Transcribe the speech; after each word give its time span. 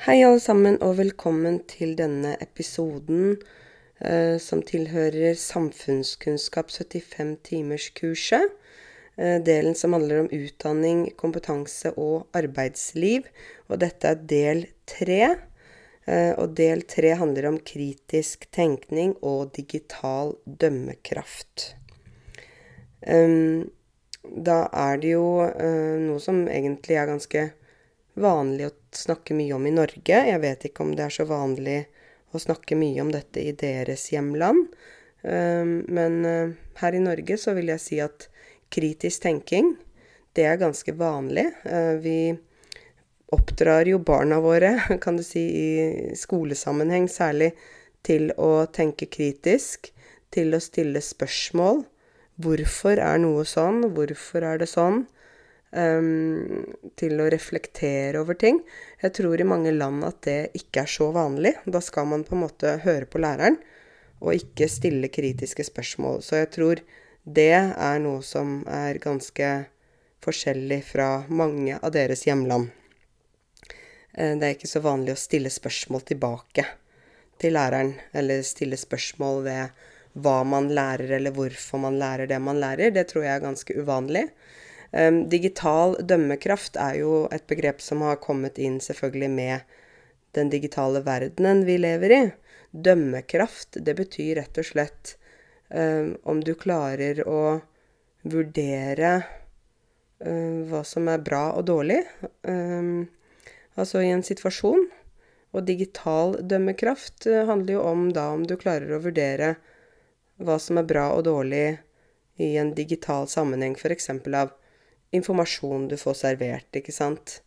Hei, 0.00 0.22
alle 0.24 0.40
sammen, 0.40 0.78
og 0.80 0.94
velkommen 0.96 1.58
til 1.68 1.90
denne 1.92 2.30
episoden 2.40 3.34
eh, 4.00 4.38
som 4.40 4.62
tilhører 4.64 5.34
Samfunnskunnskap 5.36 6.72
75-timerskurset. 6.72 8.46
Eh, 9.20 9.36
delen 9.44 9.76
som 9.76 9.92
handler 9.92 10.22
om 10.22 10.30
utdanning, 10.32 11.02
kompetanse 11.20 11.92
og 12.00 12.32
arbeidsliv. 12.32 13.28
Og 13.68 13.82
dette 13.84 14.14
er 14.14 14.24
del 14.32 14.64
tre. 14.88 15.20
Eh, 16.08 16.32
og 16.32 16.56
del 16.56 16.86
tre 16.88 17.12
handler 17.20 17.50
om 17.52 17.60
kritisk 17.60 18.48
tenkning 18.56 19.18
og 19.20 19.52
digital 19.60 20.32
dømmekraft. 20.48 21.74
Um, 23.04 23.68
da 24.24 24.62
er 24.72 24.96
det 25.04 25.12
jo 25.18 25.28
uh, 25.44 25.96
noe 26.00 26.20
som 26.24 26.46
egentlig 26.48 26.96
er 26.96 27.12
ganske 27.12 27.50
vanlig 28.18 28.68
å 28.68 28.76
snakke 28.96 29.34
mye 29.36 29.54
om 29.56 29.66
i 29.66 29.74
Norge. 29.74 30.22
Jeg 30.30 30.42
vet 30.42 30.66
ikke 30.68 30.84
om 30.84 30.94
det 30.96 31.06
er 31.06 31.14
så 31.14 31.26
vanlig 31.28 31.84
å 32.34 32.40
snakke 32.40 32.78
mye 32.78 33.02
om 33.02 33.10
dette 33.12 33.42
i 33.42 33.54
deres 33.58 34.08
hjemland. 34.12 34.70
Um, 35.22 35.80
men 35.92 36.20
uh, 36.24 36.52
her 36.80 36.96
i 36.96 37.02
Norge 37.02 37.36
så 37.40 37.54
vil 37.56 37.72
jeg 37.74 37.82
si 37.82 37.98
at 38.00 38.28
kritisk 38.72 39.26
tenking, 39.26 39.74
det 40.36 40.46
er 40.48 40.60
ganske 40.60 40.94
vanlig. 40.96 41.48
Uh, 41.66 41.98
vi 42.00 42.18
oppdrar 43.34 43.88
jo 43.90 44.00
barna 44.02 44.40
våre, 44.42 44.76
kan 45.04 45.18
du 45.18 45.24
si, 45.26 45.42
i 45.42 46.16
skolesammenheng 46.18 47.08
særlig 47.10 47.52
til 48.06 48.30
å 48.40 48.66
tenke 48.72 49.10
kritisk, 49.10 49.92
til 50.32 50.54
å 50.54 50.62
stille 50.62 51.02
spørsmål. 51.02 51.84
Hvorfor 52.40 53.00
er 53.02 53.18
noe 53.20 53.44
sånn? 53.44 53.82
Hvorfor 53.92 54.46
er 54.46 54.62
det 54.62 54.70
sånn? 54.70 55.04
Um, 55.70 56.64
til 56.98 57.20
å 57.22 57.28
reflektere 57.30 58.18
over 58.18 58.34
ting. 58.34 58.56
Jeg 58.98 59.12
tror 59.14 59.38
i 59.38 59.46
mange 59.46 59.70
land 59.70 60.02
at 60.02 60.16
det 60.26 60.38
ikke 60.58 60.82
er 60.82 60.90
så 60.90 61.12
vanlig. 61.14 61.52
Da 61.62 61.78
skal 61.78 62.08
man 62.10 62.24
på 62.26 62.34
en 62.34 62.42
måte 62.42 62.72
høre 62.82 63.06
på 63.06 63.20
læreren, 63.22 63.60
og 64.18 64.34
ikke 64.34 64.66
stille 64.66 65.12
kritiske 65.14 65.62
spørsmål. 65.68 66.24
Så 66.26 66.40
jeg 66.40 66.48
tror 66.56 66.82
det 67.22 67.52
er 67.54 68.02
noe 68.02 68.18
som 68.26 68.64
er 68.66 68.98
ganske 68.98 69.52
forskjellig 70.26 70.80
fra 70.88 71.08
mange 71.30 71.78
av 71.78 71.94
deres 71.94 72.26
hjemland. 72.26 72.72
Uh, 74.18 74.34
det 74.40 74.42
er 74.42 74.56
ikke 74.56 74.72
så 74.72 74.82
vanlig 74.82 75.14
å 75.14 75.22
stille 75.22 75.52
spørsmål 75.54 76.02
tilbake 76.08 76.66
til 77.38 77.54
læreren, 77.54 77.94
eller 78.10 78.42
stille 78.42 78.76
spørsmål 78.76 79.44
ved 79.46 79.86
hva 80.18 80.40
man 80.42 80.66
lærer, 80.74 81.14
eller 81.20 81.30
hvorfor 81.30 81.78
man 81.86 82.00
lærer 82.02 82.26
det 82.26 82.40
man 82.42 82.58
lærer. 82.58 82.90
Det 82.90 83.06
tror 83.06 83.28
jeg 83.28 83.36
er 83.36 83.46
ganske 83.46 83.78
uvanlig. 83.78 84.26
Digital 85.30 85.92
dømmekraft 86.02 86.74
er 86.82 86.96
jo 86.98 87.12
et 87.30 87.44
begrep 87.46 87.78
som 87.84 88.00
har 88.02 88.16
kommet 88.18 88.56
inn 88.58 88.80
selvfølgelig 88.82 89.28
med 89.30 89.76
den 90.34 90.50
digitale 90.50 91.02
verdenen 91.06 91.64
vi 91.66 91.78
lever 91.78 92.14
i. 92.14 92.20
Dømmekraft, 92.70 93.80
det 93.82 93.96
betyr 93.98 94.36
rett 94.38 94.60
og 94.60 94.66
slett 94.66 95.16
um, 95.68 96.14
om 96.22 96.42
du 96.44 96.54
klarer 96.54 97.22
å 97.26 97.60
vurdere 98.22 99.12
uh, 100.22 100.58
hva 100.70 100.84
som 100.86 101.10
er 101.10 101.24
bra 101.26 101.48
og 101.56 101.66
dårlig. 101.70 102.02
Um, 102.46 103.08
altså 103.74 104.04
i 104.04 104.12
en 104.14 104.24
situasjon. 104.26 104.86
Og 105.50 105.66
digital 105.66 106.36
dømmekraft 106.46 107.26
uh, 107.26 107.42
handler 107.50 107.78
jo 107.78 107.84
om 107.90 108.08
da 108.14 108.30
om 108.36 108.46
du 108.46 108.54
klarer 108.60 108.94
å 108.94 109.02
vurdere 109.02 109.56
hva 110.40 110.60
som 110.62 110.78
er 110.80 110.86
bra 110.88 111.10
og 111.16 111.26
dårlig 111.26 111.80
i 112.40 112.54
en 112.56 112.70
digital 112.72 113.26
sammenheng, 113.28 113.74
f.eks. 113.76 114.08
av 114.30 114.54
informasjon 115.16 115.88
du 115.90 115.96
får 116.00 116.20
servert, 116.22 116.70
ikke 116.76 116.94
sant. 116.94 117.40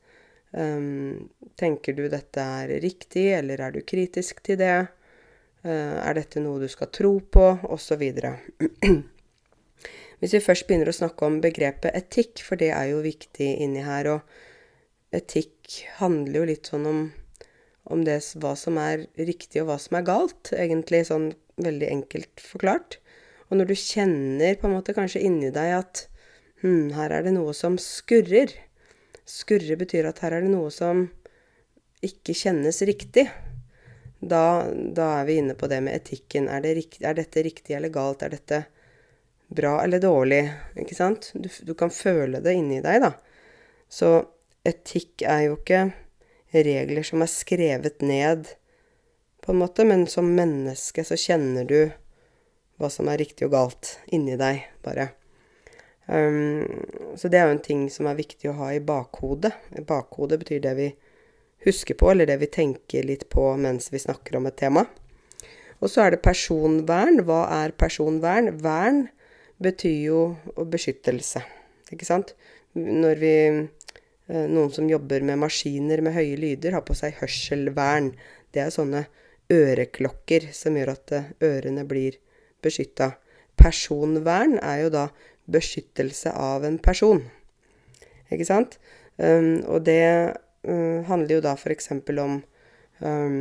Um, 0.53 1.29
tenker 1.57 1.95
du 1.97 2.05
dette 2.11 2.43
er 2.59 2.75
riktig, 2.83 3.31
eller 3.39 3.63
er 3.63 3.73
du 3.73 3.81
kritisk 3.87 4.43
til 4.45 4.59
det? 4.61 4.75
Uh, 5.63 5.97
er 6.03 6.19
dette 6.19 6.43
noe 6.43 6.61
du 6.61 6.69
skal 6.71 6.91
tro 6.93 7.15
på? 7.23 7.47
Osv. 7.73 8.03
Hvis 10.19 10.35
vi 10.37 10.43
først 10.43 10.67
begynner 10.67 10.91
å 10.91 10.95
snakke 10.95 11.27
om 11.27 11.41
begrepet 11.43 11.95
etikk, 11.97 12.43
for 12.45 12.59
det 12.59 12.71
er 12.75 12.91
jo 12.93 13.01
viktig 13.03 13.49
inni 13.65 13.83
her, 13.83 14.11
og 14.13 15.15
etikk 15.15 15.81
handler 15.99 16.41
jo 16.41 16.49
litt 16.53 16.69
sånn 16.69 16.87
om, 16.89 17.01
om 17.91 18.03
det, 18.05 18.19
hva 18.39 18.53
som 18.59 18.77
er 18.81 19.07
riktig 19.19 19.63
og 19.63 19.71
hva 19.71 19.79
som 19.81 19.99
er 19.99 20.07
galt, 20.07 20.53
egentlig 20.55 21.03
sånn 21.09 21.31
veldig 21.61 21.89
enkelt 21.91 22.43
forklart. 22.43 22.99
Og 23.49 23.59
når 23.59 23.69
du 23.69 23.75
kjenner 23.77 24.57
på 24.57 24.69
en 24.69 24.77
måte 24.77 24.95
kanskje 24.95 25.21
inni 25.27 25.51
deg 25.53 25.75
at 25.81 26.07
Hm, 26.63 26.93
her 26.95 27.11
er 27.11 27.25
det 27.25 27.33
noe 27.35 27.51
som 27.55 27.75
skurrer. 27.81 28.53
Skurre 29.27 29.75
betyr 29.79 30.07
at 30.07 30.21
her 30.23 30.37
er 30.37 30.45
det 30.45 30.51
noe 30.53 30.69
som 30.71 31.09
ikke 32.03 32.35
kjennes 32.35 32.79
riktig. 32.87 33.25
Da, 34.23 34.71
da 34.71 35.09
er 35.19 35.25
vi 35.27 35.41
inne 35.41 35.57
på 35.59 35.67
det 35.67 35.81
med 35.83 35.97
etikken. 35.97 36.47
Er, 36.47 36.63
det 36.63 36.77
rikt, 36.77 37.01
er, 37.03 37.17
dette 37.19 37.43
riktig 37.43 37.75
eller 37.75 37.91
galt? 37.91 38.23
Er 38.23 38.31
dette 38.31 38.61
bra 39.51 39.75
eller 39.83 39.99
dårlig? 39.99 40.45
Ikke 40.79 40.95
sant? 40.95 41.33
Du, 41.35 41.49
du 41.51 41.73
kan 41.75 41.91
føle 41.91 42.39
det 42.43 42.55
inni 42.55 42.79
deg, 42.83 43.03
da. 43.03 43.11
Så 43.91 44.13
etikk 44.63 45.25
er 45.27 45.49
jo 45.49 45.57
ikke 45.59 45.89
regler 46.53 47.03
som 47.03 47.25
er 47.25 47.31
skrevet 47.31 48.05
ned, 48.05 48.53
på 49.43 49.51
en 49.51 49.59
måte, 49.59 49.83
men 49.83 50.05
som 50.07 50.29
menneske 50.31 51.03
så 51.03 51.17
kjenner 51.19 51.67
du 51.67 51.91
hva 52.79 52.87
som 52.87 53.09
er 53.11 53.19
riktig 53.19 53.49
og 53.49 53.57
galt 53.57 53.97
inni 54.15 54.37
deg, 54.39 54.63
bare. 54.85 55.09
Um, 56.05 56.67
så 57.15 57.29
det 57.31 57.39
er 57.39 57.47
jo 57.47 57.55
en 57.55 57.63
ting 57.63 57.83
som 57.91 58.09
er 58.09 58.19
viktig 58.19 58.49
å 58.51 58.57
ha 58.59 58.73
i 58.75 58.83
bakhodet. 58.83 59.53
Bakhodet 59.87 60.41
betyr 60.41 60.63
det 60.65 60.73
vi 60.79 60.89
husker 61.63 61.95
på, 61.99 62.11
eller 62.11 62.27
det 62.27 62.39
vi 62.41 62.51
tenker 62.51 63.07
litt 63.07 63.29
på 63.31 63.53
mens 63.59 63.91
vi 63.93 64.01
snakker 64.03 64.37
om 64.37 64.49
et 64.49 64.59
tema. 64.59 64.85
Og 65.83 65.91
så 65.91 66.05
er 66.05 66.13
det 66.13 66.23
personvern. 66.23 67.23
Hva 67.27 67.45
er 67.63 67.75
personvern? 67.79 68.51
Vern 68.63 69.05
betyr 69.63 69.99
jo 70.09 70.19
beskyttelse, 70.57 71.43
ikke 71.93 72.07
sant? 72.07 72.33
Når 72.73 73.19
vi 73.21 73.35
eh, 73.47 74.45
Noen 74.49 74.71
som 74.73 74.87
jobber 74.89 75.23
med 75.27 75.41
maskiner 75.43 76.01
med 76.03 76.15
høye 76.15 76.39
lyder, 76.39 76.75
har 76.77 76.85
på 76.87 76.95
seg 76.97 77.19
hørselvern. 77.19 78.13
Det 78.55 78.63
er 78.63 78.73
sånne 78.73 79.05
øreklokker 79.53 80.49
som 80.55 80.79
gjør 80.79 80.95
at 80.95 81.13
eh, 81.15 81.29
ørene 81.45 81.85
blir 81.87 82.17
beskytta. 82.63 83.13
Personvern 83.59 84.57
er 84.63 84.85
jo 84.85 84.93
da 84.95 85.07
beskyttelse 85.45 86.31
av 86.31 86.65
en 86.65 86.77
person. 86.81 87.23
Ikke 88.31 88.47
sant? 88.47 88.77
Um, 89.17 89.61
og 89.69 89.83
det 89.87 90.03
uh, 90.65 90.99
handler 91.09 91.37
jo 91.37 91.43
da 91.45 91.53
f.eks. 91.57 91.91
om 91.93 92.39
um, 93.03 93.35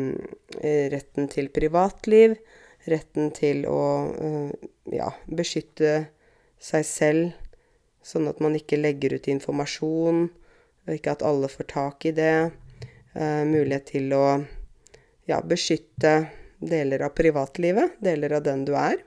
retten 0.63 1.31
til 1.33 1.49
privatliv, 1.55 2.37
retten 2.91 3.31
til 3.37 3.65
å 3.71 3.85
uh, 4.13 4.51
ja, 4.93 5.13
beskytte 5.27 6.09
seg 6.63 6.87
selv, 6.87 7.31
sånn 8.03 8.27
at 8.31 8.43
man 8.43 8.57
ikke 8.59 8.81
legger 8.81 9.17
ut 9.17 9.31
informasjon, 9.31 10.27
og 10.83 10.97
ikke 10.97 11.15
at 11.15 11.25
alle 11.27 11.51
får 11.51 11.71
tak 11.71 12.11
i 12.11 12.15
det. 12.17 12.37
Uh, 13.15 13.45
mulighet 13.47 13.91
til 13.93 14.13
å 14.17 14.25
ja, 15.29 15.39
beskytte 15.45 16.15
deler 16.63 17.05
av 17.07 17.15
privatlivet, 17.17 17.99
deler 18.03 18.39
av 18.39 18.47
den 18.47 18.65
du 18.67 18.75
er. 18.79 18.99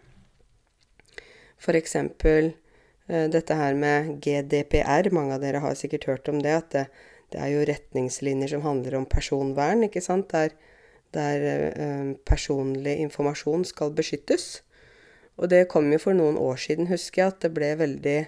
For 1.61 1.77
eksempel 1.77 2.53
dette 3.05 3.53
her 3.53 3.75
med 3.77 4.15
GDPR, 4.23 5.11
mange 5.13 5.35
av 5.35 5.43
dere 5.43 5.59
har 5.61 5.75
sikkert 5.77 6.07
hørt 6.09 6.29
om 6.31 6.39
det, 6.41 6.53
at 6.57 6.71
det, 6.73 6.85
det 7.33 7.41
er 7.41 7.51
jo 7.51 7.65
retningslinjer 7.67 8.53
som 8.53 8.63
handler 8.65 8.99
om 8.99 9.07
personvern, 9.09 9.83
ikke 9.87 10.03
sant, 10.03 10.29
der, 10.31 10.53
der 11.15 11.45
eh, 11.73 12.13
personlig 12.27 12.97
informasjon 13.03 13.65
skal 13.67 13.93
beskyttes. 13.97 14.61
Og 15.35 15.49
det 15.51 15.65
kom 15.71 15.89
jo 15.91 15.99
for 15.99 16.15
noen 16.15 16.39
år 16.39 16.59
siden, 16.61 16.87
husker 16.91 17.23
jeg, 17.23 17.33
at 17.33 17.41
det 17.43 17.53
ble 17.57 17.73
veldig 17.81 18.19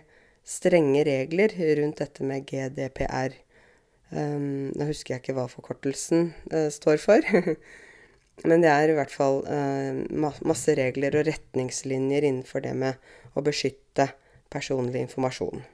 strenge 0.47 1.03
regler 1.07 1.53
rundt 1.79 2.01
dette 2.03 2.25
med 2.27 2.47
GDPR. 2.49 3.35
Um, 4.11 4.71
nå 4.75 4.87
husker 4.87 5.13
jeg 5.13 5.23
ikke 5.23 5.35
hva 5.35 5.47
forkortelsen 5.51 6.31
uh, 6.51 6.67
står 6.71 6.99
for. 7.03 7.23
Men 8.47 8.63
det 8.63 8.71
er 8.71 8.91
i 8.91 8.95
hvert 8.95 9.11
fall 9.11 9.41
uh, 9.47 10.03
masse 10.11 10.75
regler 10.77 11.15
og 11.19 11.27
retningslinjer 11.27 12.27
innenfor 12.27 12.63
det 12.67 12.75
med 12.75 12.99
å 13.39 13.43
beskytte 13.43 14.09
personlig 14.53 15.05
informasjon. 15.07 15.65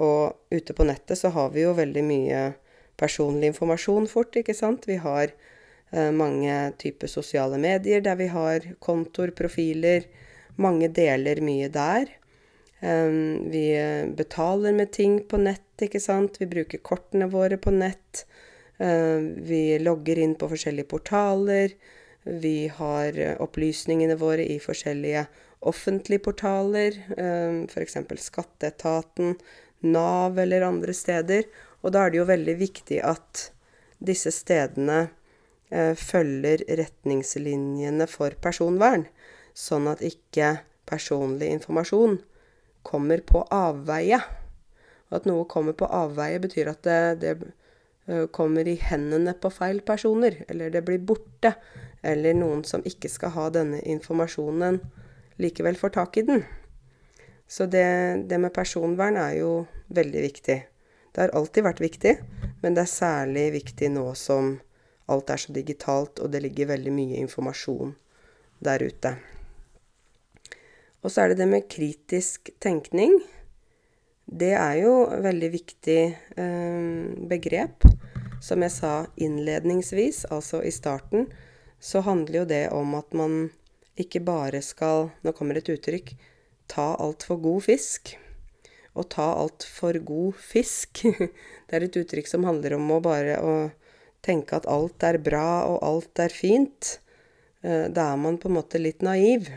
Og 0.00 0.54
ute 0.54 0.72
på 0.72 0.86
nettet 0.88 1.20
så 1.20 1.32
har 1.34 1.50
vi 1.52 1.66
jo 1.66 1.74
veldig 1.76 2.04
mye 2.06 2.42
personlig 3.00 3.52
informasjon 3.52 4.08
fort, 4.10 4.36
ikke 4.36 4.54
sant. 4.56 4.86
Vi 4.88 4.98
har 5.02 5.32
eh, 5.92 6.10
mange 6.14 6.56
typer 6.80 7.10
sosiale 7.10 7.58
medier 7.60 8.04
der 8.04 8.18
vi 8.20 8.30
har 8.32 8.66
kontoer, 8.84 9.34
profiler. 9.36 10.08
Mange 10.60 10.88
deler 10.92 11.40
mye 11.44 11.68
der. 11.72 12.08
Eh, 12.80 13.18
vi 13.52 13.66
betaler 14.16 14.76
med 14.76 14.92
ting 14.92 15.20
på 15.28 15.40
nett, 15.40 15.68
ikke 15.82 16.00
sant. 16.00 16.40
Vi 16.40 16.48
bruker 16.48 16.84
kortene 16.84 17.28
våre 17.32 17.60
på 17.60 17.74
nett. 17.74 18.24
Eh, 18.78 19.20
vi 19.44 19.78
logger 19.82 20.22
inn 20.24 20.36
på 20.40 20.48
forskjellige 20.52 20.90
portaler. 20.92 21.76
Vi 22.22 22.68
har 22.70 23.16
opplysningene 23.42 24.14
våre 24.14 24.44
i 24.46 24.60
forskjellige 24.62 25.26
offentlige 25.68 26.24
portaler, 26.26 26.96
eh, 27.16 27.62
f.eks. 27.68 27.98
Skatteetaten, 28.26 29.36
Nav 29.82 30.38
eller 30.38 30.62
andre 30.62 30.94
steder. 30.94 31.48
Og 31.82 31.94
da 31.94 32.04
er 32.04 32.12
det 32.12 32.20
jo 32.20 32.28
veldig 32.28 32.54
viktig 32.60 33.00
at 33.02 33.48
disse 34.02 34.30
stedene 34.34 35.08
eh, 35.70 35.94
følger 35.98 36.64
retningslinjene 36.78 38.06
for 38.10 38.34
personvern, 38.42 39.06
sånn 39.54 39.88
at 39.90 40.04
ikke 40.06 40.56
personlig 40.88 41.50
informasjon 41.56 42.20
kommer 42.86 43.22
på 43.26 43.44
avveie. 43.54 44.20
At 45.12 45.26
noe 45.28 45.46
kommer 45.50 45.76
på 45.76 45.88
avveie, 45.90 46.40
betyr 46.42 46.72
at 46.72 46.86
det, 46.86 47.00
det 47.22 47.34
eh, 48.06 48.26
kommer 48.34 48.68
i 48.68 48.78
hendene 48.80 49.34
på 49.38 49.50
feil 49.52 49.82
personer, 49.86 50.42
eller 50.48 50.72
det 50.72 50.84
blir 50.86 51.02
borte, 51.02 51.54
eller 52.02 52.34
noen 52.34 52.64
som 52.66 52.82
ikke 52.86 53.10
skal 53.10 53.34
ha 53.36 53.50
denne 53.54 53.82
informasjonen, 53.86 54.80
likevel 55.40 55.78
får 55.78 55.94
tak 55.96 56.16
i 56.16 56.26
den. 56.28 56.44
Så 57.48 57.66
det, 57.66 57.86
det 58.28 58.38
med 58.40 58.52
personvern 58.54 59.16
er 59.20 59.38
jo 59.40 59.52
veldig 59.92 60.22
viktig. 60.24 60.58
Det 61.12 61.20
har 61.20 61.34
alltid 61.36 61.66
vært 61.66 61.82
viktig, 61.84 62.14
men 62.62 62.74
det 62.74 62.86
er 62.86 62.92
særlig 62.92 63.50
viktig 63.58 63.90
nå 63.92 64.06
som 64.16 64.54
alt 65.12 65.30
er 65.30 65.42
så 65.42 65.52
digitalt, 65.52 66.22
og 66.22 66.32
det 66.32 66.40
ligger 66.44 66.70
veldig 66.72 66.94
mye 66.94 67.20
informasjon 67.20 67.92
der 68.64 68.84
ute. 68.86 69.16
Og 71.02 71.10
så 71.10 71.24
er 71.24 71.32
det 71.32 71.42
det 71.42 71.48
med 71.50 71.68
kritisk 71.68 72.52
tenkning. 72.62 73.18
Det 74.24 74.52
er 74.54 74.78
jo 74.84 74.94
et 75.10 75.24
veldig 75.24 75.50
viktig 75.52 76.00
eh, 76.40 77.00
begrep. 77.28 77.88
Som 78.42 78.62
jeg 78.64 78.74
sa 78.74 78.92
innledningsvis, 79.22 80.24
altså 80.34 80.62
i 80.66 80.70
starten, 80.74 81.28
så 81.82 82.00
handler 82.02 82.42
jo 82.42 82.46
det 82.48 82.64
om 82.74 82.94
at 82.98 83.12
man 83.14 83.50
ikke 84.00 84.22
bare 84.24 84.62
skal 84.64 85.10
Nå 85.22 85.32
kommer 85.36 85.58
et 85.58 85.68
uttrykk 85.68 86.14
ta 86.72 86.92
altfor 87.00 87.40
god 87.42 87.64
fisk. 87.66 88.14
Å 88.92 89.04
ta 89.08 89.28
altfor 89.40 89.98
god 90.04 90.36
fisk, 90.36 91.04
det 91.66 91.76
er 91.76 91.86
et 91.86 91.96
uttrykk 91.96 92.28
som 92.28 92.44
handler 92.44 92.76
om 92.76 92.90
å 92.92 93.00
bare 93.04 93.38
å 93.40 93.54
tenke 94.22 94.58
at 94.58 94.68
alt 94.70 95.02
er 95.06 95.18
bra 95.22 95.64
og 95.70 95.78
alt 95.86 96.20
er 96.22 96.34
fint. 96.34 96.98
Eh, 97.64 97.88
da 97.88 98.10
er 98.12 98.20
man 98.20 98.38
på 98.40 98.50
en 98.50 98.58
måte 98.58 98.80
litt 98.80 99.00
naiv. 99.04 99.48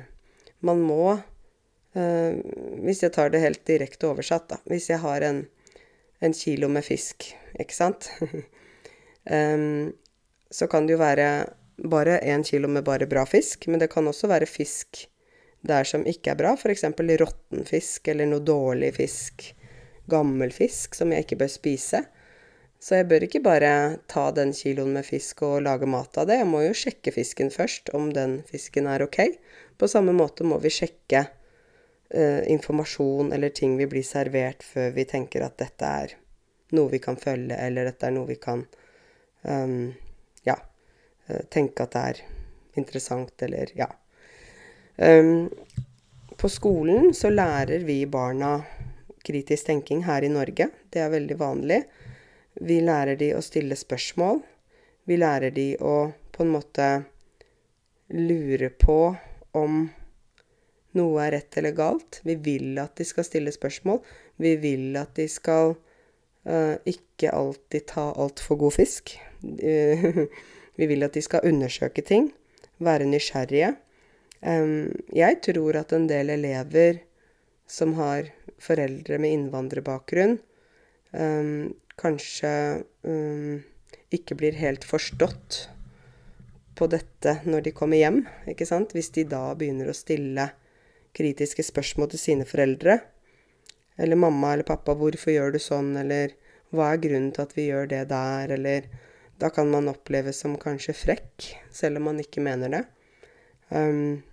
Man 0.65 0.81
må 0.87 1.17
eh, 1.17 2.39
Hvis 2.85 3.03
jeg 3.03 3.13
tar 3.15 3.33
det 3.33 3.43
helt 3.43 3.65
direkte 3.67 4.07
oversatt, 4.07 4.47
da. 4.53 4.61
Hvis 4.71 4.89
jeg 4.89 5.03
har 5.03 5.25
en, 5.27 5.43
en 6.23 6.35
kilo 6.35 6.71
med 6.71 6.87
fisk, 6.87 7.27
ikke 7.59 7.75
sant? 7.75 8.09
um, 9.27 9.91
så 10.57 10.67
kan 10.71 10.87
det 10.87 10.95
jo 10.95 11.03
være 11.03 11.29
bare 11.77 12.19
én 12.23 12.43
kilo 12.43 12.67
med 12.67 12.83
bare 12.83 13.07
bra 13.07 13.25
fisk, 13.25 13.67
men 13.67 13.79
det 13.79 13.91
kan 13.91 14.07
også 14.07 14.29
være 14.31 14.47
fisk 14.49 15.05
der 15.65 15.87
som 15.87 16.05
ikke 16.05 16.33
er 16.33 16.39
bra, 16.39 16.53
f.eks. 16.55 16.85
råtten 17.21 17.65
fisk 17.65 18.07
eller 18.07 18.29
noe 18.29 18.43
dårlig 18.45 18.93
fisk, 18.99 19.47
gammel 20.11 20.53
fisk 20.53 20.95
som 20.95 21.11
jeg 21.11 21.25
ikke 21.25 21.39
bør 21.41 21.51
spise. 21.51 22.03
Så 22.79 22.99
jeg 22.99 23.07
bør 23.09 23.23
ikke 23.25 23.41
bare 23.41 23.71
ta 24.11 24.27
den 24.35 24.51
kiloen 24.53 24.93
med 24.93 25.07
fisk 25.07 25.41
og 25.47 25.63
lage 25.65 25.87
mat 25.89 26.17
av 26.21 26.27
det, 26.29 26.37
jeg 26.41 26.49
må 26.51 26.61
jo 26.67 26.75
sjekke 26.77 27.15
fisken 27.15 27.49
først, 27.49 27.89
om 27.97 28.11
den 28.13 28.41
fisken 28.45 28.85
er 28.91 29.05
ok. 29.05 29.23
På 29.79 29.89
samme 29.89 30.13
måte 30.13 30.45
må 30.45 30.59
vi 30.61 30.69
sjekke 30.69 31.23
uh, 31.25 32.41
informasjon 32.51 33.33
eller 33.33 33.55
ting 33.55 33.73
vi 33.79 33.89
blir 33.89 34.05
servert 34.05 34.63
før 34.63 34.93
vi 34.95 35.07
tenker 35.09 35.47
at 35.47 35.57
dette 35.63 35.91
er 36.05 36.15
noe 36.75 36.91
vi 36.91 37.01
kan 37.01 37.17
følge, 37.17 37.57
eller 37.57 37.89
dette 37.89 38.05
er 38.05 38.13
noe 38.13 38.29
vi 38.29 38.37
kan 38.41 38.61
um, 39.41 39.95
tenke 41.49 41.85
at 41.85 41.95
det 41.95 42.03
er 42.09 42.23
interessant, 42.79 43.33
eller 43.41 43.71
ja. 43.75 43.87
Um, 44.97 45.49
på 46.37 46.49
skolen 46.49 47.13
så 47.13 47.31
lærer 47.31 47.83
vi 47.87 48.05
barna 48.05 48.59
kritisk 49.25 49.65
tenking 49.65 50.03
her 50.05 50.23
i 50.23 50.31
Norge. 50.31 50.69
Det 50.89 51.01
er 51.01 51.11
veldig 51.13 51.37
vanlig. 51.39 51.81
Vi 52.61 52.79
lærer 52.83 53.17
de 53.19 53.33
å 53.35 53.43
stille 53.43 53.75
spørsmål. 53.79 54.41
Vi 55.05 55.17
lærer 55.19 55.53
de 55.55 55.73
å 55.79 55.95
på 56.35 56.43
en 56.43 56.53
måte 56.53 56.89
lure 58.15 58.69
på 58.69 58.99
om 59.55 59.85
noe 60.95 61.23
er 61.25 61.35
rett 61.35 61.57
eller 61.59 61.75
galt. 61.75 62.21
Vi 62.23 62.37
vil 62.39 62.79
at 62.79 62.95
de 62.99 63.07
skal 63.07 63.27
stille 63.27 63.53
spørsmål. 63.55 64.01
Vi 64.39 64.55
vil 64.61 64.95
at 64.99 65.15
de 65.17 65.27
skal 65.31 65.75
uh, 65.75 66.75
ikke 66.87 67.33
alltid 67.35 67.87
ta 67.91 68.09
altfor 68.11 68.59
god 68.65 68.77
fisk. 68.77 69.15
vi 70.75 70.87
vil 70.89 71.05
at 71.07 71.15
de 71.15 71.23
skal 71.23 71.45
undersøke 71.47 72.03
ting, 72.05 72.31
være 72.83 73.07
nysgjerrige. 73.07 73.75
Jeg 75.15 75.39
tror 75.47 75.79
at 75.79 75.93
en 75.95 76.09
del 76.09 76.33
elever 76.33 76.99
som 77.67 77.95
har 77.97 78.29
foreldre 78.61 79.17
med 79.21 79.33
innvandrerbakgrunn, 79.37 80.37
kanskje 81.95 82.51
ikke 84.15 84.37
blir 84.37 84.59
helt 84.59 84.83
forstått 84.85 85.65
på 86.75 86.87
dette 86.91 87.39
når 87.47 87.65
de 87.65 87.73
kommer 87.75 88.01
hjem, 88.01 88.21
ikke 88.51 88.67
sant? 88.67 88.91
Hvis 88.93 89.13
de 89.15 89.23
da 89.31 89.47
begynner 89.55 89.89
å 89.89 89.95
stille 89.95 90.49
kritiske 91.15 91.63
spørsmål 91.63 92.11
til 92.11 92.21
sine 92.21 92.47
foreldre. 92.47 92.99
Eller 93.95 94.19
mamma 94.19 94.51
eller 94.53 94.67
pappa, 94.67 94.91
hvorfor 94.99 95.31
gjør 95.31 95.55
du 95.55 95.61
sånn, 95.63 95.93
eller 95.95 96.35
hva 96.75 96.91
er 96.91 96.99
grunnen 97.03 97.31
til 97.31 97.45
at 97.45 97.53
vi 97.55 97.69
gjør 97.69 97.87
det 97.93 98.01
der, 98.09 98.51
eller 98.57 98.89
Da 99.39 99.49
kan 99.49 99.67
man 99.71 99.89
oppleves 99.91 100.39
som 100.39 100.55
kanskje 100.59 100.95
frekk, 100.95 101.49
selv 101.71 101.99
om 101.99 102.07
man 102.09 102.21
ikke 102.23 102.43
mener 102.43 102.71
det. 102.71 102.83
Um, 103.69 104.23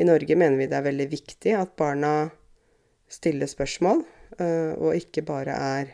i 0.00 0.06
Norge 0.08 0.36
mener 0.38 0.56
vi 0.56 0.68
det 0.70 0.78
er 0.78 0.86
veldig 0.86 1.08
viktig 1.12 1.52
at 1.58 1.74
barna 1.76 2.30
stiller 3.12 3.50
spørsmål, 3.50 4.04
uh, 4.40 4.72
og 4.78 4.96
ikke 4.96 5.24
bare 5.28 5.56
er 5.56 5.92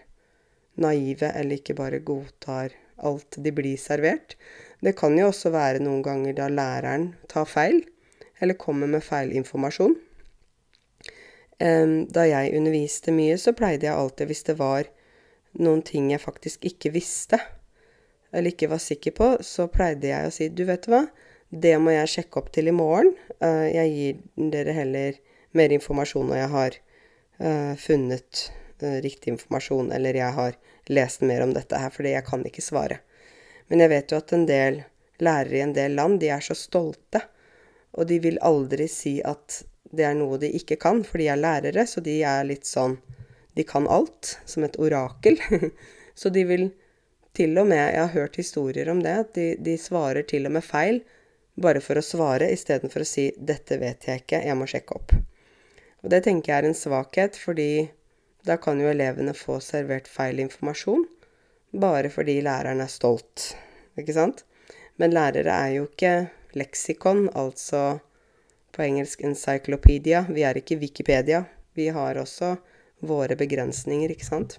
naive 0.78 1.32
eller 1.34 1.58
ikke 1.58 1.74
bare 1.74 1.98
godtar 1.98 2.76
alt 3.02 3.40
de 3.42 3.52
blir 3.54 3.78
servert. 3.80 4.36
Det 4.82 4.94
kan 4.98 5.18
jo 5.18 5.32
også 5.32 5.50
være 5.50 5.82
noen 5.82 6.04
ganger 6.06 6.38
da 6.38 6.46
læreren 6.52 7.10
tar 7.30 7.48
feil, 7.50 7.82
eller 8.38 8.54
kommer 8.54 8.86
med 8.86 9.02
feil 9.02 9.34
informasjon. 9.34 9.98
Um, 11.58 12.06
da 12.06 12.22
jeg 12.28 12.54
underviste 12.54 13.10
mye, 13.10 13.34
så 13.34 13.50
pleide 13.50 13.88
jeg 13.88 13.98
alltid, 13.98 14.30
hvis 14.30 14.46
det 14.46 14.60
var 14.60 14.86
noen 15.58 15.82
ting 15.82 16.12
jeg 16.12 16.22
faktisk 16.22 16.62
ikke 16.70 16.94
visste, 16.94 17.40
eller 18.32 18.52
ikke 18.52 18.70
var 18.70 18.82
sikker 18.82 19.14
på, 19.16 19.30
så 19.44 19.68
pleide 19.72 20.10
jeg 20.10 20.28
å 20.28 20.34
si 20.34 20.48
du 20.52 20.64
vet 20.68 20.88
hva, 20.90 21.06
det 21.48 21.74
må 21.80 21.94
jeg 21.94 22.12
sjekke 22.12 22.42
opp 22.42 22.50
til 22.52 22.68
i 22.68 22.76
morgen. 22.76 23.14
Uh, 23.40 23.66
jeg 23.70 23.94
gir 23.94 24.50
dere 24.52 24.74
heller 24.76 25.18
mer 25.56 25.72
informasjon 25.72 26.28
når 26.28 26.40
jeg 26.42 26.50
har 26.54 26.78
uh, 27.40 27.74
funnet 27.80 28.42
uh, 28.82 28.98
riktig 29.04 29.32
informasjon, 29.32 29.92
eller 29.96 30.20
jeg 30.20 30.36
har 30.36 30.58
lest 30.92 31.24
mer 31.24 31.44
om 31.44 31.54
dette 31.56 31.80
her, 31.80 31.92
fordi 31.94 32.12
jeg 32.12 32.26
kan 32.28 32.44
ikke 32.44 32.64
svare. 32.64 33.00
Men 33.68 33.84
jeg 33.84 33.92
vet 33.92 34.12
jo 34.12 34.20
at 34.20 34.36
en 34.36 34.46
del 34.48 34.82
lærere 35.24 35.58
i 35.58 35.64
en 35.64 35.74
del 35.76 35.96
land, 35.96 36.20
de 36.20 36.30
er 36.32 36.44
så 36.44 36.56
stolte, 36.56 37.24
og 37.96 38.08
de 38.08 38.20
vil 38.22 38.38
aldri 38.44 38.86
si 38.92 39.18
at 39.24 39.62
det 39.88 40.04
er 40.04 40.16
noe 40.18 40.36
de 40.40 40.50
ikke 40.52 40.76
kan, 40.80 41.00
for 41.04 41.20
de 41.20 41.30
er 41.32 41.40
lærere, 41.40 41.86
så 41.88 42.04
de 42.04 42.20
er 42.26 42.44
litt 42.48 42.68
sånn 42.68 42.98
De 43.56 43.64
kan 43.66 43.88
alt, 43.90 44.36
som 44.46 44.62
et 44.62 44.76
orakel. 44.78 45.40
så 46.20 46.30
de 46.30 46.44
vil 46.46 46.68
til 47.38 47.54
og 47.60 47.68
med 47.70 47.78
Jeg 47.78 48.00
har 48.00 48.14
hørt 48.14 48.36
historier 48.36 48.90
om 48.90 49.02
det, 49.04 49.14
at 49.24 49.34
de, 49.34 49.48
de 49.62 49.76
svarer 49.78 50.26
til 50.26 50.48
og 50.48 50.56
med 50.58 50.66
feil 50.66 51.02
bare 51.58 51.82
for 51.82 51.98
å 51.98 52.04
svare 52.04 52.50
istedenfor 52.54 53.02
å 53.02 53.08
si 53.08 53.30
'dette 53.34 53.78
vet 53.78 54.06
jeg 54.06 54.22
ikke, 54.22 54.42
jeg 54.46 54.58
må 54.58 54.66
sjekke 54.70 54.94
opp'. 54.94 55.14
Og 56.02 56.10
det 56.12 56.22
tenker 56.26 56.52
jeg 56.52 56.62
er 56.62 56.68
en 56.68 56.78
svakhet, 56.78 57.38
fordi 57.38 57.90
da 58.46 58.56
kan 58.62 58.78
jo 58.80 58.90
elevene 58.90 59.34
få 59.34 59.58
servert 59.62 60.08
feil 60.08 60.38
informasjon 60.38 61.06
bare 61.74 62.08
fordi 62.08 62.38
læreren 62.40 62.80
er 62.80 62.88
stolt, 62.88 63.52
ikke 63.98 64.14
sant? 64.16 64.44
Men 64.96 65.12
lærere 65.12 65.52
er 65.52 65.74
jo 65.76 65.88
ikke 65.88 66.30
leksikon, 66.58 67.28
altså 67.36 67.98
på 68.72 68.82
engelsk 68.82 69.22
encyclopedia. 69.26 70.24
Vi 70.30 70.42
er 70.46 70.58
ikke 70.58 70.78
Wikipedia. 70.80 71.44
Vi 71.74 71.88
har 71.92 72.18
også 72.18 72.56
våre 73.04 73.36
begrensninger, 73.36 74.10
ikke 74.10 74.26
sant? 74.26 74.58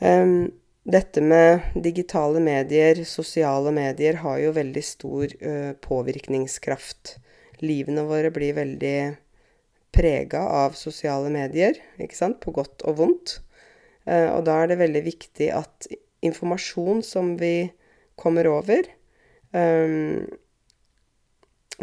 Um, 0.00 0.50
dette 0.84 1.20
med 1.24 1.60
digitale 1.74 2.40
medier, 2.44 3.04
sosiale 3.08 3.72
medier, 3.72 4.20
har 4.20 4.38
jo 4.42 4.52
veldig 4.52 4.82
stor 4.84 5.32
ø, 5.40 5.54
påvirkningskraft. 5.80 7.16
Livene 7.64 8.04
våre 8.04 8.28
blir 8.34 8.56
veldig 8.58 8.98
prega 9.94 10.42
av 10.60 10.76
sosiale 10.76 11.30
medier, 11.32 11.78
ikke 11.96 12.18
sant, 12.18 12.40
på 12.42 12.52
godt 12.52 12.84
og 12.84 12.98
vondt. 13.00 13.38
Uh, 14.04 14.36
og 14.36 14.44
da 14.44 14.58
er 14.60 14.68
det 14.68 14.80
veldig 14.82 15.02
viktig 15.06 15.48
at 15.54 15.86
informasjon 16.24 17.00
som 17.06 17.34
vi 17.40 17.70
kommer 18.20 18.50
over, 18.50 18.84
um, 19.56 20.26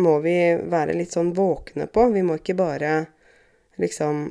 må 0.02 0.14
vi 0.22 0.36
være 0.72 0.96
litt 1.00 1.16
sånn 1.16 1.34
våkne 1.36 1.88
på. 1.90 2.06
Vi 2.14 2.22
må 2.28 2.38
ikke 2.38 2.60
bare 2.60 2.94
liksom 3.82 4.28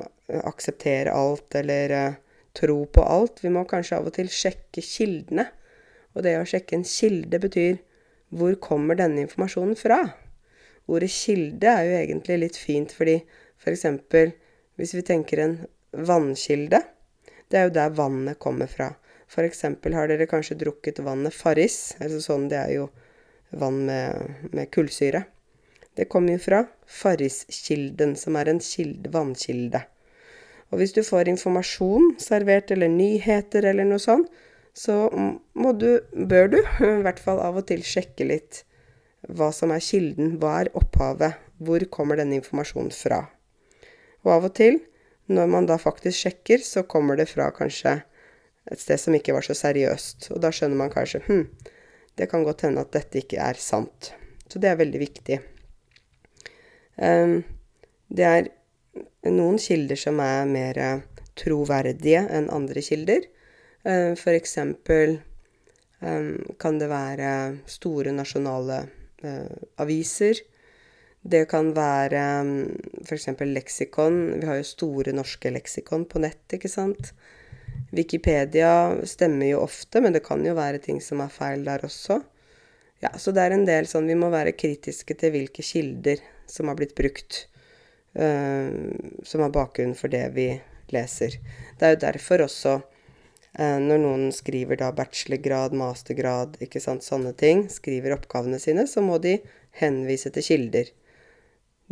akseptere 0.47 1.11
alt 1.11 1.59
eller 1.59 1.97
uh, 1.97 2.19
tro 2.57 2.85
på 2.85 3.03
alt. 3.03 3.43
Vi 3.43 3.51
må 3.53 3.63
kanskje 3.69 3.99
av 3.99 4.09
og 4.09 4.15
til 4.17 4.31
sjekke 4.31 4.83
kildene. 4.85 5.47
Og 6.15 6.25
det 6.25 6.35
å 6.39 6.47
sjekke 6.47 6.77
en 6.77 6.87
kilde 6.87 7.39
betyr 7.41 7.79
hvor 8.35 8.55
kommer 8.63 8.95
denne 8.99 9.25
informasjonen 9.25 9.77
fra? 9.79 9.99
Ordet 10.91 11.11
kilde 11.13 11.67
er 11.67 11.87
jo 11.87 11.99
egentlig 11.99 12.39
litt 12.41 12.57
fint 12.59 12.93
fordi 12.95 13.19
f.eks. 13.61 13.85
For 14.11 14.33
hvis 14.79 14.95
vi 14.97 15.03
tenker 15.05 15.43
en 15.43 15.57
vannkilde 15.91 16.79
Det 17.51 17.59
er 17.59 17.67
jo 17.67 17.75
der 17.75 17.91
vannet 17.95 18.39
kommer 18.39 18.69
fra. 18.71 18.93
Eksempel 19.41 19.93
har 19.95 20.07
dere 20.07 20.27
kanskje 20.27 20.55
drukket 20.59 21.01
vannet 21.03 21.35
Farris. 21.35 21.97
Altså 21.99 22.21
sånn, 22.23 22.47
det 22.51 22.59
er 22.59 22.71
jo 22.77 22.85
vann 23.59 23.85
med, 23.87 24.47
med 24.55 24.71
kullsyre. 24.71 25.25
Det 25.95 26.07
kommer 26.07 26.37
jo 26.37 26.39
fra 26.39 26.61
Farriskilden, 26.87 28.15
som 28.15 28.37
er 28.39 28.51
en 28.51 28.61
kilde, 28.63 29.11
vannkilde. 29.11 29.83
Og 30.71 30.79
hvis 30.79 30.95
du 30.95 31.01
får 31.03 31.29
informasjon 31.31 32.15
servert, 32.21 32.71
eller 32.71 32.91
nyheter 32.91 33.67
eller 33.67 33.87
noe 33.87 34.01
sånt, 34.01 34.31
så 34.73 35.09
må 35.11 35.73
du, 35.75 35.99
bør 36.15 36.53
du, 36.53 36.59
i 36.99 37.01
hvert 37.05 37.19
fall 37.19 37.41
av 37.43 37.59
og 37.59 37.67
til 37.71 37.83
sjekke 37.85 38.27
litt 38.27 38.63
hva 39.29 39.51
som 39.53 39.69
er 39.75 39.83
kilden, 39.83 40.37
hva 40.41 40.61
er 40.63 40.71
opphavet, 40.77 41.37
hvor 41.61 41.83
kommer 41.93 42.17
denne 42.17 42.39
informasjonen 42.39 42.93
fra. 42.95 43.25
Og 44.25 44.31
av 44.33 44.47
og 44.47 44.55
til, 44.57 44.79
når 45.31 45.51
man 45.51 45.67
da 45.69 45.77
faktisk 45.79 46.23
sjekker, 46.23 46.63
så 46.65 46.83
kommer 46.89 47.19
det 47.19 47.29
fra 47.29 47.51
kanskje 47.53 47.99
et 48.71 48.81
sted 48.81 48.99
som 49.01 49.15
ikke 49.17 49.35
var 49.35 49.45
så 49.45 49.55
seriøst. 49.57 50.31
Og 50.33 50.41
da 50.41 50.51
skjønner 50.53 50.79
man 50.79 50.93
kanskje 50.93 51.21
hm, 51.27 51.45
det 52.17 52.27
kan 52.31 52.43
godt 52.47 52.65
hende 52.65 52.83
at 52.83 52.93
dette 52.95 53.21
ikke 53.21 53.39
er 53.41 53.59
sant. 53.61 54.11
Så 54.49 54.59
det 54.59 54.71
er 54.71 54.81
veldig 54.81 55.01
viktig. 55.01 55.37
Um, 56.97 57.39
det 58.11 58.25
er 58.27 58.49
noen 59.29 59.59
kilder 59.61 59.99
som 59.99 60.19
er 60.23 60.47
mer 60.49 60.79
troverdige 61.37 62.23
enn 62.29 62.49
andre 62.53 62.81
kilder. 62.85 63.27
Uh, 63.85 64.13
for 64.17 64.33
eksempel 64.33 65.19
um, 65.99 66.37
kan 66.61 66.79
det 66.81 66.89
være 66.91 67.31
store 67.69 68.13
nasjonale 68.15 68.85
aviser. 69.77 70.39
Det 71.21 71.43
kan 71.45 71.67
være 71.77 72.21
f.eks. 73.05 73.27
leksikon. 73.45 74.15
Vi 74.41 74.47
har 74.49 74.57
jo 74.57 74.65
store 74.65 75.13
norske 75.13 75.51
leksikon 75.53 76.07
på 76.09 76.21
nett, 76.23 76.41
ikke 76.57 76.71
sant. 76.71 77.11
Wikipedia 77.91 78.97
stemmer 79.05 79.51
jo 79.51 79.61
ofte, 79.61 80.01
men 80.01 80.15
det 80.15 80.23
kan 80.25 80.41
jo 80.45 80.55
være 80.57 80.81
ting 80.81 81.01
som 81.03 81.21
er 81.21 81.29
feil 81.33 81.65
der 81.67 81.85
også. 81.85 82.21
Ja, 83.01 83.13
så 83.17 83.33
det 83.33 83.43
er 83.43 83.55
en 83.55 83.65
del 83.65 83.87
sånn 83.89 84.09
Vi 84.09 84.17
må 84.17 84.29
være 84.29 84.53
kritiske 84.53 85.15
til 85.17 85.33
hvilke 85.33 85.65
kilder 85.65 86.21
som 86.49 86.69
har 86.69 86.77
blitt 86.77 86.93
brukt, 86.97 87.45
som 88.11 89.41
er 89.45 89.53
bakgrunnen 89.55 89.95
for 89.95 90.11
det 90.11 90.25
vi 90.35 90.49
leser. 90.91 91.37
Det 91.79 91.87
er 91.87 91.95
jo 91.95 92.01
derfor 92.03 92.45
også 92.45 92.77
uh, 92.81 93.79
når 93.79 94.01
noen 94.03 94.25
skriver 94.35 94.79
da 94.81 94.91
bachelorgrad, 94.95 95.75
mastergrad, 95.77 96.57
ikke 96.63 96.81
sant, 96.83 97.05
sånne 97.07 97.33
ting, 97.37 97.67
skriver 97.71 98.17
oppgavene 98.17 98.59
sine, 98.61 98.87
så 98.87 99.03
må 99.05 99.19
de 99.23 99.37
henvise 99.81 100.31
til 100.35 100.45
kilder. 100.45 100.91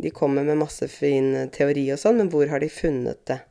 De 0.00 0.12
kommer 0.16 0.46
med 0.46 0.60
masse 0.62 0.88
fin 0.88 1.34
teori 1.52 1.90
og 1.92 2.00
sånn, 2.00 2.20
men 2.22 2.32
hvor 2.32 2.48
har 2.48 2.62
de 2.62 2.70
funnet 2.72 3.20
det? 3.28 3.42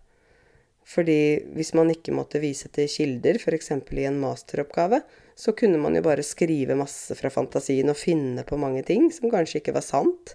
Fordi 0.90 1.44
hvis 1.54 1.76
man 1.78 1.92
ikke 1.94 2.16
måtte 2.18 2.42
vise 2.42 2.72
til 2.74 2.88
kilder, 2.90 3.38
f.eks. 3.38 3.76
i 3.78 4.06
en 4.10 4.18
masteroppgave, 4.22 5.04
så 5.38 5.54
kunne 5.54 5.78
man 5.78 5.94
jo 5.94 6.02
bare 6.04 6.26
skrive 6.26 6.74
masse 6.76 7.14
fra 7.16 7.30
fantasien 7.30 7.92
og 7.92 8.00
finne 8.00 8.42
på 8.48 8.58
mange 8.58 8.82
ting 8.88 9.06
som 9.14 9.30
kanskje 9.30 9.62
ikke 9.62 9.76
var 9.78 9.86
sant. 9.86 10.34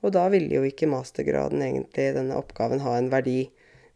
Og 0.00 0.14
da 0.16 0.26
ville 0.32 0.54
jo 0.54 0.64
ikke 0.64 0.88
mastergraden 0.88 1.62
egentlig, 1.64 2.12
denne 2.16 2.38
oppgaven, 2.40 2.82
ha 2.84 2.96
en 2.96 3.10
verdi, 3.12 3.50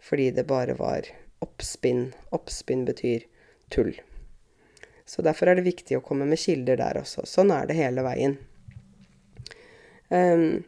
fordi 0.05 0.31
det 0.37 0.47
bare 0.51 0.77
var 0.77 1.09
oppspinn. 1.45 2.11
Oppspinn 2.37 2.85
betyr 2.89 3.25
tull. 3.73 3.95
Så 5.09 5.25
derfor 5.25 5.51
er 5.51 5.59
det 5.59 5.67
viktig 5.69 5.99
å 5.99 6.05
komme 6.05 6.29
med 6.29 6.41
kilder 6.41 6.81
der 6.81 7.01
også. 7.01 7.25
Sånn 7.29 7.53
er 7.53 7.69
det 7.69 7.77
hele 7.79 8.05
veien. 8.05 8.39
Um, 10.09 10.65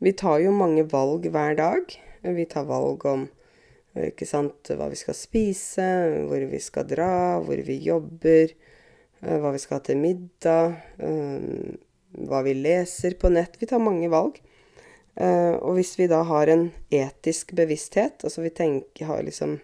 vi 0.00 0.12
tar 0.16 0.40
jo 0.40 0.52
mange 0.56 0.84
valg 0.88 1.28
hver 1.32 1.56
dag. 1.58 1.92
Vi 2.24 2.48
tar 2.48 2.68
valg 2.68 3.04
om 3.08 3.28
ikke 4.06 4.26
sant? 4.28 4.68
Hva 4.68 4.88
vi 4.92 4.98
skal 4.98 5.16
spise, 5.16 5.86
hvor 6.28 6.44
vi 6.50 6.60
skal 6.62 6.86
dra, 6.88 7.38
hvor 7.44 7.60
vi 7.66 7.78
jobber, 7.82 8.52
eh, 9.22 9.38
hva 9.40 9.52
vi 9.54 9.62
skal 9.62 9.78
ha 9.78 9.84
til 9.88 9.98
middag, 10.02 10.76
eh, 10.98 11.74
hva 12.28 12.42
vi 12.46 12.54
leser 12.54 13.18
på 13.18 13.30
nett. 13.32 13.58
Vi 13.58 13.66
tar 13.66 13.82
mange 13.82 14.08
valg. 14.12 14.38
Eh, 15.18 15.54
og 15.58 15.74
hvis 15.78 15.96
vi 15.98 16.06
da 16.10 16.20
har 16.28 16.50
en 16.52 16.68
etisk 16.94 17.52
bevissthet, 17.58 18.22
altså 18.22 18.44
vi 18.44 18.54
tenker, 18.54 19.10
har 19.10 19.26
liksom 19.26 19.58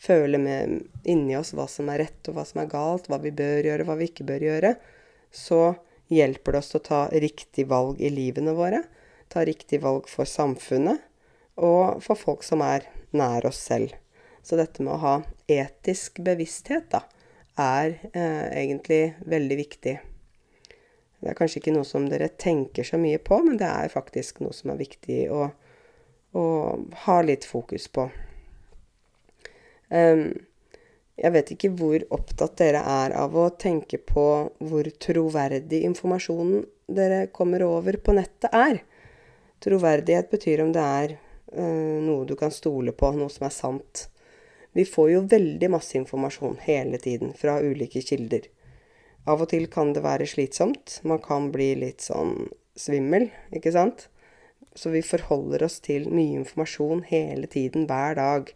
Føler 0.00 0.40
med 0.40 0.86
inni 1.04 1.34
oss 1.36 1.50
hva 1.52 1.66
som 1.68 1.90
er 1.92 1.98
rett 2.00 2.28
og 2.30 2.38
hva 2.38 2.46
som 2.48 2.62
er 2.62 2.70
galt, 2.72 3.10
hva 3.12 3.18
vi 3.20 3.34
bør 3.36 3.66
gjøre, 3.68 3.84
hva 3.84 3.98
vi 4.00 4.06
ikke 4.08 4.24
bør 4.24 4.46
gjøre, 4.46 4.70
så 5.28 5.58
hjelper 6.08 6.56
det 6.56 6.62
oss 6.62 6.72
å 6.78 6.80
ta 6.86 7.00
riktig 7.12 7.66
valg 7.68 8.00
i 8.00 8.08
livene 8.08 8.54
våre. 8.56 8.80
Ta 9.28 9.44
riktig 9.44 9.82
valg 9.84 10.08
for 10.08 10.24
samfunnet 10.24 11.04
og 11.60 12.00
for 12.00 12.16
folk 12.16 12.46
som 12.48 12.64
er 12.64 12.88
nær 13.12 13.44
oss 13.50 13.60
selv. 13.60 13.92
Så 14.40 14.56
dette 14.56 14.80
med 14.80 14.96
å 14.96 15.02
ha 15.04 15.14
etisk 15.52 16.22
bevissthet, 16.24 16.88
da, 16.96 17.04
er 17.60 17.98
eh, 18.14 18.46
egentlig 18.56 19.02
veldig 19.28 19.60
viktig. 19.60 19.98
Det 21.20 21.28
er 21.28 21.36
kanskje 21.36 21.60
ikke 21.60 21.74
noe 21.74 21.84
som 21.84 22.06
dere 22.08 22.30
tenker 22.40 22.86
så 22.86 22.98
mye 23.00 23.20
på, 23.20 23.38
men 23.44 23.58
det 23.60 23.68
er 23.68 23.92
faktisk 23.92 24.40
noe 24.40 24.56
som 24.56 24.72
er 24.72 24.80
viktig 24.80 25.20
å, 25.32 25.50
å 26.32 26.44
ha 27.04 27.16
litt 27.26 27.44
fokus 27.48 27.90
på. 27.92 28.06
Um, 29.90 30.30
jeg 31.20 31.34
vet 31.34 31.50
ikke 31.52 31.72
hvor 31.76 32.04
opptatt 32.16 32.56
dere 32.62 32.80
er 32.88 33.12
av 33.20 33.34
å 33.36 33.50
tenke 33.60 33.98
på 34.00 34.26
hvor 34.70 34.86
troverdig 35.02 35.82
informasjonen 35.90 36.64
dere 36.88 37.26
kommer 37.34 37.66
over 37.66 37.98
på 38.00 38.14
nettet 38.16 38.54
er. 38.56 38.80
Troverdighet 39.60 40.30
betyr 40.32 40.62
om 40.64 40.72
det 40.72 40.86
er 41.02 41.12
uh, 41.18 41.98
noe 42.00 42.24
du 42.24 42.32
kan 42.40 42.54
stole 42.54 42.96
på, 42.96 43.12
noe 43.12 43.28
som 43.28 43.44
er 43.44 43.52
sant. 43.52 44.06
Vi 44.72 44.86
får 44.88 45.10
jo 45.10 45.26
veldig 45.28 45.68
masse 45.74 45.98
informasjon 45.98 46.56
hele 46.64 46.96
tiden 47.02 47.34
fra 47.36 47.58
ulike 47.60 48.00
kilder. 48.06 48.46
Av 49.28 49.42
og 49.42 49.50
til 49.52 49.66
kan 49.72 49.92
det 49.92 50.02
være 50.04 50.28
slitsomt. 50.28 51.00
Man 51.04 51.20
kan 51.24 51.50
bli 51.52 51.74
litt 51.82 52.04
sånn 52.04 52.48
svimmel, 52.78 53.28
ikke 53.52 53.72
sant? 53.74 54.08
Så 54.74 54.92
vi 54.94 55.02
forholder 55.04 55.64
oss 55.66 55.80
til 55.84 56.06
mye 56.08 56.38
informasjon 56.40 57.04
hele 57.10 57.50
tiden, 57.50 57.88
hver 57.90 58.16
dag. 58.16 58.52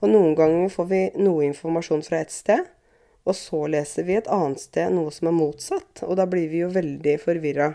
Og 0.00 0.12
noen 0.12 0.36
ganger 0.38 0.70
får 0.72 0.90
vi 0.90 1.00
noe 1.18 1.46
informasjon 1.48 2.04
fra 2.06 2.22
et 2.22 2.32
sted, 2.32 2.62
og 3.28 3.36
så 3.36 3.66
leser 3.68 4.06
vi 4.06 4.16
et 4.16 4.30
annet 4.32 4.62
sted 4.62 4.94
noe 4.94 5.12
som 5.12 5.28
er 5.28 5.36
motsatt, 5.36 6.04
og 6.06 6.16
da 6.20 6.26
blir 6.30 6.48
vi 6.52 6.62
jo 6.62 6.70
veldig 6.72 7.16
forvirra. 7.20 7.74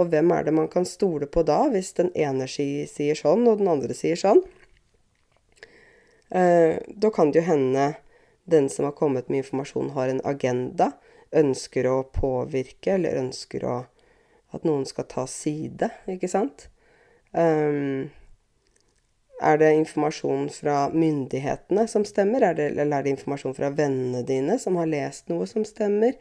Og 0.00 0.08
hvem 0.12 0.32
er 0.34 0.46
det 0.46 0.56
man 0.56 0.68
kan 0.72 0.86
stole 0.88 1.28
på 1.28 1.44
da, 1.48 1.62
hvis 1.72 1.92
den 1.96 2.10
ene 2.16 2.48
sier 2.48 3.16
sånn, 3.16 3.46
og 3.48 3.60
den 3.60 3.70
andre 3.72 3.96
sier 3.96 4.18
sånn? 4.20 4.42
Eh, 6.32 6.80
da 6.88 7.12
kan 7.12 7.32
det 7.32 7.42
jo 7.42 7.48
hende 7.48 7.92
den 8.48 8.68
som 8.72 8.88
har 8.88 8.96
kommet 8.96 9.28
med 9.28 9.44
informasjon, 9.44 9.92
har 9.96 10.08
en 10.08 10.22
agenda, 10.24 10.92
ønsker 11.36 11.88
å 11.88 12.02
påvirke, 12.12 12.96
eller 12.96 13.20
ønsker 13.22 13.64
å, 13.68 13.76
at 14.52 14.66
noen 14.68 14.84
skal 14.88 15.08
ta 15.10 15.26
side, 15.30 15.88
ikke 16.12 16.30
sant? 16.30 16.68
Um, 17.32 18.10
er 19.42 19.58
det 19.58 19.72
informasjon 19.74 20.46
fra 20.54 20.76
myndighetene 20.92 21.86
som 21.90 22.04
stemmer, 22.06 22.44
er 22.46 22.58
det, 22.58 22.68
eller 22.76 22.98
er 22.98 23.06
det 23.06 23.16
informasjon 23.16 23.56
fra 23.56 23.72
vennene 23.74 24.22
dine 24.26 24.58
som 24.62 24.76
har 24.78 24.90
lest 24.90 25.32
noe 25.32 25.48
som 25.50 25.64
stemmer? 25.66 26.14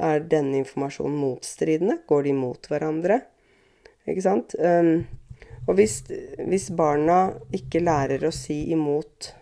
Er 0.00 0.22
denne 0.24 0.62
informasjonen 0.62 1.18
motstridende? 1.20 1.98
Går 2.08 2.24
de 2.30 2.36
mot 2.38 2.70
hverandre? 2.70 3.20
Ikke 4.08 4.24
sant? 4.24 4.56
Um, 4.56 5.04
og 5.66 5.76
hvis, 5.76 6.00
hvis, 6.48 6.70
barna 6.72 7.34
ikke 7.54 7.82
lærer 7.84 8.24
å 8.24 8.32
si 8.34 8.62
imot 8.72 9.34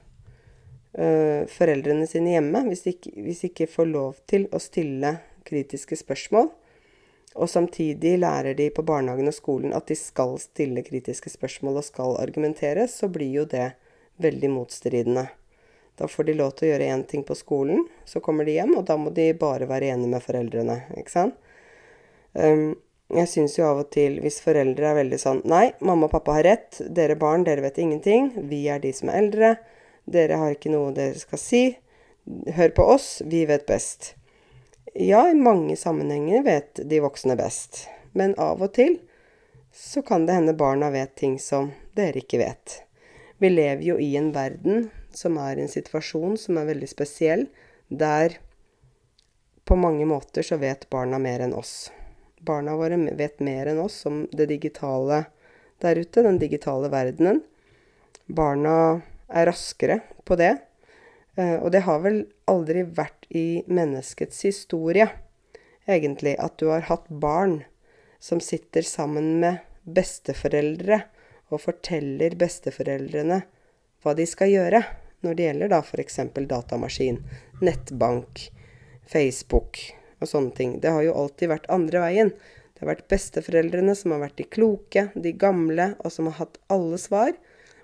foreldrene 0.99 2.09
sine 2.11 2.33
hjemme, 2.33 2.65
hvis 2.67 2.81
de, 2.83 2.93
ikke, 2.97 3.13
hvis 3.23 3.43
de 3.45 3.51
ikke 3.53 3.69
får 3.71 3.87
lov 3.87 4.17
til 4.27 4.49
å 4.51 4.59
stille 4.59 5.13
kritiske 5.47 5.95
spørsmål, 6.01 6.49
og 7.39 7.51
samtidig 7.51 8.17
lærer 8.19 8.57
de 8.59 8.67
på 8.75 8.83
barnehagen 8.83 9.31
og 9.31 9.37
skolen 9.37 9.75
at 9.77 9.87
de 9.87 9.97
skal 9.99 10.35
stille 10.43 10.83
kritiske 10.83 11.31
spørsmål 11.31 11.79
og 11.79 11.87
skal 11.87 12.17
argumentere, 12.19 12.89
så 12.91 13.07
blir 13.13 13.31
jo 13.31 13.45
det 13.47 13.71
veldig 14.19 14.51
motstridende. 14.51 15.29
Da 15.99 16.09
får 16.11 16.29
de 16.29 16.35
lov 16.39 16.53
til 16.57 16.69
å 16.69 16.73
gjøre 16.73 16.91
én 16.95 17.05
ting 17.11 17.25
på 17.27 17.37
skolen, 17.39 17.87
så 18.07 18.23
kommer 18.23 18.47
de 18.47 18.59
hjem, 18.59 18.77
og 18.79 18.85
da 18.91 18.99
må 18.99 19.11
de 19.15 19.31
bare 19.39 19.67
være 19.71 19.93
enige 19.93 20.13
med 20.15 20.25
foreldrene, 20.25 20.81
ikke 20.99 21.15
sant. 21.15 21.39
Um, 22.35 22.77
jeg 23.15 23.31
syns 23.31 23.57
jo 23.57 23.65
av 23.65 23.81
og 23.83 23.89
til, 23.95 24.19
hvis 24.23 24.43
foreldre 24.45 24.91
er 24.91 24.99
veldig 24.99 25.19
sånn 25.19 25.39
Nei, 25.49 25.71
mamma 25.81 26.07
og 26.07 26.13
pappa 26.13 26.35
har 26.37 26.45
rett. 26.45 26.77
Dere 26.93 27.17
barn, 27.17 27.47
dere 27.47 27.65
vet 27.65 27.81
ingenting. 27.81 28.29
Vi 28.51 28.67
er 28.69 28.83
de 28.83 28.93
som 28.93 29.09
er 29.09 29.23
eldre. 29.23 29.55
Dere 30.09 30.39
har 30.41 30.55
ikke 30.57 30.73
noe 30.73 30.95
dere 30.97 31.19
skal 31.21 31.41
si. 31.43 31.63
Hør 32.57 32.73
på 32.77 32.87
oss, 32.97 33.09
vi 33.25 33.45
vet 33.49 33.67
best. 33.69 34.15
Ja, 34.95 35.27
i 35.31 35.37
mange 35.37 35.77
sammenhenger 35.77 36.43
vet 36.47 36.81
de 36.89 37.01
voksne 37.05 37.37
best. 37.37 37.85
Men 38.17 38.35
av 38.41 38.63
og 38.65 38.73
til 38.77 38.99
så 39.75 40.03
kan 40.03 40.25
det 40.27 40.39
hende 40.39 40.57
barna 40.57 40.89
vet 40.91 41.15
ting 41.21 41.37
som 41.39 41.71
dere 41.97 42.23
ikke 42.23 42.41
vet. 42.41 42.83
Vi 43.39 43.51
lever 43.53 43.85
jo 43.85 43.99
i 44.01 44.15
en 44.17 44.33
verden 44.35 44.89
som 45.15 45.37
er 45.39 45.61
en 45.61 45.71
situasjon 45.71 46.37
som 46.41 46.59
er 46.59 46.71
veldig 46.73 46.89
spesiell, 46.91 47.47
der 47.89 48.39
på 49.69 49.77
mange 49.77 50.07
måter 50.09 50.43
så 50.43 50.57
vet 50.57 50.89
barna 50.91 51.21
mer 51.21 51.45
enn 51.45 51.55
oss. 51.55 51.91
Barna 52.41 52.77
våre 52.79 52.97
vet 53.19 53.41
mer 53.45 53.69
enn 53.71 53.81
oss 53.83 54.01
om 54.09 54.25
det 54.33 54.49
digitale 54.51 55.27
der 55.83 56.01
ute, 56.01 56.23
den 56.23 56.41
digitale 56.41 56.91
verdenen. 56.91 57.43
Barna 58.27 59.01
er 59.29 59.49
raskere 59.51 60.01
på 60.29 60.37
det. 60.41 60.55
Eh, 61.39 61.57
og 61.57 61.73
det 61.75 61.85
har 61.87 62.03
vel 62.05 62.23
aldri 62.51 62.85
vært 62.85 63.29
i 63.31 63.63
menneskets 63.67 64.43
historie, 64.49 65.09
egentlig, 65.89 66.37
at 66.39 66.59
du 66.61 66.69
har 66.73 66.89
hatt 66.89 67.09
barn 67.09 67.63
som 68.19 68.41
sitter 68.43 68.83
sammen 68.83 69.39
med 69.43 69.63
besteforeldre 69.89 71.03
og 71.49 71.63
forteller 71.63 72.35
besteforeldrene 72.37 73.41
hva 74.03 74.15
de 74.19 74.27
skal 74.29 74.51
gjøre 74.53 74.83
når 75.25 75.35
det 75.35 75.47
gjelder 75.47 75.73
da 75.73 75.79
f.eks. 75.83 76.19
datamaskin, 76.51 77.23
nettbank, 77.65 78.45
Facebook 79.09 79.81
og 80.21 80.31
sånne 80.31 80.55
ting. 80.55 80.77
Det 80.83 80.93
har 80.95 81.03
jo 81.07 81.17
alltid 81.17 81.51
vært 81.51 81.71
andre 81.73 82.03
veien. 82.05 82.31
Det 82.75 82.85
har 82.85 82.93
vært 82.93 83.09
besteforeldrene 83.11 83.95
som 83.99 84.15
har 84.15 84.23
vært 84.23 84.39
de 84.39 84.47
kloke, 84.47 85.09
de 85.15 85.33
gamle, 85.35 85.93
og 85.99 86.15
som 86.15 86.29
har 86.31 86.39
hatt 86.45 86.61
alle 86.71 87.01
svar, 87.03 87.33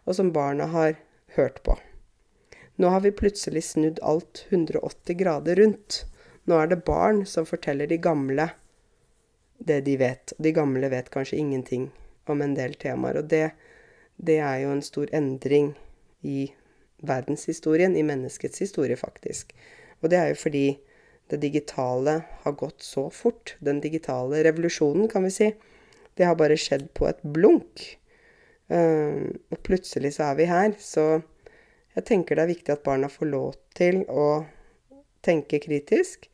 og 0.05 0.19
som 0.19 0.31
barna 0.35 0.69
har 0.71 0.95
hørt 1.37 1.63
på. 1.67 1.77
Nå 2.77 2.91
har 2.91 3.05
vi 3.05 3.13
plutselig 3.15 3.65
snudd 3.65 4.01
alt 4.03 4.47
180 4.49 5.19
grader 5.21 5.57
rundt. 5.57 6.05
Nå 6.45 6.59
er 6.59 6.71
det 6.71 6.85
barn 6.85 7.23
som 7.27 7.47
forteller 7.47 7.87
de 7.87 7.99
gamle 8.03 8.49
det 9.59 9.81
de 9.87 9.97
vet. 10.01 10.35
Og 10.37 10.43
de 10.45 10.53
gamle 10.57 10.91
vet 10.93 11.11
kanskje 11.15 11.39
ingenting 11.39 11.89
om 12.27 12.43
en 12.43 12.57
del 12.57 12.75
temaer. 12.81 13.21
Og 13.21 13.31
det, 13.31 13.53
det 14.17 14.41
er 14.43 14.65
jo 14.65 14.75
en 14.75 14.85
stor 14.85 15.13
endring 15.15 15.73
i 16.27 16.49
verdenshistorien, 17.05 17.97
i 17.97 18.05
menneskets 18.07 18.63
historie, 18.65 18.97
faktisk. 18.97 19.55
Og 20.03 20.11
det 20.11 20.19
er 20.21 20.33
jo 20.33 20.41
fordi 20.41 20.67
det 21.33 21.41
digitale 21.41 22.19
har 22.45 22.59
gått 22.59 22.83
så 22.85 23.07
fort. 23.11 23.57
Den 23.65 23.81
digitale 23.85 24.43
revolusjonen, 24.45 25.09
kan 25.09 25.25
vi 25.25 25.33
si. 25.33 25.53
Det 26.15 26.27
har 26.29 26.37
bare 26.39 26.59
skjedd 26.61 26.91
på 26.95 27.09
et 27.09 27.23
blunk. 27.23 27.85
Uh, 28.73 29.29
og 29.53 29.61
plutselig 29.67 30.15
så 30.17 30.31
er 30.31 30.39
vi 30.41 30.49
her. 30.51 30.77
Så 30.81 31.05
jeg 31.95 32.07
tenker 32.09 32.37
det 32.37 32.47
er 32.47 32.55
viktig 32.55 32.75
at 32.75 32.85
barna 32.87 33.11
får 33.13 33.31
lov 33.31 33.59
til 33.77 34.03
å 34.09 34.45
tenke 35.25 35.61
kritisk. 35.63 36.29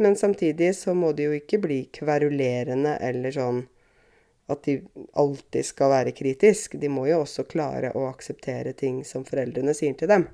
Men 0.00 0.16
samtidig 0.16 0.74
så 0.76 0.94
må 0.96 1.12
de 1.12 1.28
jo 1.28 1.36
ikke 1.36 1.60
bli 1.60 1.82
kverulerende 1.92 2.96
eller 3.04 3.34
sånn 3.36 3.64
at 4.50 4.64
de 4.64 4.78
alltid 5.20 5.66
skal 5.66 5.92
være 5.92 6.14
kritisk. 6.16 6.78
De 6.80 6.88
må 6.88 7.04
jo 7.10 7.20
også 7.22 7.44
klare 7.50 7.92
å 7.94 8.06
akseptere 8.08 8.72
ting 8.72 9.02
som 9.06 9.26
foreldrene 9.28 9.74
sier 9.76 9.94
til 9.98 10.10
dem. 10.10 10.26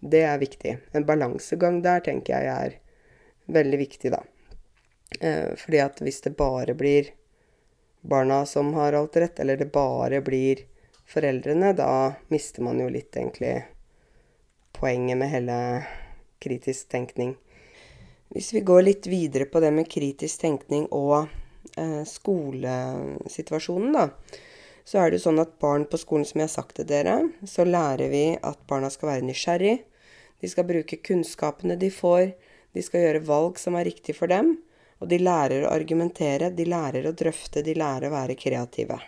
Det 0.00 0.24
er 0.26 0.40
viktig. 0.40 0.76
En 0.96 1.06
balansegang 1.06 1.82
der 1.84 2.02
tenker 2.02 2.34
jeg 2.34 2.54
er 2.54 2.78
veldig 3.52 3.78
viktig, 3.84 4.10
da. 4.14 4.22
Eh, 5.20 5.52
fordi 5.60 5.82
at 5.84 6.00
hvis 6.02 6.22
det 6.24 6.34
bare 6.38 6.74
blir 6.74 7.12
barna 8.00 8.42
som 8.46 8.72
har 8.74 8.96
alt 8.98 9.16
rett, 9.16 9.38
eller 9.40 9.60
det 9.60 9.70
bare 9.74 10.22
blir 10.24 10.64
foreldrene, 11.08 11.72
da 11.76 12.14
mister 12.32 12.64
man 12.66 12.80
jo 12.80 12.88
litt, 12.92 13.16
egentlig, 13.16 13.54
poenget 14.76 15.18
med 15.20 15.30
hele 15.32 15.58
kritisk 16.42 16.88
tenkning. 16.92 17.36
Hvis 18.32 18.52
vi 18.54 18.64
går 18.64 18.86
litt 18.86 19.06
videre 19.06 19.44
på 19.44 19.60
det 19.60 19.70
med 19.76 19.90
kritisk 19.92 20.40
tenkning 20.40 20.86
og 20.96 21.28
eh, 21.76 22.00
skolesituasjonen, 22.08 23.92
da, 23.92 24.08
så 24.84 24.98
er 24.98 25.10
det 25.10 25.20
jo 25.20 25.26
sånn 25.28 25.42
at 25.42 25.58
barn 25.62 25.84
på 25.86 26.00
skolen, 26.00 26.24
som 26.26 26.40
jeg 26.40 26.48
har 26.48 26.54
sagt 26.56 26.78
til 26.78 26.88
dere, 26.88 27.18
så 27.46 27.66
lærer 27.68 28.08
vi 28.10 28.24
at 28.34 28.64
barna 28.70 28.90
skal 28.90 29.12
være 29.12 29.26
nysgjerrig. 29.28 29.76
De 30.42 30.50
skal 30.50 30.66
bruke 30.66 30.98
kunnskapene 31.06 31.76
de 31.78 31.92
får. 31.94 32.32
De 32.74 32.82
skal 32.82 33.04
gjøre 33.04 33.26
valg 33.28 33.60
som 33.62 33.76
er 33.78 33.86
riktig 33.86 34.16
for 34.18 34.32
dem. 34.32 34.56
Og 35.02 35.10
de 35.10 35.20
lærer 35.22 35.66
å 35.66 35.70
argumentere, 35.74 36.50
de 36.50 36.66
lærer 36.66 37.06
å 37.06 37.14
drøfte, 37.14 37.62
de 37.62 37.76
lærer 37.78 38.08
å 38.08 38.16
være 38.16 38.38
kreative. 38.38 38.98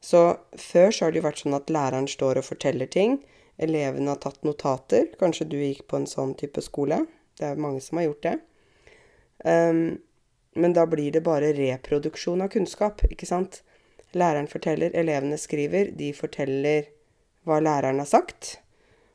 Så 0.00 0.22
før 0.58 0.92
så 0.94 1.04
har 1.04 1.12
det 1.12 1.20
jo 1.20 1.26
vært 1.26 1.42
sånn 1.42 1.56
at 1.58 1.70
læreren 1.74 2.08
står 2.10 2.40
og 2.40 2.46
forteller 2.46 2.90
ting. 2.90 3.18
Elevene 3.58 4.12
har 4.12 4.20
tatt 4.22 4.44
notater. 4.46 5.08
Kanskje 5.18 5.48
du 5.50 5.56
gikk 5.58 5.86
på 5.90 5.98
en 5.98 6.06
sånn 6.10 6.36
type 6.38 6.62
skole. 6.62 7.02
Det 7.38 7.48
er 7.48 7.62
mange 7.62 7.82
som 7.82 7.98
har 7.98 8.08
gjort 8.08 8.26
det. 8.26 8.36
Um, 9.44 9.98
men 10.58 10.74
da 10.74 10.86
blir 10.90 11.12
det 11.14 11.24
bare 11.26 11.52
reproduksjon 11.54 12.42
av 12.42 12.50
kunnskap, 12.54 13.02
ikke 13.10 13.28
sant? 13.28 13.60
Læreren 14.16 14.48
forteller, 14.50 14.94
elevene 14.96 15.38
skriver, 15.38 15.92
de 15.94 16.12
forteller 16.16 16.88
hva 17.46 17.60
læreren 17.62 18.00
har 18.02 18.08
sagt. 18.08 18.56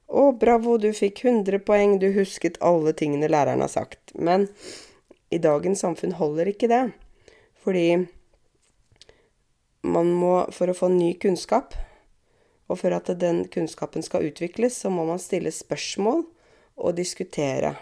Å, 0.08 0.30
bravo, 0.39 0.78
du 0.78 0.91
fikk 0.93 1.24
100 1.26 1.63
poeng, 1.65 1.98
du 2.00 2.12
husket 2.15 2.60
alle 2.62 2.93
tingene 2.98 3.32
læreren 3.32 3.63
har 3.65 3.72
sagt. 3.72 4.13
Men 4.13 4.48
i 5.34 5.39
dagens 5.41 5.82
samfunn 5.84 6.15
holder 6.19 6.52
ikke 6.52 6.69
det. 6.69 6.84
Fordi 7.63 7.88
man 9.84 10.12
må, 10.15 10.36
for 10.56 10.72
å 10.72 10.78
få 10.78 10.89
ny 10.91 11.13
kunnskap, 11.19 11.76
og 12.72 12.80
for 12.80 12.96
at 12.96 13.12
den 13.19 13.43
kunnskapen 13.52 14.06
skal 14.06 14.26
utvikles, 14.30 14.80
så 14.80 14.89
må 14.89 15.06
man 15.08 15.22
stille 15.22 15.52
spørsmål 15.54 16.24
og 16.80 16.96
diskutere. 16.98 17.76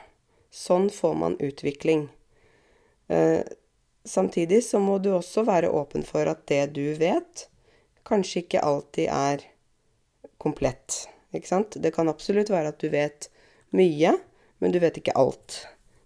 Sånn 0.51 0.89
får 0.91 1.13
man 1.15 1.37
utvikling. 1.39 2.07
Eh, 3.07 3.45
samtidig 4.03 4.63
så 4.65 4.81
må 4.83 4.97
du 4.99 5.13
også 5.13 5.45
være 5.47 5.69
åpen 5.71 6.03
for 6.07 6.27
at 6.27 6.43
det 6.51 6.73
du 6.75 6.93
vet, 6.99 7.45
kanskje 8.07 8.43
ikke 8.43 8.65
alltid 8.65 9.07
er 9.13 9.45
komplett. 10.41 11.05
Ikke 11.31 11.47
sant? 11.47 11.77
Det 11.77 11.93
kan 11.95 12.09
absolutt 12.11 12.51
være 12.51 12.73
at 12.73 12.81
du 12.81 12.89
vet 12.91 13.29
mye, 13.77 14.17
men 14.59 14.73
du 14.73 14.81
vet 14.81 14.97
ikke 14.99 15.15
alt. 15.15 15.61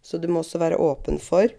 Så 0.06 0.20
du 0.22 0.28
må 0.30 0.44
også 0.44 0.62
være 0.62 0.78
åpen 0.78 1.18
for 1.24 1.50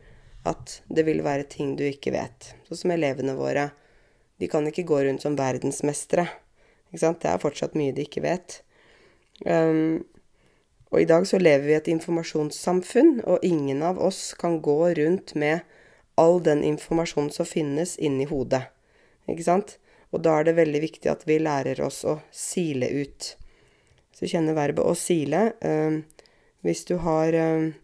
at 0.47 0.77
det 0.87 1.03
vil 1.09 1.25
være 1.27 1.49
ting 1.51 1.75
du 1.79 1.83
ikke 1.89 2.13
vet. 2.15 2.53
Sånn 2.69 2.85
som 2.85 2.95
elevene 2.95 3.35
våre. 3.39 3.71
De 4.41 4.49
kan 4.53 4.67
ikke 4.69 4.87
gå 4.89 5.01
rundt 5.07 5.25
som 5.25 5.39
verdensmestere. 5.39 6.27
Ikke 6.91 7.03
sant? 7.03 7.23
Det 7.23 7.31
er 7.31 7.43
fortsatt 7.43 7.77
mye 7.79 7.95
de 7.97 8.05
ikke 8.07 8.25
vet. 8.25 8.61
Um, 9.45 10.05
og 10.93 11.03
i 11.03 11.09
dag 11.09 11.27
så 11.29 11.41
lever 11.41 11.65
vi 11.67 11.75
i 11.75 11.79
et 11.81 11.91
informasjonssamfunn, 11.93 13.19
og 13.27 13.45
ingen 13.45 13.83
av 13.85 13.99
oss 14.03 14.31
kan 14.39 14.61
gå 14.65 14.79
rundt 14.99 15.35
med 15.35 15.65
all 16.17 16.39
den 16.45 16.63
informasjonen 16.65 17.33
som 17.35 17.49
finnes, 17.49 17.97
inni 17.99 18.29
hodet. 18.29 18.63
Ikke 19.29 19.45
sant? 19.49 19.77
Og 20.15 20.23
da 20.25 20.39
er 20.39 20.47
det 20.47 20.57
veldig 20.61 20.81
viktig 20.85 21.11
at 21.11 21.27
vi 21.29 21.41
lærer 21.43 21.83
oss 21.85 22.05
å 22.07 22.21
sile 22.33 22.89
ut. 22.89 23.35
Så 24.17 24.31
kjenner 24.31 24.57
verbet 24.57 24.85
'å 24.85 24.95
sile'. 24.97 25.53
Um, 25.61 26.05
hvis 26.63 26.85
du 26.89 26.97
har 27.03 27.35
um, 27.35 27.75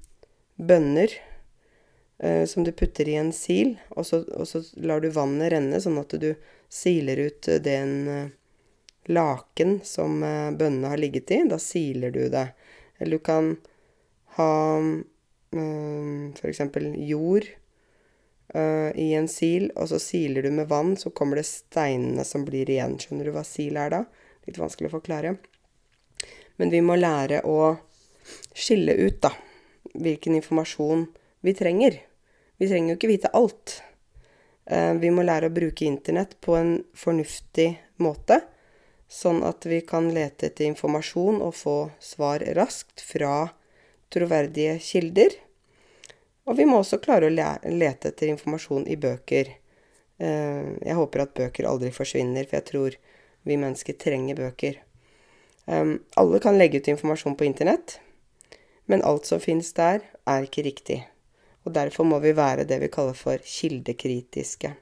bønner 0.57 1.13
eh, 2.23 2.45
som 2.47 2.65
du 2.65 2.73
putter 2.73 3.09
i 3.09 3.19
en 3.19 3.33
sil, 3.35 3.75
og 3.91 4.07
så, 4.07 4.23
og 4.39 4.49
så, 4.49 4.63
lar 4.81 5.03
du 5.03 5.11
vannet 5.13 5.53
renne, 5.53 5.81
sånn 5.83 6.01
at 6.01 6.15
du 6.23 6.33
siler 6.73 7.21
ut 7.27 7.49
den 7.65 7.97
eh, 8.09 8.29
laken 9.13 9.81
som 9.87 10.23
eh, 10.23 10.51
bønnene 10.55 10.93
har 10.95 11.03
ligget 11.03 11.35
i, 11.35 11.43
da 11.51 11.59
siler 11.61 12.15
du 12.15 12.25
det. 12.33 12.47
Eller 12.99 13.19
du 13.19 13.25
kan 13.27 13.57
ha 14.39 14.53
for 15.53 16.49
f.eks. 16.49 16.61
jord 16.97 17.45
i 18.97 19.07
en 19.17 19.27
sil, 19.29 19.67
og 19.77 19.91
så 19.91 19.99
siler 20.01 20.47
du 20.47 20.51
med 20.53 20.71
vann, 20.71 20.95
så 20.97 21.11
kommer 21.13 21.37
det 21.37 21.45
steinene 21.49 22.25
som 22.25 22.47
blir 22.47 22.71
igjen. 22.73 22.95
Skjønner 23.01 23.29
du 23.29 23.33
hva 23.37 23.45
sil 23.45 23.77
er 23.81 23.93
da? 23.93 24.01
Litt 24.49 24.61
vanskelig 24.61 24.89
å 24.89 24.95
forklare. 24.95 25.35
Men 26.57 26.73
vi 26.73 26.81
må 26.85 26.97
lære 26.97 27.43
å 27.49 27.75
skille 28.55 28.95
ut, 29.01 29.21
da, 29.25 29.33
hvilken 29.93 30.37
informasjon 30.39 31.07
vi 31.45 31.55
trenger. 31.59 32.01
Vi 32.63 32.69
trenger 32.71 32.95
jo 32.95 32.99
ikke 33.01 33.11
vite 33.11 33.31
alt. 33.35 33.81
Uh, 34.71 34.95
vi 35.03 35.11
må 35.11 35.25
lære 35.27 35.49
å 35.51 35.55
bruke 35.55 35.83
Internett 35.89 36.37
på 36.39 36.55
en 36.55 36.77
fornuftig 36.95 37.73
måte. 37.99 38.39
Sånn 39.11 39.43
at 39.43 39.67
vi 39.67 39.81
kan 39.83 40.07
lete 40.15 40.47
etter 40.47 40.69
informasjon 40.71 41.43
og 41.43 41.57
få 41.59 41.75
svar 41.99 42.45
raskt 42.55 43.03
fra 43.03 43.49
troverdige 44.15 44.77
kilder. 44.79 45.35
Og 46.47 46.57
vi 46.59 46.69
må 46.71 46.79
også 46.85 47.01
klare 47.03 47.27
å 47.27 47.35
lete 47.35 48.13
etter 48.13 48.31
informasjon 48.31 48.87
i 48.87 48.97
bøker. 49.01 49.53
Eh, 50.23 50.73
jeg 50.87 50.99
håper 50.99 51.27
at 51.27 51.37
bøker 51.37 51.69
aldri 51.69 51.93
forsvinner, 51.95 52.47
for 52.47 52.61
jeg 52.61 52.69
tror 52.71 52.99
vi 53.49 53.59
mennesker 53.59 53.99
trenger 53.99 54.39
bøker. 54.39 54.81
Eh, 55.67 55.95
alle 56.23 56.43
kan 56.47 56.59
legge 56.59 56.79
ut 56.79 56.91
informasjon 56.95 57.37
på 57.39 57.51
internett, 57.51 57.99
men 58.87 59.05
alt 59.07 59.27
som 59.27 59.43
finnes 59.43 59.75
der, 59.75 60.07
er 60.27 60.47
ikke 60.47 60.67
riktig. 60.67 61.03
Og 61.63 61.75
derfor 61.75 62.09
må 62.09 62.19
vi 62.23 62.35
være 62.37 62.67
det 62.67 62.81
vi 62.83 62.91
kaller 62.93 63.17
for 63.17 63.43
kildekritiske. 63.47 64.75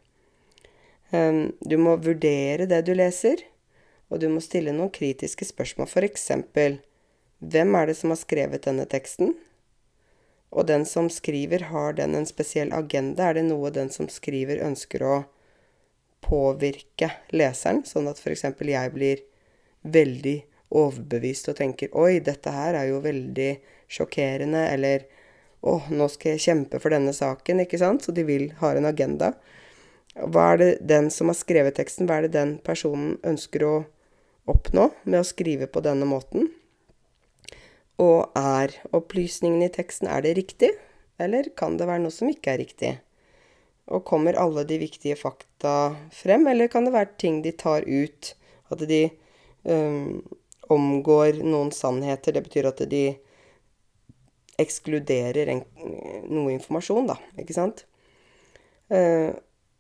Eh, 1.11 1.41
du 1.61 1.77
må 1.79 1.97
vurdere 2.01 2.69
det 2.71 2.85
du 2.89 2.95
leser 2.97 3.45
og 4.11 4.19
du 4.21 4.27
må 4.31 4.43
stille 4.43 4.75
noen 4.75 4.91
kritiske 4.93 5.47
spørsmål. 5.49 5.91
Eksempel 6.09 6.81
hvem 7.41 7.77
er 7.79 7.89
det 7.89 7.97
som 7.97 8.13
har 8.13 8.21
skrevet 8.21 8.67
denne 8.67 8.85
teksten? 8.91 9.37
Og 10.51 10.67
den 10.67 10.85
som 10.85 11.07
skriver, 11.09 11.69
har 11.71 11.95
den 11.95 12.17
en 12.19 12.27
spesiell 12.27 12.73
agenda? 12.75 13.29
Er 13.31 13.39
det 13.39 13.47
noe 13.47 13.71
den 13.71 13.89
som 13.95 14.11
skriver, 14.11 14.65
ønsker 14.67 15.05
å 15.07 15.17
påvirke 16.27 17.13
leseren, 17.33 17.85
sånn 17.87 18.11
at 18.11 18.19
f.eks. 18.19 18.45
jeg 18.59 18.93
blir 18.93 19.23
veldig 19.87 20.37
overbevist 20.77 21.49
og 21.49 21.57
tenker 21.63 21.95
Oi, 21.97 22.19
dette 22.21 22.51
her 22.53 22.77
er 22.77 22.91
jo 22.91 22.99
veldig 23.07 23.53
sjokkerende, 23.91 24.67
eller 24.75 25.07
Å, 25.61 25.77
nå 25.93 26.07
skal 26.09 26.35
jeg 26.35 26.45
kjempe 26.47 26.81
for 26.81 26.95
denne 26.95 27.13
saken, 27.17 27.65
ikke 27.65 27.81
sant? 27.81 28.07
Så 28.07 28.15
de 28.17 28.25
vil 28.25 28.49
ha 28.63 28.73
en 28.73 28.89
agenda. 28.89 29.35
Hva 30.17 30.53
er 30.55 30.61
det 30.61 30.71
den 30.89 31.11
som 31.13 31.31
har 31.31 31.39
skrevet 31.39 31.77
teksten, 31.79 32.09
hva 32.09 32.19
er 32.19 32.27
det 32.27 32.37
den 32.39 32.57
personen 32.65 33.19
ønsker 33.27 33.65
å 33.67 33.75
oppnå 34.51 34.89
med 35.05 35.21
å 35.21 35.27
skrive 35.27 35.69
på 35.71 35.83
denne 35.85 36.09
måten. 36.09 36.49
Og 38.01 38.33
er 38.39 38.75
opplysningene 38.97 39.69
i 39.69 39.75
teksten 39.75 40.09
er 40.09 40.25
det 40.25 40.35
riktig, 40.39 40.73
eller 41.21 41.51
kan 41.57 41.77
det 41.77 41.89
være 41.89 42.05
noe 42.07 42.15
som 42.15 42.31
ikke 42.33 42.55
er 42.55 42.63
riktig? 42.63 42.93
Og 43.91 44.07
kommer 44.07 44.39
alle 44.39 44.65
de 44.65 44.79
viktige 44.81 45.19
fakta 45.19 45.93
frem, 46.15 46.47
eller 46.49 46.71
kan 46.73 46.87
det 46.87 46.95
være 46.95 47.17
ting 47.21 47.41
de 47.45 47.53
tar 47.53 47.85
ut? 47.85 48.35
At 48.71 48.85
de 48.89 49.03
um, 49.67 50.23
omgår 50.71 51.43
noen 51.43 51.73
sannheter. 51.75 52.37
Det 52.37 52.45
betyr 52.47 52.71
at 52.71 52.81
de 52.89 53.05
ekskluderer 54.61 55.51
en, 55.53 55.63
noe 56.29 56.53
informasjon, 56.55 57.09
da. 57.11 57.17
Ikke 57.41 57.57
sant? 57.57 57.85
Eh, 58.91 59.31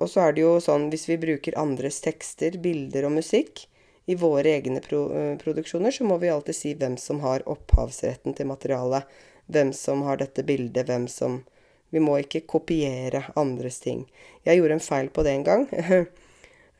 og 0.00 0.08
så 0.08 0.24
er 0.24 0.36
det 0.36 0.44
jo 0.44 0.54
sånn 0.64 0.88
hvis 0.92 1.08
vi 1.10 1.18
bruker 1.20 1.58
andres 1.60 2.00
tekster, 2.04 2.56
bilder 2.62 3.08
og 3.08 3.18
musikk 3.18 3.66
i 4.10 4.16
våre 4.18 4.56
egne 4.56 4.80
pro 4.82 5.04
uh, 5.12 5.34
produksjoner, 5.38 5.92
så 5.94 6.06
må 6.08 6.16
vi 6.18 6.30
alltid 6.32 6.56
si 6.56 6.72
hvem 6.74 6.96
som 6.98 7.20
har 7.22 7.44
opphavsretten 7.50 8.34
til 8.34 8.48
materialet. 8.50 9.04
Hvem 9.50 9.74
som 9.76 10.02
har 10.06 10.20
dette 10.20 10.46
bildet, 10.46 10.88
hvem 10.88 11.08
som 11.08 11.42
Vi 11.90 11.98
må 11.98 12.20
ikke 12.22 12.44
kopiere 12.46 13.24
andres 13.34 13.80
ting. 13.82 14.04
Jeg 14.46 14.60
gjorde 14.60 14.76
en 14.76 14.84
feil 14.84 15.08
på 15.10 15.24
det 15.26 15.32
en 15.34 15.46
gang. 15.48 15.64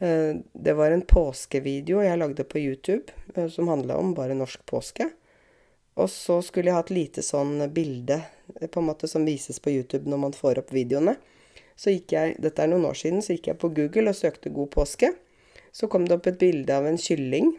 Eh, 0.00 0.36
det 0.56 0.72
var 0.78 0.94
en 0.94 1.02
påskevideo 1.04 1.98
jeg 2.00 2.16
lagde 2.16 2.44
på 2.48 2.56
YouTube 2.56 3.12
eh, 3.34 3.50
som 3.52 3.68
handla 3.68 3.98
om 4.00 4.14
bare 4.16 4.32
norsk 4.32 4.62
påske. 4.64 5.10
Og 6.00 6.08
så 6.10 6.38
skulle 6.44 6.70
jeg 6.70 6.78
ha 6.78 6.84
et 6.84 6.94
lite 6.94 7.24
sånn 7.24 7.58
bilde 7.74 8.22
på 8.72 8.80
en 8.80 8.88
måte 8.88 9.08
som 9.10 9.26
vises 9.28 9.60
på 9.60 9.72
YouTube 9.74 10.08
når 10.08 10.22
man 10.24 10.36
får 10.36 10.62
opp 10.62 10.72
videoene. 10.72 11.16
Så 11.80 11.94
gikk 11.94 12.14
jeg, 12.14 12.36
dette 12.44 12.62
er 12.62 12.70
noen 12.72 12.88
år 12.90 12.96
siden, 12.98 13.22
så 13.24 13.36
gikk 13.36 13.50
jeg 13.50 13.60
på 13.60 13.72
Google 13.76 14.12
og 14.12 14.18
søkte 14.18 14.52
'God 14.52 14.72
påske'. 14.74 15.14
Så 15.72 15.88
kom 15.88 16.06
det 16.08 16.16
opp 16.18 16.26
et 16.28 16.40
bilde 16.40 16.76
av 16.76 16.86
en 16.86 16.98
kylling 16.98 17.54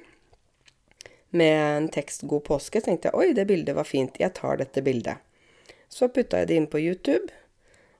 med 1.31 1.57
en 1.57 1.89
tekst 1.89 2.27
'God 2.27 2.43
påske'. 2.49 2.81
Så 2.81 2.89
tenkte 2.89 3.09
jeg 3.09 3.17
'oi, 3.17 3.33
det 3.33 3.47
bildet 3.49 3.77
var 3.77 3.87
fint, 3.89 4.19
jeg 4.19 4.33
tar 4.37 4.57
dette 4.61 4.83
bildet'. 4.85 5.21
Så 5.89 6.07
putta 6.07 6.39
jeg 6.39 6.47
det 6.47 6.55
inn 6.55 6.69
på 6.71 6.79
YouTube, 6.79 7.33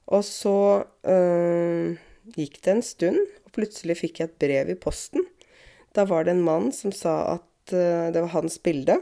og 0.08 0.24
så 0.24 0.86
øh, 1.04 1.98
gikk 2.38 2.62
det 2.64 2.72
en 2.72 2.86
stund, 2.86 3.20
og 3.46 3.52
plutselig 3.52 3.98
fikk 4.00 4.20
jeg 4.20 4.30
et 4.30 4.40
brev 4.40 4.70
i 4.70 4.80
posten. 4.80 5.26
Da 5.96 6.06
var 6.06 6.24
det 6.24 6.38
en 6.38 6.46
mann 6.46 6.72
som 6.72 6.94
sa 6.96 7.36
at 7.40 7.74
øh, 7.74 8.14
det 8.14 8.22
var 8.22 8.32
hans 8.38 8.60
bilde. 8.64 9.02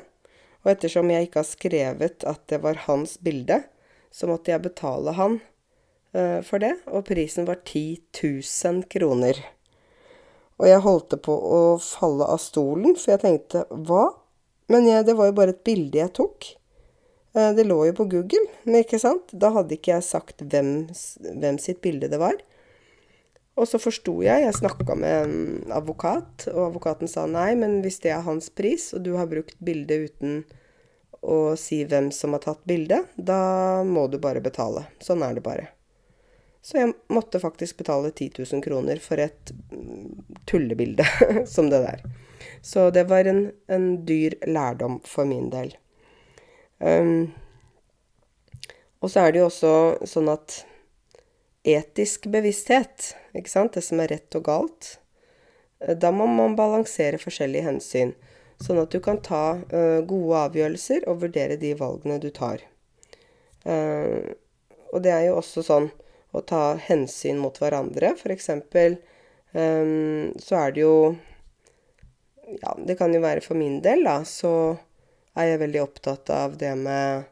Og 0.63 0.73
ettersom 0.73 1.11
jeg 1.11 1.27
ikke 1.27 1.41
har 1.41 1.47
skrevet 1.47 2.25
at 2.27 2.41
det 2.51 2.59
var 2.63 2.83
hans 2.87 3.15
bilde, 3.23 3.61
så 4.11 4.27
måtte 4.29 4.51
jeg 4.51 4.63
betale 4.65 5.13
han 5.15 5.39
uh, 6.15 6.39
for 6.45 6.61
det, 6.63 6.73
og 6.89 7.07
prisen 7.07 7.47
var 7.47 7.61
10 7.63 8.01
000 8.19 8.83
kroner. 8.91 9.39
Og 10.59 10.67
jeg 10.67 10.83
holdt 10.83 11.15
på 11.23 11.33
å 11.33 11.61
falle 11.83 12.27
av 12.27 12.41
stolen, 12.43 12.97
for 12.99 13.15
jeg 13.15 13.23
tenkte 13.23 13.63
hva? 13.69 14.09
Men 14.69 14.87
jeg, 14.89 15.05
det 15.07 15.15
var 15.17 15.29
jo 15.29 15.37
bare 15.37 15.55
et 15.55 15.63
bilde 15.65 16.01
jeg 16.01 16.15
tok. 16.17 16.51
Uh, 17.37 17.51
det 17.55 17.67
lå 17.69 17.79
jo 17.87 17.95
på 18.01 18.09
Google, 18.11 18.45
men 18.65 18.81
ikke 18.83 18.99
sant? 19.01 19.31
Da 19.31 19.53
hadde 19.55 19.77
ikke 19.77 19.95
jeg 19.95 20.07
sagt 20.09 20.43
hvem, 20.43 20.89
hvem 21.39 21.61
sitt 21.61 21.79
bilde 21.85 22.11
det 22.11 22.19
var. 22.19 22.35
Og 23.59 23.67
så 23.67 23.79
forsto 23.81 24.13
jeg, 24.23 24.45
jeg 24.45 24.55
snakka 24.55 24.95
med 24.95 25.25
en 25.25 25.73
advokat, 25.75 26.47
og 26.53 26.69
advokaten 26.69 27.11
sa 27.11 27.25
nei, 27.27 27.51
men 27.59 27.81
hvis 27.83 27.99
det 28.05 28.13
er 28.15 28.23
hans 28.23 28.47
pris, 28.55 28.93
og 28.95 29.03
du 29.03 29.17
har 29.19 29.27
brukt 29.31 29.57
bildet 29.59 30.07
uten 30.07 30.37
å 31.19 31.57
si 31.59 31.81
hvem 31.83 32.07
som 32.15 32.37
har 32.37 32.45
tatt 32.45 32.61
bildet, 32.69 33.09
da 33.15 33.83
må 33.83 34.07
du 34.07 34.15
bare 34.23 34.39
betale. 34.43 34.85
Sånn 35.03 35.25
er 35.27 35.35
det 35.35 35.43
bare. 35.43 35.67
Så 36.63 36.79
jeg 36.79 36.93
måtte 37.11 37.41
faktisk 37.43 37.81
betale 37.81 38.11
10 38.11 38.39
000 38.39 38.63
kroner 38.63 38.99
for 39.03 39.19
et 39.19 39.51
tullebilde 40.47 41.05
som 41.53 41.69
det 41.71 41.83
der. 41.83 42.03
Så 42.63 42.89
det 42.95 43.05
var 43.11 43.27
en, 43.27 43.49
en 43.67 43.91
dyr 44.07 44.35
lærdom 44.47 44.99
for 45.07 45.27
min 45.27 45.51
del. 45.51 45.75
Um, 46.79 47.31
og 49.03 49.11
så 49.11 49.25
er 49.25 49.33
det 49.35 49.41
jo 49.41 49.47
også 49.47 49.73
sånn 50.07 50.31
at 50.31 50.61
etisk 51.75 52.27
bevissthet, 52.32 53.13
ikke 53.38 53.51
sant, 53.51 53.75
det 53.75 53.84
som 53.86 54.01
er 54.01 54.12
rett 54.13 54.36
og 54.38 54.45
galt. 54.47 54.89
Eh, 55.79 55.95
da 55.97 56.12
må 56.15 56.27
man 56.29 56.58
balansere 56.60 57.21
forskjellige 57.21 57.67
hensyn, 57.67 58.13
sånn 58.63 58.82
at 58.82 58.91
du 58.91 58.99
kan 58.99 59.21
ta 59.23 59.62
uh, 59.71 60.01
gode 60.03 60.39
avgjørelser 60.49 61.05
og 61.08 61.21
vurdere 61.21 61.55
de 61.62 61.71
valgene 61.79 62.17
du 62.19 62.27
tar. 62.36 62.65
Uh, 63.63 64.36
og 64.91 65.03
det 65.05 65.13
er 65.15 65.29
jo 65.29 65.38
også 65.39 65.63
sånn 65.63 65.88
å 66.36 66.41
ta 66.43 66.75
hensyn 66.89 67.39
mot 67.39 67.55
hverandre. 67.55 68.12
For 68.19 68.34
eksempel 68.36 68.97
um, 69.53 70.36
så 70.43 70.60
er 70.65 70.75
det 70.75 70.84
jo 70.84 70.95
Ja, 72.49 72.73
det 72.82 72.97
kan 72.97 73.13
jo 73.13 73.21
være 73.21 73.45
for 73.45 73.55
min 73.55 73.77
del, 73.86 74.03
da, 74.03 74.23
så 74.25 74.51
er 75.38 75.51
jeg 75.51 75.62
veldig 75.62 75.84
opptatt 75.84 76.32
av 76.34 76.55
det 76.58 76.71
med 76.79 77.27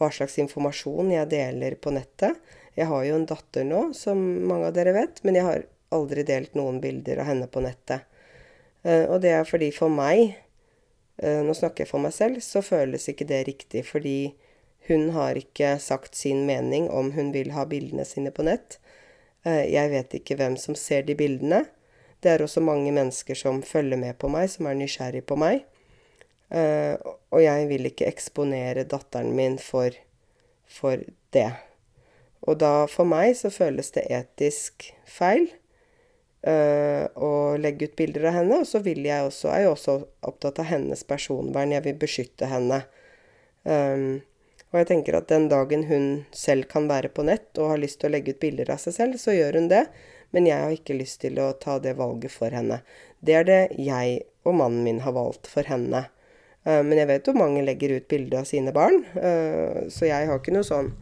hva 0.00 0.08
slags 0.12 0.38
informasjon 0.40 1.12
jeg 1.12 1.28
deler 1.28 1.76
på 1.80 1.92
nettet. 1.92 2.40
Jeg 2.76 2.90
har 2.90 3.04
jo 3.08 3.16
en 3.16 3.26
datter 3.28 3.64
nå, 3.64 3.88
som 3.96 4.20
mange 4.48 4.68
av 4.68 4.76
dere 4.76 4.92
vet, 4.92 5.22
men 5.24 5.38
jeg 5.38 5.46
har 5.46 5.64
aldri 5.96 6.24
delt 6.26 6.56
noen 6.58 6.80
bilder 6.82 7.22
av 7.22 7.30
henne 7.30 7.48
på 7.48 7.62
nettet. 7.64 8.04
Uh, 8.86 9.06
og 9.10 9.20
det 9.24 9.32
er 9.34 9.46
fordi 9.48 9.70
for 9.74 9.92
meg, 9.92 10.36
uh, 11.22 11.42
nå 11.46 11.54
snakker 11.56 11.84
jeg 11.84 11.90
for 11.90 12.04
meg 12.04 12.14
selv, 12.14 12.42
så 12.44 12.62
føles 12.64 13.08
ikke 13.10 13.28
det 13.28 13.46
riktig. 13.48 13.86
Fordi 13.88 14.34
hun 14.90 15.08
har 15.16 15.38
ikke 15.40 15.76
sagt 15.82 16.18
sin 16.18 16.44
mening 16.46 16.90
om 16.92 17.12
hun 17.16 17.32
vil 17.34 17.54
ha 17.56 17.66
bildene 17.68 18.06
sine 18.06 18.34
på 18.34 18.46
nett. 18.46 18.78
Uh, 19.46 19.64
jeg 19.64 19.90
vet 19.94 20.20
ikke 20.20 20.38
hvem 20.38 20.58
som 20.60 20.78
ser 20.78 21.06
de 21.08 21.16
bildene. 21.18 21.64
Det 22.20 22.32
er 22.32 22.44
også 22.44 22.62
mange 22.64 22.92
mennesker 22.94 23.38
som 23.38 23.62
følger 23.64 24.00
med 24.00 24.18
på 24.20 24.30
meg, 24.32 24.50
som 24.52 24.68
er 24.68 24.78
nysgjerrig 24.78 25.24
på 25.28 25.38
meg. 25.38 25.66
og 26.48 27.40
jeg 27.42 27.66
vil 27.66 27.88
ikke 27.88 28.06
eksponere 28.06 28.84
datteren 28.86 29.32
min 29.36 29.58
for, 29.58 29.90
for 30.70 31.02
det. 31.34 31.50
Og 32.44 32.58
da, 32.60 32.86
for 32.90 33.08
meg, 33.08 33.32
så 33.38 33.50
føles 33.52 33.88
det 33.94 34.04
etisk 34.12 34.90
feil 35.08 35.48
uh, 36.46 37.06
å 37.16 37.56
legge 37.60 37.88
ut 37.88 37.96
bilder 37.98 38.28
av 38.30 38.38
henne. 38.40 38.60
Og 38.62 38.68
så 38.68 38.82
vil 38.84 39.02
jeg 39.06 39.26
også, 39.26 39.50
er 39.52 39.64
jeg 39.64 39.72
også 39.72 39.98
opptatt 40.26 40.60
av 40.62 40.70
hennes 40.70 41.04
personvern. 41.08 41.74
Jeg 41.74 41.86
vil 41.88 42.00
beskytte 42.00 42.50
henne. 42.50 42.82
Um, 43.64 44.22
og 44.72 44.82
jeg 44.82 44.90
tenker 44.90 45.16
at 45.18 45.30
den 45.30 45.48
dagen 45.50 45.86
hun 45.88 46.06
selv 46.36 46.68
kan 46.70 46.88
være 46.90 47.10
på 47.14 47.24
nett 47.26 47.56
og 47.58 47.72
har 47.72 47.80
lyst 47.80 48.00
til 48.02 48.10
å 48.10 48.16
legge 48.16 48.34
ut 48.34 48.42
bilder 48.42 48.74
av 48.74 48.82
seg 48.82 48.96
selv, 48.98 49.18
så 49.22 49.34
gjør 49.34 49.60
hun 49.60 49.70
det. 49.72 49.86
Men 50.34 50.48
jeg 50.48 50.60
har 50.60 50.74
ikke 50.74 50.98
lyst 50.98 51.22
til 51.22 51.38
å 51.40 51.52
ta 51.58 51.78
det 51.82 51.94
valget 51.98 52.34
for 52.34 52.52
henne. 52.52 52.80
Det 53.24 53.38
er 53.38 53.46
det 53.46 53.62
jeg 53.80 54.20
og 54.46 54.58
mannen 54.58 54.84
min 54.84 55.00
har 55.06 55.14
valgt 55.16 55.48
for 55.50 55.66
henne. 55.66 56.04
Uh, 56.66 56.82
men 56.86 56.98
jeg 56.98 57.10
vet 57.10 57.30
jo 57.30 57.38
mange 57.38 57.64
legger 57.66 57.96
ut 57.96 58.08
bilder 58.10 58.42
av 58.42 58.48
sine 58.50 58.74
barn, 58.74 59.02
uh, 59.18 59.86
så 59.90 60.10
jeg 60.10 60.30
har 60.30 60.42
ikke 60.42 60.54
noe 60.54 60.66
sånn 60.66 60.92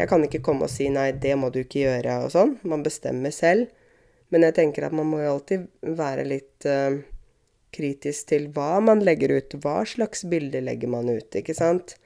jeg 0.00 0.08
kan 0.08 0.24
ikke 0.24 0.40
komme 0.44 0.64
og 0.64 0.72
si 0.72 0.88
'nei, 0.88 1.10
det 1.12 1.36
må 1.36 1.50
du 1.52 1.60
ikke 1.60 1.84
gjøre' 1.84 2.24
og 2.24 2.32
sånn. 2.32 2.56
Man 2.64 2.84
bestemmer 2.86 3.34
selv. 3.34 3.68
Men 4.30 4.46
jeg 4.46 4.56
tenker 4.56 4.86
at 4.86 4.94
man 4.94 5.08
må 5.10 5.20
jo 5.20 5.34
alltid 5.34 5.66
være 5.82 6.24
litt 6.28 6.66
uh, 6.70 7.00
kritisk 7.74 8.30
til 8.30 8.48
hva 8.54 8.78
man 8.84 9.02
legger 9.04 9.34
ut. 9.34 9.56
Hva 9.62 9.82
slags 9.86 10.22
bilder 10.30 10.62
legger 10.62 10.90
man 10.92 11.10
ut, 11.10 11.28
ikke 11.34 11.56
sant? 11.56 11.96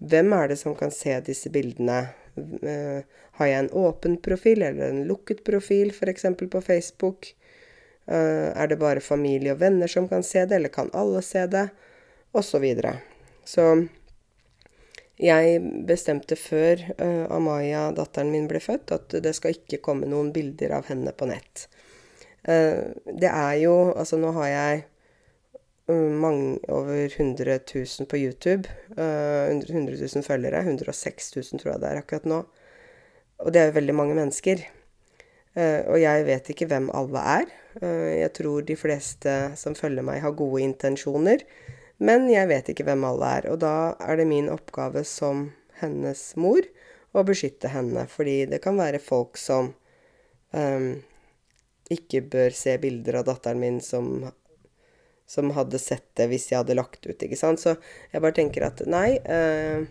Hvem 0.00 0.32
er 0.36 0.50
det 0.50 0.58
som 0.60 0.74
kan 0.78 0.92
se 0.94 1.14
disse 1.26 1.52
bildene? 1.52 2.06
Uh, 2.34 3.04
har 3.38 3.50
jeg 3.50 3.64
en 3.64 3.72
åpen 3.84 4.16
profil 4.24 4.64
eller 4.64 4.90
en 4.90 5.04
lukket 5.08 5.44
profil, 5.46 5.92
f.eks. 5.92 6.26
på 6.40 6.64
Facebook? 6.64 7.30
Uh, 8.08 8.50
er 8.56 8.72
det 8.72 8.80
bare 8.80 9.04
familie 9.04 9.54
og 9.54 9.60
venner 9.60 9.90
som 9.90 10.08
kan 10.08 10.24
se 10.24 10.42
det, 10.48 10.56
eller 10.56 10.72
kan 10.72 10.90
alle 10.96 11.22
se 11.22 11.44
det? 11.52 11.68
Og 12.34 12.42
så 12.42 12.58
videre. 12.58 12.96
Så 13.46 13.86
jeg 15.20 15.60
bestemte 15.86 16.34
før 16.38 16.80
uh, 16.98 17.26
Amaya, 17.34 17.86
datteren 17.94 18.32
min, 18.34 18.48
ble 18.50 18.58
født, 18.62 18.90
at 18.96 19.14
det 19.22 19.34
skal 19.36 19.54
ikke 19.54 19.82
komme 19.84 20.08
noen 20.10 20.32
bilder 20.34 20.74
av 20.80 20.88
henne 20.90 21.12
på 21.14 21.28
nett. 21.30 21.68
Uh, 22.44 22.92
det 23.06 23.30
er 23.30 23.54
jo 23.62 23.94
Altså, 23.94 24.18
nå 24.20 24.32
har 24.36 24.48
jeg 24.50 24.82
uh, 25.88 26.10
mange, 26.10 26.58
over 26.68 27.06
100 27.06 27.60
000 27.70 28.08
på 28.10 28.20
YouTube. 28.20 28.68
Uh, 28.98 29.54
100 29.54 29.94
000 30.02 30.26
følgere. 30.26 30.64
106 30.66 31.36
000 31.36 31.62
tror 31.62 31.72
jeg 31.72 31.84
det 31.84 31.92
er 31.92 32.02
akkurat 32.02 32.26
nå. 32.28 32.42
Og 33.44 33.54
det 33.54 33.62
er 33.62 33.70
jo 33.70 33.78
veldig 33.78 33.94
mange 33.94 34.14
mennesker. 34.14 34.62
og 35.54 36.00
jeg 36.00 36.24
vet 36.26 36.48
ikke 36.50 36.66
hvem 36.66 36.88
alle 36.94 37.20
er. 37.30 37.44
jeg 38.18 38.30
tror 38.34 38.62
de 38.66 38.76
fleste 38.76 39.52
som 39.56 39.74
følger 39.74 40.02
meg, 40.02 40.20
har 40.22 40.32
gode 40.34 40.62
intensjoner. 40.62 41.44
Men 42.02 42.26
jeg 42.30 42.48
vet 42.50 42.70
ikke 42.72 42.86
hvem 42.88 43.04
alle 43.06 43.30
er, 43.38 43.50
og 43.52 43.60
da 43.62 43.94
er 44.02 44.18
det 44.18 44.26
min 44.28 44.50
oppgave 44.50 45.04
som 45.06 45.48
hennes 45.80 46.22
mor 46.40 46.66
å 47.14 47.22
beskytte 47.26 47.70
henne, 47.70 48.06
fordi 48.10 48.44
det 48.50 48.60
kan 48.64 48.78
være 48.78 49.02
folk 49.02 49.38
som 49.38 49.70
um, 50.50 50.88
ikke 51.92 52.24
bør 52.32 52.56
se 52.56 52.74
bilder 52.82 53.20
av 53.20 53.28
datteren 53.28 53.60
min 53.62 53.78
som, 53.84 54.26
som 55.30 55.52
hadde 55.54 55.78
sett 55.78 56.08
det 56.18 56.26
hvis 56.32 56.48
jeg 56.50 56.62
hadde 56.62 56.78
lagt 56.78 57.06
ut, 57.06 57.14
ikke 57.14 57.38
sant. 57.38 57.62
Så 57.62 57.76
jeg 58.10 58.24
bare 58.24 58.34
tenker 58.40 58.66
at 58.66 58.82
nei, 58.90 59.20
uh, 59.30 59.86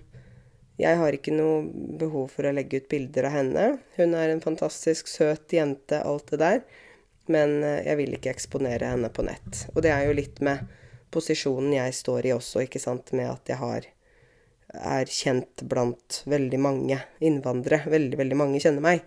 jeg 0.81 0.99
har 0.99 1.15
ikke 1.15 1.35
noe 1.35 1.63
behov 2.01 2.33
for 2.35 2.49
å 2.49 2.55
legge 2.55 2.81
ut 2.81 2.91
bilder 2.91 3.29
av 3.29 3.37
henne. 3.37 3.67
Hun 3.95 4.15
er 4.19 4.33
en 4.33 4.43
fantastisk 4.43 5.07
søt 5.07 5.53
jente, 5.55 6.01
alt 6.03 6.33
det 6.33 6.43
der. 6.43 6.63
Men 7.31 7.61
uh, 7.63 7.79
jeg 7.85 7.99
vil 8.01 8.17
ikke 8.17 8.33
eksponere 8.33 8.91
henne 8.91 9.13
på 9.13 9.23
nett. 9.23 9.67
Og 9.71 9.85
det 9.85 9.95
er 9.95 10.09
jo 10.09 10.17
litt 10.19 10.43
med 10.43 10.65
posisjonen 11.13 11.76
jeg 11.78 11.95
står 11.95 12.28
i 12.28 12.34
også, 12.36 12.65
ikke 12.65 12.82
sant, 12.82 13.13
med 13.15 13.30
at 13.32 13.54
jeg 13.54 13.62
har 13.62 13.89
er 14.73 15.06
kjent 15.06 15.62
blant 15.69 16.23
veldig 16.26 16.60
mange 16.62 16.97
innvandrere. 17.21 17.86
Veldig, 17.93 18.17
veldig 18.17 18.38
mange 18.39 18.62
kjenner 18.63 18.82
meg. 18.82 19.04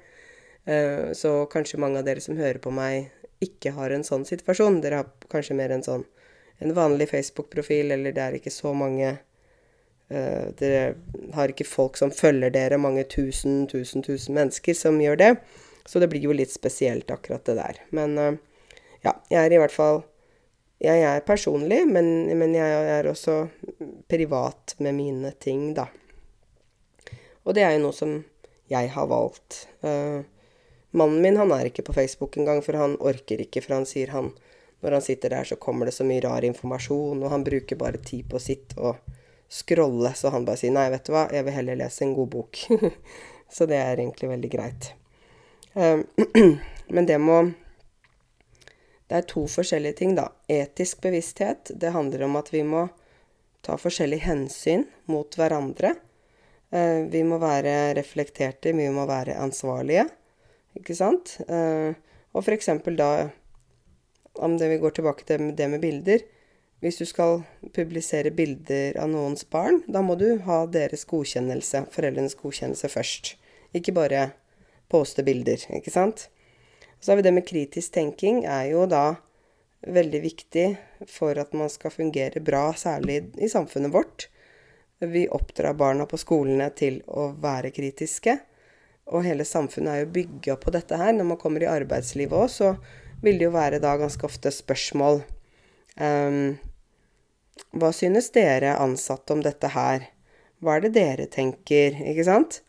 Eh, 0.66 1.12
så 1.18 1.40
kanskje 1.50 1.80
mange 1.82 2.00
av 2.00 2.06
dere 2.06 2.22
som 2.22 2.38
hører 2.38 2.60
på 2.62 2.70
meg, 2.74 3.10
ikke 3.42 3.74
har 3.76 3.92
en 3.92 4.06
sånn 4.06 4.24
situasjon. 4.28 4.80
Dere 4.84 5.02
har 5.02 5.30
kanskje 5.32 5.58
mer 5.58 5.74
en 5.74 5.84
sånn 5.86 6.06
en 6.58 6.72
vanlig 6.72 7.10
Facebook-profil, 7.10 7.90
eller 7.92 8.14
det 8.16 8.22
er 8.22 8.36
ikke 8.38 8.52
så 8.52 8.70
mange 8.72 9.10
uh, 9.12 10.46
Dere 10.56 10.94
har 11.36 11.52
ikke 11.52 11.66
folk 11.68 11.98
som 12.00 12.08
følger 12.14 12.54
dere, 12.54 12.78
mange 12.80 13.04
tusen, 13.12 13.66
tusen, 13.68 14.00
tusen 14.00 14.38
mennesker 14.38 14.72
som 14.72 14.96
gjør 15.02 15.20
det. 15.20 15.30
Så 15.84 16.00
det 16.00 16.08
blir 16.08 16.24
jo 16.24 16.32
litt 16.32 16.54
spesielt, 16.54 17.12
akkurat 17.12 17.44
det 17.44 17.58
der. 17.58 17.82
Men 17.92 18.16
uh, 18.16 18.30
ja, 19.04 19.12
jeg 19.28 19.42
er 19.42 19.52
i 19.52 19.60
hvert 19.60 19.74
fall 19.74 20.00
Jeg 20.82 21.00
er 21.08 21.24
personlig, 21.24 21.86
men, 21.88 22.28
men 22.36 22.52
jeg 22.54 22.88
er 22.98 23.06
også 23.08 23.46
privat 24.10 24.74
med 24.84 24.96
mine 24.98 25.32
ting, 25.40 25.70
da. 25.76 25.86
Og 27.46 27.54
det 27.56 27.64
er 27.64 27.76
jo 27.76 27.86
noe 27.86 27.96
som 27.96 28.16
jeg 28.68 28.90
har 28.92 29.06
valgt. 29.08 29.62
Uh, 29.80 30.26
mannen 30.96 31.22
min 31.22 31.38
han 31.40 31.54
er 31.54 31.70
ikke 31.70 31.86
på 31.86 31.94
Facebook 31.96 32.36
engang, 32.36 32.60
for 32.66 32.76
han 32.76 32.98
orker 33.00 33.40
ikke, 33.40 33.62
for 33.64 33.78
han 33.78 33.88
sier 33.88 34.12
han 34.14 34.34
Når 34.84 34.92
han 34.92 35.02
sitter 35.02 35.32
der, 35.32 35.44
så 35.48 35.56
kommer 35.56 35.88
det 35.88 35.94
så 35.96 36.04
mye 36.04 36.20
rar 36.20 36.44
informasjon, 36.44 37.22
og 37.24 37.30
han 37.32 37.44
bruker 37.46 37.78
bare 37.80 37.96
tid 37.96 38.26
på 38.28 38.38
sitt 38.38 38.74
og 38.76 38.98
scrolle, 39.48 40.10
så 40.14 40.28
han 40.30 40.44
bare 40.44 40.60
sier 40.60 40.74
nei, 40.74 40.90
vet 40.92 41.06
du 41.06 41.14
hva, 41.14 41.22
jeg 41.32 41.46
vil 41.46 41.56
heller 41.56 41.78
lese 41.80 42.04
en 42.04 42.12
god 42.14 42.28
bok. 42.34 42.60
så 43.56 43.66
det 43.66 43.78
er 43.80 43.96
egentlig 43.96 44.28
veldig 44.34 44.50
greit. 44.52 44.90
Uh, 45.72 46.04
men 46.94 47.08
det 47.08 47.16
må 47.18 47.40
Det 49.06 49.20
er 49.20 49.26
to 49.30 49.44
forskjellige 49.50 50.00
ting, 50.00 50.16
da. 50.18 50.30
Etisk 50.50 51.00
bevissthet, 51.04 51.70
det 51.74 51.94
handler 51.94 52.26
om 52.26 52.36
at 52.40 52.50
vi 52.54 52.62
må 52.66 52.88
ta 53.66 53.76
forskjellige 53.78 54.26
hensyn 54.26 54.86
mot 55.10 55.34
hverandre. 55.38 55.94
Eh, 56.74 57.06
vi 57.10 57.22
må 57.26 57.38
være 57.42 57.94
reflekterte, 57.98 58.74
vi 58.74 58.88
må 58.90 59.06
være 59.06 59.38
ansvarlige, 59.38 60.08
ikke 60.78 60.96
sant? 60.98 61.36
Eh, 61.46 61.94
og 62.36 62.48
eksempel 62.52 62.96
da 62.96 63.30
Om 64.36 64.58
det 64.58 64.68
vi 64.68 64.76
går 64.76 64.90
tilbake 64.90 65.24
til 65.24 65.54
det 65.56 65.70
med 65.70 65.80
bilder 65.80 66.20
Hvis 66.80 66.98
du 66.98 67.06
skal 67.06 67.42
publisere 67.72 68.30
bilder 68.30 68.98
av 69.00 69.08
noens 69.08 69.44
barn, 69.48 69.80
da 69.88 70.02
må 70.02 70.14
du 70.14 70.36
ha 70.44 70.66
deres 70.66 71.06
godkjennelse, 71.08 71.86
foreldrenes 71.90 72.36
godkjennelse 72.36 72.88
først. 72.88 73.36
Ikke 73.72 73.92
bare 73.96 74.32
poste 74.92 75.24
bilder, 75.24 75.56
ikke 75.72 75.90
sant? 75.90 76.28
Så 77.06 77.12
har 77.12 77.16
vi 77.16 77.22
det 77.22 77.32
med 77.32 77.46
kritisk 77.46 77.92
tenking, 77.94 78.40
er 78.50 78.64
jo 78.72 78.80
da 78.90 79.14
veldig 79.86 80.20
viktig 80.24 80.64
for 81.06 81.38
at 81.38 81.52
man 81.54 81.70
skal 81.70 81.92
fungere 81.94 82.42
bra, 82.42 82.72
særlig 82.74 83.20
i 83.38 83.46
samfunnet 83.46 83.92
vårt. 83.94 84.24
Vi 84.98 85.28
oppdrar 85.30 85.76
barna 85.78 86.08
på 86.10 86.18
skolene 86.18 86.66
til 86.74 86.96
å 87.06 87.28
være 87.38 87.70
kritiske. 87.76 88.34
Og 89.14 89.22
hele 89.22 89.46
samfunnet 89.46 89.92
er 89.92 90.02
jo 90.02 90.10
bygga 90.18 90.58
på 90.58 90.74
dette 90.74 90.98
her. 90.98 91.14
Når 91.14 91.30
man 91.30 91.38
kommer 91.38 91.62
i 91.62 91.70
arbeidslivet 91.70 92.34
òg, 92.34 92.50
så 92.50 92.74
vil 93.22 93.38
det 93.38 93.46
jo 93.46 93.54
være 93.54 93.78
da 93.86 93.94
ganske 94.02 94.26
ofte 94.26 94.50
spørsmål 94.50 95.22
um, 96.02 96.56
Hva 97.70 97.94
synes 97.94 98.34
dere 98.34 98.74
ansatte 98.82 99.30
om 99.30 99.46
dette 99.46 99.70
her? 99.78 100.10
Hva 100.58 100.74
er 100.74 100.88
det 100.88 100.96
dere 100.98 101.30
tenker? 101.30 102.02
Ikke 102.02 102.26
sant? 102.26 102.64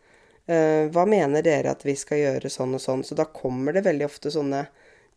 Uh, 0.48 0.88
hva 0.94 1.04
mener 1.08 1.44
dere 1.44 1.74
at 1.74 1.84
vi 1.84 1.94
skal 1.98 2.22
gjøre 2.22 2.50
sånn 2.52 2.76
og 2.78 2.82
sånn? 2.82 3.04
Så 3.04 3.16
da 3.18 3.28
kommer 3.28 3.76
det 3.76 3.84
veldig 3.86 4.06
ofte 4.08 4.32
sånne 4.32 4.64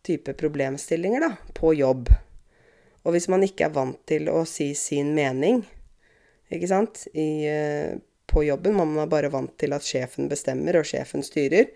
type 0.04 0.34
problemstillinger 0.36 1.24
da, 1.24 1.30
på 1.56 1.72
jobb. 1.78 2.10
Og 3.02 3.16
hvis 3.16 3.30
man 3.32 3.44
ikke 3.46 3.66
er 3.68 3.74
vant 3.74 4.00
til 4.06 4.28
å 4.30 4.42
si 4.46 4.72
sin 4.78 5.14
mening, 5.16 5.62
ikke 6.52 6.68
sant, 6.68 7.06
I, 7.16 7.28
uh, 7.48 7.96
på 8.32 8.44
jobben, 8.44 8.76
man 8.76 8.94
er 9.00 9.08
bare 9.10 9.32
vant 9.32 9.54
til 9.60 9.74
at 9.76 9.86
sjefen 9.86 10.28
bestemmer 10.30 10.78
og 10.80 10.86
sjefen 10.88 11.24
styrer, 11.24 11.72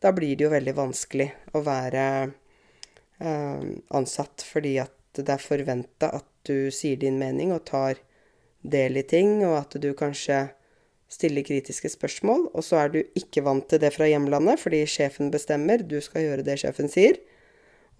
da 0.00 0.12
blir 0.16 0.36
det 0.36 0.46
jo 0.46 0.52
veldig 0.52 0.74
vanskelig 0.76 1.26
å 1.52 1.60
være 1.64 2.04
eh, 3.20 3.64
ansatt 3.98 4.44
fordi 4.46 4.78
at 4.80 4.94
det 5.18 5.34
er 5.34 5.42
forventa 5.42 6.08
at 6.16 6.28
du 6.48 6.70
sier 6.72 6.96
din 7.00 7.18
mening 7.20 7.52
og 7.52 7.66
tar 7.68 8.00
del 8.60 8.96
i 9.00 9.04
ting, 9.04 9.40
og 9.44 9.58
at 9.58 9.76
du 9.82 9.90
kanskje 9.96 10.46
stiller 11.10 11.44
kritiske 11.46 11.90
spørsmål, 11.90 12.46
og 12.54 12.64
så 12.64 12.84
er 12.84 12.94
du 12.94 13.00
ikke 13.18 13.42
vant 13.46 13.66
til 13.70 13.82
det 13.82 13.90
fra 13.96 14.06
hjemlandet 14.06 14.62
fordi 14.62 14.84
sjefen 14.88 15.32
bestemmer, 15.34 15.82
du 15.82 15.98
skal 16.04 16.26
gjøre 16.26 16.46
det 16.46 16.60
sjefen 16.62 16.90
sier. 16.90 17.18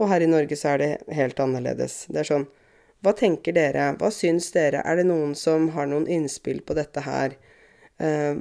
Og 0.00 0.08
her 0.08 0.24
i 0.24 0.30
Norge 0.30 0.56
så 0.56 0.74
er 0.74 0.80
det 0.80 0.90
helt 1.16 1.40
annerledes. 1.42 2.06
Det 2.08 2.22
er 2.22 2.30
sånn 2.32 2.48
Hva 3.04 3.14
tenker 3.16 3.54
dere? 3.56 3.94
Hva 3.96 4.10
syns 4.12 4.50
dere? 4.52 4.82
Er 4.84 4.98
det 5.00 5.06
noen 5.08 5.32
som 5.38 5.70
har 5.72 5.86
noen 5.88 6.04
innspill 6.08 6.60
på 6.64 6.76
dette 6.76 7.00
her? 7.04 7.36
Uh, 8.00 8.36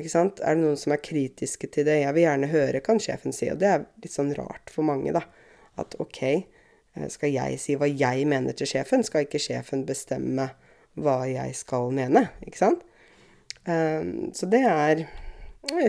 ikke 0.00 0.12
sant? 0.12 0.40
Er 0.40 0.56
det 0.56 0.64
noen 0.64 0.78
som 0.80 0.94
er 0.96 1.02
kritiske 1.04 1.68
til 1.72 1.84
det? 1.88 1.98
Jeg 2.00 2.16
vil 2.16 2.24
gjerne 2.24 2.48
høre, 2.52 2.80
kan 2.84 3.00
sjefen 3.00 3.36
si. 3.36 3.50
Og 3.52 3.60
det 3.60 3.68
er 3.68 3.84
litt 4.00 4.16
sånn 4.16 4.32
rart 4.36 4.72
for 4.72 4.88
mange, 4.88 5.12
da. 5.12 5.26
At 5.80 5.96
OK, 6.00 6.22
eh, 6.24 7.06
skal 7.12 7.32
jeg 7.34 7.60
si 7.60 7.76
hva 7.76 7.88
jeg 7.90 8.24
mener 8.30 8.56
til 8.56 8.72
sjefen? 8.72 9.04
Skal 9.04 9.28
ikke 9.28 9.42
sjefen 9.42 9.84
bestemme 9.88 10.50
hva 10.96 11.18
jeg 11.28 11.52
skal 11.60 11.92
mene? 11.92 12.30
Ikke 12.48 12.62
sant? 12.62 12.84
Uh, 13.68 14.30
så 14.36 14.48
det 14.50 14.62
er 14.68 15.06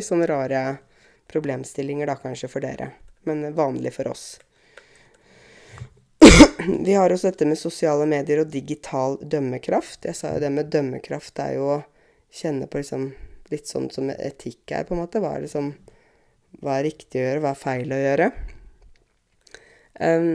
sånne 0.03 0.27
rare 0.31 0.65
problemstillinger, 1.31 2.07
da, 2.07 2.15
kanskje, 2.21 2.49
for 2.51 2.63
dere. 2.63 2.91
Men 3.25 3.47
vanlig 3.57 3.95
for 3.97 4.11
oss. 4.13 4.25
Vi 6.65 6.93
har 6.93 7.11
også 7.11 7.29
dette 7.29 7.45
med 7.45 7.59
sosiale 7.59 8.05
medier 8.09 8.41
og 8.41 8.51
digital 8.53 9.17
dømmekraft. 9.21 10.05
Jeg 10.07 10.17
sa 10.17 10.33
jo 10.33 10.41
det 10.41 10.51
med 10.53 10.71
dømmekraft 10.73 11.39
er 11.43 11.57
jo 11.57 11.69
å 11.75 11.79
kjenne 12.33 12.67
på 12.69 12.81
liksom 12.81 13.09
litt 13.53 13.69
sånn 13.69 13.89
som 13.93 14.09
etikk 14.13 14.73
er, 14.73 14.85
på 14.87 14.95
en 14.95 15.03
måte. 15.03 15.21
Hva 15.21 15.35
er, 15.35 15.45
liksom, 15.45 15.73
hva 16.61 16.79
er 16.79 16.87
riktig 16.87 17.21
å 17.21 17.25
gjøre, 17.27 17.43
hva 17.43 17.53
er 17.53 17.61
feil 17.61 17.93
å 17.93 18.01
gjøre? 18.01 18.29
Um, 19.99 20.29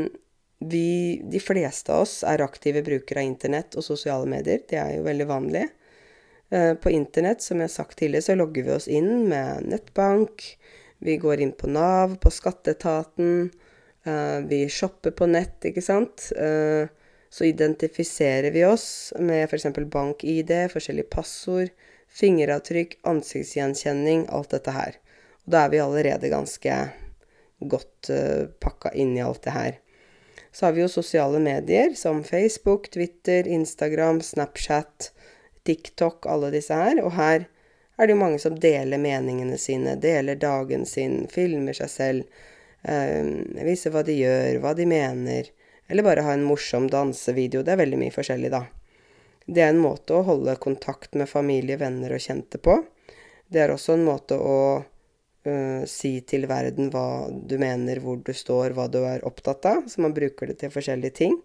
vi, 0.61 1.21
de 1.33 1.41
fleste 1.43 1.93
av 1.95 2.05
oss 2.05 2.21
er 2.29 2.45
aktive 2.45 2.85
brukere 2.87 3.25
av 3.25 3.31
internett 3.31 3.77
og 3.79 3.87
sosiale 3.87 4.29
medier. 4.31 4.63
Det 4.69 4.79
er 4.79 4.99
jo 4.99 5.07
veldig 5.09 5.29
vanlig. 5.31 5.67
Uh, 6.55 6.75
på 6.75 6.91
internett, 6.91 7.43
som 7.43 7.61
jeg 7.61 7.69
har 7.69 7.75
sagt 7.75 7.99
tidligere, 7.99 8.27
så 8.27 8.35
logger 8.35 8.65
vi 8.67 8.73
oss 8.75 8.89
inn 8.91 9.29
med 9.31 9.69
nettbank. 9.71 10.47
Vi 10.99 11.15
går 11.23 11.45
inn 11.45 11.53
på 11.55 11.71
Nav, 11.71 12.17
på 12.19 12.33
Skatteetaten. 12.35 13.53
Uh, 14.07 14.41
vi 14.51 14.65
shopper 14.67 15.15
på 15.15 15.29
nett, 15.31 15.63
ikke 15.71 15.85
sant. 15.85 16.27
Uh, 16.35 16.91
så 17.31 17.47
identifiserer 17.47 18.51
vi 18.51 18.65
oss 18.67 19.13
med 19.23 19.45
f.eks. 19.47 19.69
bank-ID, 19.93 20.51
forskjellige 20.73 21.13
passord, 21.13 21.71
fingeravtrykk, 22.11 22.99
ansiktsgjenkjenning, 23.07 24.27
alt 24.35 24.51
dette 24.57 24.75
her. 24.75 24.99
Og 25.47 25.55
da 25.55 25.63
er 25.63 25.71
vi 25.77 25.85
allerede 25.85 26.33
ganske 26.33 26.81
godt 27.71 28.11
pakka 28.59 28.91
inn 28.99 29.15
i 29.15 29.23
alt 29.23 29.45
det 29.47 29.55
her. 29.55 29.79
Så 30.51 30.67
har 30.67 30.75
vi 30.75 30.83
jo 30.83 30.91
sosiale 30.91 31.39
medier 31.39 31.95
som 31.95 32.25
Facebook, 32.27 32.91
Twitter, 32.91 33.47
Instagram, 33.47 34.19
Snapchat, 34.27 35.13
TikTok, 35.67 36.27
alle 36.27 36.53
disse 36.55 36.77
her. 36.77 37.03
Og 37.05 37.15
her 37.17 37.47
er 37.97 38.07
det 38.07 38.15
jo 38.15 38.21
mange 38.23 38.41
som 38.43 38.57
deler 38.61 39.01
meningene 39.01 39.59
sine, 39.61 39.97
deler 40.01 40.39
dagen 40.41 40.87
sin, 40.89 41.27
filmer 41.31 41.77
seg 41.77 41.91
selv 41.93 42.43
øh, 42.89 43.65
viser 43.67 43.95
hva 43.95 44.05
de 44.07 44.17
gjør, 44.17 44.61
hva 44.63 44.75
de 44.77 44.87
mener. 44.89 45.51
Eller 45.91 46.07
bare 46.07 46.25
ha 46.25 46.37
en 46.37 46.47
morsom 46.47 46.89
dansevideo. 46.91 47.65
Det 47.67 47.75
er 47.75 47.83
veldig 47.83 47.99
mye 48.01 48.15
forskjellig, 48.15 48.53
da. 48.55 48.65
Det 49.51 49.65
er 49.65 49.73
en 49.73 49.83
måte 49.83 50.15
å 50.15 50.25
holde 50.27 50.55
kontakt 50.63 51.17
med 51.19 51.29
familie, 51.29 51.79
venner 51.81 52.15
og 52.15 52.23
kjente 52.23 52.61
på. 52.63 52.77
Det 53.51 53.65
er 53.65 53.73
også 53.75 53.97
en 53.97 54.07
måte 54.07 54.37
å 54.39 54.59
øh, 54.79 55.83
si 55.91 56.13
til 56.23 56.47
verden 56.51 56.93
hva 56.95 57.27
du 57.31 57.57
mener, 57.59 57.99
hvor 58.05 58.21
du 58.23 58.31
står, 58.37 58.77
hva 58.77 58.87
du 58.93 59.01
er 59.03 59.27
opptatt 59.27 59.67
av. 59.67 59.89
Så 59.91 60.05
man 60.05 60.15
bruker 60.15 60.53
det 60.53 60.61
til 60.63 60.73
forskjellige 60.73 61.19
ting. 61.25 61.41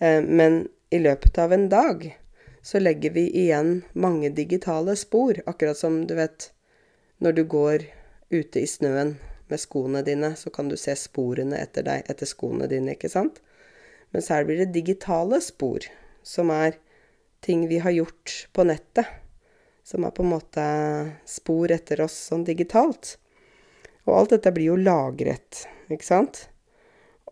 Uh, 0.00 0.24
men 0.24 0.62
i 0.88 0.98
løpet 1.02 1.36
av 1.38 1.52
en 1.52 1.68
dag 1.68 2.06
så 2.62 2.80
legger 2.80 3.14
vi 3.16 3.26
igjen 3.44 3.82
mange 3.92 4.30
digitale 4.36 4.96
spor. 4.96 5.40
Akkurat 5.46 5.78
som 5.78 6.02
du 6.06 6.14
vet 6.18 6.50
når 7.18 7.32
du 7.36 7.44
går 7.44 7.86
ute 8.30 8.60
i 8.60 8.68
snøen 8.68 9.16
med 9.50 9.60
skoene 9.60 10.02
dine, 10.06 10.34
så 10.36 10.50
kan 10.50 10.68
du 10.70 10.76
se 10.78 10.94
sporene 10.96 11.58
etter 11.58 11.84
deg 11.86 12.06
etter 12.10 12.28
skoene 12.28 12.68
dine, 12.70 12.94
ikke 12.94 13.10
sant? 13.10 13.40
Mens 14.14 14.30
her 14.30 14.46
blir 14.46 14.60
det 14.62 14.72
digitale 14.74 15.40
spor, 15.42 15.84
som 16.22 16.50
er 16.54 16.78
ting 17.44 17.66
vi 17.70 17.80
har 17.82 17.94
gjort 17.94 18.36
på 18.52 18.66
nettet. 18.68 19.06
Som 19.84 20.04
er 20.06 20.14
på 20.14 20.22
en 20.22 20.32
måte 20.34 20.64
spor 21.26 21.72
etter 21.72 22.04
oss 22.04 22.14
sånn 22.28 22.44
digitalt. 22.46 23.16
Og 24.06 24.14
alt 24.16 24.34
dette 24.36 24.52
blir 24.54 24.70
jo 24.70 24.78
lagret, 24.78 25.64
ikke 25.90 26.06
sant? 26.06 26.44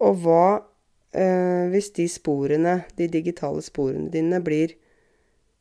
Og 0.02 0.18
hva 0.24 0.44
eh, 1.12 1.68
hvis 1.72 1.92
de 1.96 2.08
sporene, 2.10 2.80
de 2.98 3.08
digitale 3.12 3.62
sporene 3.64 4.10
dine, 4.12 4.40
blir 4.42 4.74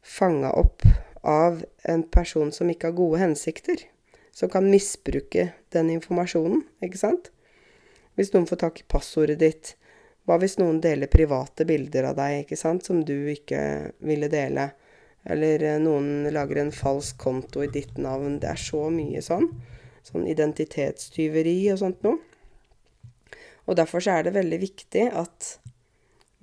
fanga 0.08 0.54
opp 0.56 0.88
av 1.28 1.62
en 1.84 2.08
person 2.08 2.54
som 2.56 2.72
ikke 2.72 2.92
har 2.92 3.00
gode 3.00 3.22
hensikter? 3.22 3.84
som 4.38 4.50
kan 4.50 4.70
misbruke 4.70 5.50
den 5.74 5.90
informasjonen, 5.90 6.60
ikke 6.86 7.00
sant? 7.02 7.32
Hvis 8.14 8.30
noen 8.36 8.46
får 8.46 8.60
tak 8.62 8.82
i 8.84 8.86
passordet 8.86 9.40
ditt, 9.42 9.72
hva 10.30 10.38
hvis 10.38 10.60
noen 10.60 10.78
deler 10.84 11.10
private 11.10 11.66
bilder 11.66 12.12
av 12.12 12.20
deg, 12.20 12.44
ikke 12.44 12.60
sant, 12.60 12.86
som 12.86 13.00
du 13.02 13.32
ikke 13.34 13.62
ville 14.06 14.30
dele? 14.30 14.68
Eller 15.26 15.66
eh, 15.66 15.80
noen 15.82 16.30
lager 16.36 16.62
en 16.62 16.70
falsk 16.70 17.18
konto 17.24 17.66
i 17.66 17.72
ditt 17.74 17.98
navn. 17.98 18.38
Det 18.38 18.52
er 18.52 18.62
så 18.62 18.84
mye 18.94 19.26
sånn. 19.26 19.50
Sånn 20.06 20.30
identitetstyveri 20.30 21.58
og 21.74 21.82
sånt 21.82 22.06
noe. 22.06 22.22
Og 23.66 23.82
derfor 23.82 24.06
så 24.06 24.20
er 24.20 24.28
det 24.28 24.38
veldig 24.38 24.62
viktig 24.62 25.08
at 25.18 25.56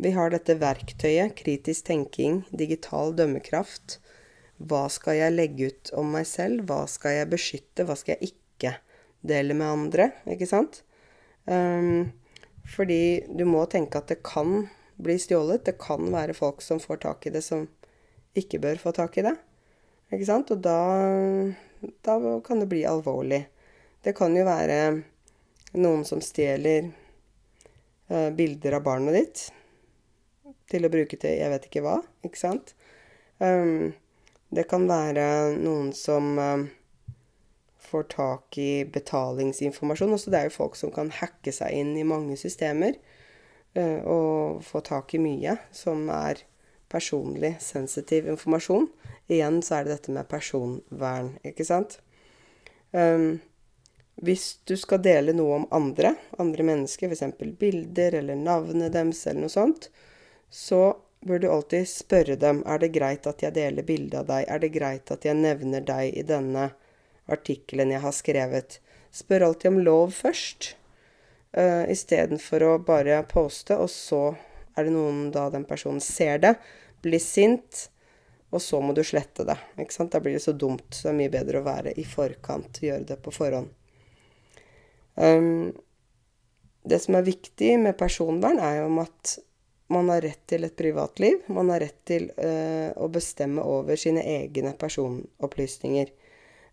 vi 0.05 0.12
har 0.12 0.33
dette 0.33 0.59
verktøyet, 0.61 1.33
kritisk 1.38 1.87
tenking, 1.88 2.43
digital 2.53 3.14
dømmekraft. 3.17 3.99
Hva 4.61 4.85
skal 4.93 5.17
jeg 5.17 5.35
legge 5.35 5.71
ut 5.71 5.93
om 5.97 6.11
meg 6.12 6.27
selv? 6.29 6.67
Hva 6.69 6.83
skal 6.90 7.17
jeg 7.19 7.31
beskytte? 7.33 7.87
Hva 7.88 7.97
skal 7.97 8.19
jeg 8.19 8.35
ikke 8.35 8.75
dele 9.25 9.57
med 9.57 9.71
andre? 9.71 10.11
Ikke 10.29 10.49
sant? 10.51 10.83
Um, 11.49 12.12
fordi 12.69 13.25
du 13.33 13.47
må 13.49 13.64
tenke 13.73 14.01
at 14.01 14.12
det 14.12 14.21
kan 14.27 14.67
bli 15.01 15.17
stjålet. 15.21 15.64
Det 15.64 15.79
kan 15.81 16.12
være 16.12 16.37
folk 16.37 16.61
som 16.64 16.83
får 16.83 17.01
tak 17.07 17.25
i 17.25 17.35
det, 17.35 17.45
som 17.47 17.64
ikke 18.37 18.61
bør 18.61 18.85
få 18.85 18.93
tak 18.97 19.17
i 19.19 19.27
det. 19.27 19.35
Ikke 20.12 20.29
sant? 20.29 20.53
Og 20.53 20.61
da, 20.69 20.79
da 22.05 22.21
kan 22.45 22.61
det 22.61 22.69
bli 22.71 22.85
alvorlig. 22.88 23.47
Det 24.05 24.12
kan 24.17 24.37
jo 24.37 24.45
være 24.45 24.81
noen 25.81 26.05
som 26.05 26.21
stjeler 26.21 26.93
uh, 28.12 28.29
bilder 28.37 28.77
av 28.77 28.85
barnet 28.93 29.23
ditt 29.23 29.49
til 30.70 30.87
å 30.87 30.92
bruke 30.92 31.18
til 31.20 31.37
jeg 31.38 31.53
vet 31.53 31.68
ikke 31.68 31.85
hva, 31.85 31.98
ikke 32.27 32.40
sant? 32.40 32.74
Um, 33.42 33.92
det 34.55 34.66
kan 34.70 34.87
være 34.88 35.27
noen 35.59 35.90
som 35.96 36.38
um, 36.38 36.64
får 37.85 38.09
tak 38.14 38.59
i 38.61 38.85
betalingsinformasjon. 38.94 40.14
Også 40.14 40.33
det 40.33 40.40
er 40.40 40.48
jo 40.48 40.59
folk 40.59 40.79
som 40.79 40.92
kan 40.94 41.11
hacke 41.14 41.53
seg 41.55 41.74
inn 41.74 41.94
i 41.98 42.07
mange 42.07 42.38
systemer 42.40 42.96
uh, 43.79 44.00
og 44.03 44.62
få 44.66 44.85
tak 44.87 45.16
i 45.16 45.22
mye 45.22 45.59
som 45.74 46.07
er 46.12 46.44
personlig 46.92 47.57
sensitiv 47.64 48.29
informasjon. 48.31 48.87
Igjen 49.33 49.62
så 49.64 49.79
er 49.81 49.87
det 49.87 49.96
dette 49.96 50.14
med 50.14 50.29
personvern, 50.31 51.35
ikke 51.46 51.66
sant. 51.66 51.98
Um, 52.94 53.40
hvis 54.22 54.61
du 54.68 54.77
skal 54.79 55.03
dele 55.03 55.35
noe 55.35 55.59
om 55.59 55.64
andre, 55.74 56.14
andre 56.38 56.66
mennesker, 56.66 57.11
f.eks. 57.11 57.35
bilder 57.59 58.20
eller 58.20 58.38
navnet 58.38 58.94
deres 58.94 59.24
eller 59.27 59.46
noe 59.46 59.53
sånt, 59.53 59.88
så 60.55 60.97
bør 61.27 61.40
du 61.43 61.49
alltid 61.51 61.88
spørre 61.88 62.37
dem 62.38 62.61
er 62.69 62.79
det 62.79 62.93
greit 62.95 63.27
at 63.27 63.43
jeg 63.43 63.57
deler 63.57 63.87
bilde 63.87 64.21
av 64.21 64.29
deg, 64.29 64.47
er 64.47 64.61
det 64.62 64.71
greit 64.77 65.11
at 65.11 65.25
jeg 65.27 65.35
nevner 65.40 65.83
deg 65.83 66.14
i 66.14 66.23
denne 66.27 66.69
artikkelen 67.33 67.90
jeg 67.90 68.03
har 68.05 68.14
skrevet. 68.14 68.77
Spør 69.14 69.49
alltid 69.49 69.73
om 69.73 69.81
lov 69.87 70.12
først, 70.14 70.75
uh, 71.57 71.83
istedenfor 71.90 72.67
å 72.67 72.75
bare 72.87 73.23
poste, 73.31 73.75
og 73.75 73.90
så 73.90 74.37
er 74.77 74.87
det 74.87 74.95
noen 74.95 75.27
da 75.35 75.49
den 75.51 75.67
personen 75.67 76.03
ser 76.05 76.38
det, 76.45 76.53
blir 77.03 77.23
sint, 77.23 77.88
og 78.55 78.62
så 78.62 78.79
må 78.85 78.95
du 78.95 79.03
slette 79.07 79.47
det. 79.49 79.57
Ikke 79.81 79.97
sant? 79.97 80.12
Da 80.14 80.21
blir 80.23 80.37
det 80.37 80.45
så 80.45 80.55
dumt. 80.55 80.87
Så 80.95 81.09
det 81.09 81.11
er 81.11 81.19
mye 81.19 81.33
bedre 81.33 81.59
å 81.59 81.67
være 81.67 81.97
i 81.99 82.05
forkant, 82.07 82.79
gjøre 82.85 83.09
det 83.09 83.17
på 83.25 83.33
forhånd. 83.35 83.73
Um, 85.19 85.73
det 86.87 87.01
som 87.03 87.19
er 87.19 87.27
viktig 87.27 87.73
med 87.83 87.99
personvern, 87.99 88.62
er 88.62 88.79
jo 88.79 88.87
om 88.93 89.03
at 89.03 89.35
man 89.92 90.09
har 90.09 90.20
rett 90.25 90.40
til 90.49 90.64
et 90.64 90.77
privatliv. 90.77 91.42
Man 91.53 91.70
har 91.73 91.83
rett 91.85 92.01
til 92.09 92.31
uh, 92.38 92.90
å 92.97 93.09
bestemme 93.12 93.62
over 93.62 93.99
sine 94.01 94.25
egne 94.25 94.73
personopplysninger. 94.81 96.12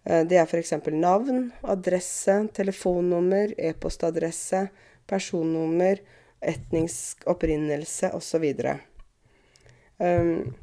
Uh, 0.07 0.21
det 0.27 0.39
er 0.39 0.47
f.eks. 0.47 0.73
navn, 0.95 1.49
adresse, 1.61 2.37
telefonnummer, 2.55 3.53
e-postadresse, 3.59 4.65
personnummer, 5.11 5.99
etnisk 6.41 7.27
opprinnelse 7.29 8.13
osv. 8.17 8.47
Um, 10.01 10.55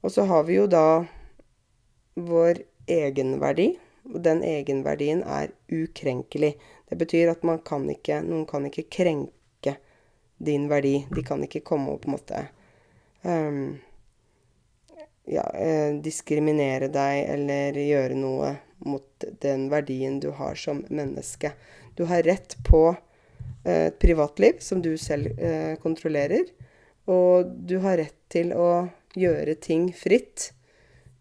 og 0.00 0.14
så 0.14 0.24
har 0.30 0.46
vi 0.48 0.60
jo 0.60 0.68
da 0.70 0.86
vår 2.14 2.62
egenverdi. 2.88 3.72
Og 4.08 4.22
den 4.24 4.40
egenverdien 4.46 5.20
er 5.26 5.50
ukrenkelig. 5.68 6.54
Det 6.88 6.96
betyr 6.96 7.34
at 7.34 7.42
man 7.44 7.58
kan 7.60 7.84
ikke, 7.92 8.22
noen 8.24 8.46
kan 8.48 8.64
ikke 8.70 8.86
krenke 8.88 9.34
din 10.38 10.68
verdi. 10.70 11.02
De 11.14 11.24
kan 11.26 11.42
ikke 11.44 11.64
komme 11.66 11.94
og 11.94 12.02
på 12.02 12.10
en 12.10 12.16
måte 12.16 12.42
um, 13.22 13.78
ja, 15.28 15.44
eh, 15.54 15.94
diskriminere 16.02 16.88
deg 16.92 17.24
eller 17.34 17.78
gjøre 17.82 18.16
noe 18.18 18.54
mot 18.86 19.26
den 19.42 19.66
verdien 19.72 20.20
du 20.20 20.30
har 20.38 20.54
som 20.54 20.84
menneske. 20.88 21.52
Du 21.94 22.06
har 22.08 22.22
rett 22.22 22.56
på 22.68 22.82
eh, 23.64 23.88
et 23.88 23.98
privatliv 23.98 24.62
som 24.64 24.82
du 24.82 24.94
selv 24.98 25.34
eh, 25.38 25.74
kontrollerer. 25.82 26.46
Og 27.08 27.50
du 27.68 27.78
har 27.84 27.98
rett 28.00 28.16
til 28.28 28.52
å 28.52 28.88
gjøre 29.16 29.54
ting 29.64 29.88
fritt, 29.96 30.52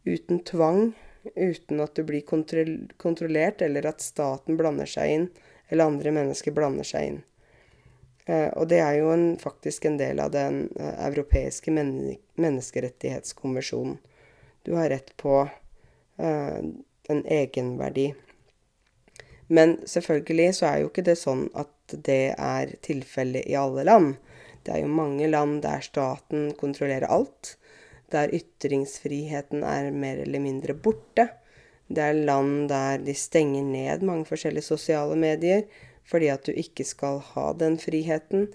uten 0.08 0.42
tvang, 0.44 0.92
uten 1.36 1.80
at 1.84 1.96
du 1.96 2.04
blir 2.08 2.24
kontrollert, 2.28 3.64
eller 3.64 3.88
at 3.88 4.04
staten 4.04 4.60
blander 4.60 4.88
seg 4.88 5.14
inn, 5.14 5.26
eller 5.72 5.88
andre 5.88 6.14
mennesker 6.20 6.56
blander 6.56 6.88
seg 6.88 7.12
inn. 7.12 7.22
Eh, 8.28 8.50
og 8.60 8.68
det 8.72 8.82
er 8.84 9.00
jo 9.00 9.12
en, 9.14 9.28
faktisk 9.40 9.88
en 9.88 9.98
del 10.00 10.20
av 10.20 10.34
den 10.36 10.66
eh, 10.76 10.96
europeiske 11.08 11.72
men 11.72 11.94
menneskerettighetskonvensjonen. 12.36 13.98
Du 14.68 14.74
har 14.76 14.92
rett 14.92 15.14
på 15.18 15.40
eh, 16.20 16.58
en 17.08 17.22
egenverdi. 17.24 18.10
Men 19.48 19.78
selvfølgelig 19.88 20.58
så 20.58 20.68
er 20.68 20.82
jo 20.82 20.90
ikke 20.92 21.08
det 21.08 21.16
sånn 21.22 21.46
at 21.56 21.72
det 22.04 22.36
er 22.36 22.76
tilfellet 22.84 23.48
i 23.48 23.56
alle 23.56 23.88
land. 23.88 24.18
Det 24.68 24.76
er 24.76 24.84
jo 24.84 24.92
mange 24.92 25.30
land 25.32 25.62
der 25.64 25.86
staten 25.86 26.50
kontrollerer 26.60 27.08
alt. 27.08 27.56
Der 28.12 28.34
ytringsfriheten 28.36 29.64
er 29.64 29.88
mer 29.96 30.20
eller 30.26 30.44
mindre 30.44 30.76
borte. 30.76 31.30
Det 31.88 32.04
er 32.04 32.20
land 32.28 32.68
der 32.68 33.00
de 33.00 33.16
stenger 33.16 33.64
ned 33.64 34.04
mange 34.04 34.28
forskjellige 34.28 34.68
sosiale 34.68 35.16
medier 35.16 35.64
fordi 36.08 36.32
at 36.32 36.48
du 36.48 36.56
ikke 36.56 36.86
skal 36.88 37.22
ha 37.34 37.52
den 37.60 37.78
friheten. 37.82 38.48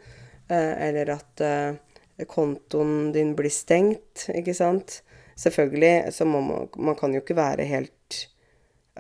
Eh, 0.49 0.75
eller 0.89 1.15
at 1.19 1.45
eh, 1.45 2.27
kontoen 2.29 3.13
din 3.15 3.35
blir 3.39 3.53
stengt, 3.53 4.29
ikke 4.35 4.55
sant. 4.57 5.01
Selvfølgelig 5.39 6.13
så 6.15 6.27
må 6.29 6.41
man 6.45 6.69
Man 6.77 6.97
kan 6.97 7.15
jo 7.15 7.23
ikke 7.23 7.39
være 7.39 7.65
helt 7.65 8.29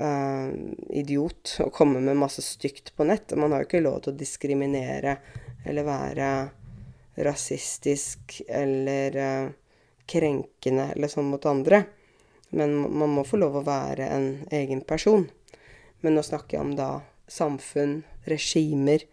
uh, 0.01 0.49
idiot 0.91 1.59
og 1.61 1.73
komme 1.77 2.01
med 2.01 2.17
masse 2.17 2.43
stygt 2.43 2.95
på 2.97 3.05
nett. 3.05 3.35
Man 3.37 3.53
har 3.53 3.63
jo 3.63 3.69
ikke 3.69 3.85
lov 3.85 4.01
til 4.03 4.15
å 4.15 4.19
diskriminere 4.19 5.17
eller 5.69 5.87
være 5.87 6.29
rasistisk 7.23 8.41
eller 8.49 9.19
uh, 9.21 9.53
krenkende 10.09 10.89
eller 10.97 11.13
sånn 11.13 11.31
mot 11.31 11.47
andre. 11.47 11.85
Men 12.57 12.75
man 12.81 13.13
må 13.17 13.25
få 13.25 13.39
lov 13.41 13.61
å 13.61 13.67
være 13.67 14.09
en 14.13 14.29
egen 14.53 14.83
person. 14.89 15.29
Men 16.03 16.17
nå 16.17 16.25
snakker 16.27 16.59
jeg 16.59 16.67
om 16.67 16.75
da 16.77 16.91
samfunn, 17.33 18.03
regimer, 18.29 19.05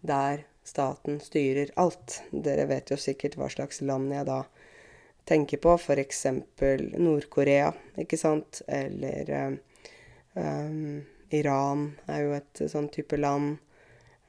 der 0.00 0.44
staten 0.68 1.20
styrer 1.20 1.70
alt. 1.76 2.22
Dere 2.30 2.66
vet 2.70 2.90
jo 2.92 2.98
sikkert 3.00 3.38
hva 3.38 3.48
slags 3.52 3.80
land 3.80 4.12
jeg 4.12 4.26
da 4.28 4.42
tenker 5.28 5.60
på. 5.62 5.76
F.eks. 5.78 6.26
Nord-Korea, 6.98 7.70
ikke 8.00 8.18
sant? 8.20 8.62
Eller 8.68 9.32
um, 10.34 11.00
Iran 11.30 11.90
er 12.08 12.24
jo 12.24 12.36
et 12.38 12.62
sånn 12.72 12.90
type 12.92 13.18
land. 13.20 13.58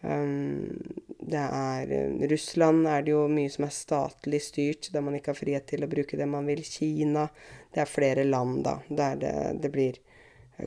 Um, 0.01 0.77
det 1.19 1.41
er 1.43 1.89
Russland 2.31 2.88
er 2.88 3.03
det 3.03 3.12
jo 3.12 3.25
mye 3.31 3.51
som 3.51 3.65
er 3.67 3.75
statlig 3.75 4.39
styrt, 4.45 4.91
der 4.93 5.03
man 5.03 5.17
ikke 5.17 5.33
har 5.33 5.41
frihet 5.41 5.67
til 5.69 5.83
å 5.83 5.91
bruke 5.91 6.19
det 6.19 6.27
man 6.29 6.47
vil. 6.47 6.63
Kina. 6.63 7.27
Det 7.73 7.83
er 7.83 7.91
flere 7.91 8.23
land, 8.25 8.63
da, 8.65 8.79
der 8.88 9.19
det, 9.19 9.33
det 9.63 9.73
blir 9.73 9.99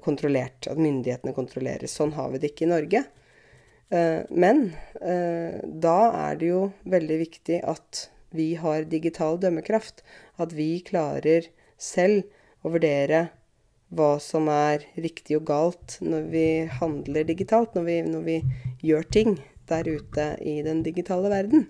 kontrollert. 0.04 0.68
At 0.70 0.80
myndighetene 0.80 1.34
kontrollerer. 1.36 1.90
Sånn 1.90 2.14
har 2.16 2.32
vi 2.32 2.40
det 2.42 2.52
ikke 2.52 2.66
i 2.66 2.72
Norge. 2.72 3.04
Uh, 3.92 4.22
men 4.30 4.70
uh, 5.02 5.60
da 5.62 5.98
er 6.30 6.40
det 6.40 6.48
jo 6.48 6.62
veldig 6.88 7.18
viktig 7.26 7.60
at 7.68 8.06
vi 8.32 8.54
har 8.56 8.88
digital 8.88 9.36
dømmekraft. 9.42 10.00
At 10.40 10.54
vi 10.56 10.80
klarer 10.86 11.50
selv 11.76 12.24
å 12.62 12.72
vurdere 12.72 13.26
hva 13.92 14.16
som 14.24 14.48
er 14.48 14.86
riktig 14.96 15.36
og 15.36 15.46
galt 15.50 15.98
når 16.00 16.28
vi 16.32 16.46
handler 16.80 17.28
digitalt, 17.28 17.74
når 17.76 17.84
vi, 17.88 17.96
når 18.08 18.22
vi 18.24 18.38
gjør 18.88 19.08
ting 19.12 19.36
der 19.68 19.88
ute 19.88 20.32
i 20.40 20.60
den 20.64 20.80
digitale 20.86 21.28
verden. 21.32 21.68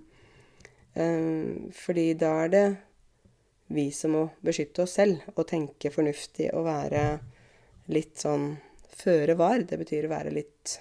Um, 0.94 1.72
fordi 1.74 2.12
da 2.20 2.32
er 2.44 2.52
det 2.52 2.66
vi 3.72 3.88
som 3.94 4.14
må 4.16 4.26
beskytte 4.44 4.84
oss 4.84 4.98
selv 4.98 5.22
og 5.34 5.46
tenke 5.48 5.92
fornuftig 5.92 6.50
og 6.52 6.66
være 6.68 7.04
litt 7.94 8.20
sånn 8.22 8.54
føre 9.02 9.36
var. 9.38 9.64
Det 9.68 9.78
betyr 9.80 10.06
å 10.08 10.12
være 10.12 10.34
litt 10.34 10.78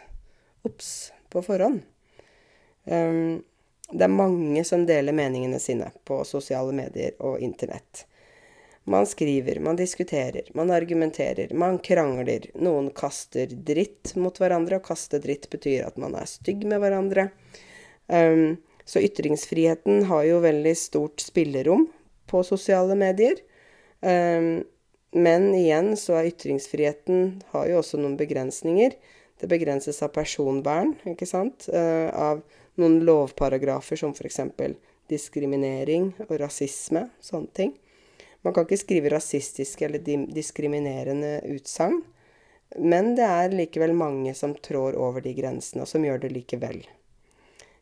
obs 0.67 1.11
på 1.31 1.43
forhånd. 1.45 1.81
Um, 2.85 3.41
det 3.91 4.07
er 4.07 4.13
mange 4.13 4.63
som 4.67 4.85
deler 4.87 5.15
meningene 5.15 5.59
sine 5.59 5.89
på 6.07 6.21
sosiale 6.27 6.73
medier 6.75 7.17
og 7.19 7.41
Internett. 7.43 8.05
Man 8.89 9.05
skriver, 9.05 9.59
man 9.59 9.77
diskuterer, 9.77 10.47
man 10.57 10.71
argumenterer, 10.73 11.53
man 11.53 11.77
krangler. 11.83 12.47
Noen 12.57 12.89
kaster 12.97 13.51
dritt 13.51 14.15
mot 14.17 14.39
hverandre, 14.41 14.79
og 14.79 14.87
kaste 14.87 15.19
dritt 15.21 15.49
betyr 15.53 15.85
at 15.85 15.99
man 16.01 16.15
er 16.17 16.29
stygg 16.29 16.65
med 16.65 16.81
hverandre. 16.81 17.29
Um, 18.07 18.57
så 18.85 19.03
ytringsfriheten 19.05 20.07
har 20.09 20.25
jo 20.25 20.41
veldig 20.43 20.73
stort 20.79 21.21
spillerom 21.21 21.85
på 22.31 22.41
sosiale 22.47 22.97
medier. 22.97 23.37
Um, 24.01 24.63
men 25.11 25.49
igjen 25.55 25.95
så 25.99 26.15
er 26.19 26.29
ytringsfriheten 26.29 27.41
har 27.51 27.67
jo 27.67 27.81
også 27.81 27.99
noen 27.99 28.15
begrensninger. 28.19 28.95
Det 29.41 29.49
begrenses 29.51 29.99
av 30.05 30.13
personvern, 30.15 30.93
ikke 31.07 31.27
sant? 31.27 31.67
Uh, 31.73 32.07
av 32.15 32.43
noen 32.79 33.01
lovparagrafer 33.03 33.99
som 33.99 34.13
f.eks. 34.15 34.39
diskriminering 35.11 36.13
og 36.29 36.37
rasisme, 36.39 37.09
sånne 37.19 37.51
ting. 37.57 37.73
Man 38.41 38.55
kan 38.55 38.65
ikke 38.65 38.79
skrive 38.79 39.11
rasistiske 39.11 39.85
eller 39.85 40.01
diskriminerende 40.31 41.41
utsagn. 41.51 41.99
Men 42.79 43.11
det 43.17 43.27
er 43.27 43.51
likevel 43.51 43.91
mange 43.97 44.31
som 44.37 44.55
trår 44.55 44.95
over 44.95 45.21
de 45.25 45.33
grensene, 45.35 45.83
og 45.83 45.91
som 45.91 46.05
gjør 46.07 46.23
det 46.23 46.31
likevel. 46.31 46.79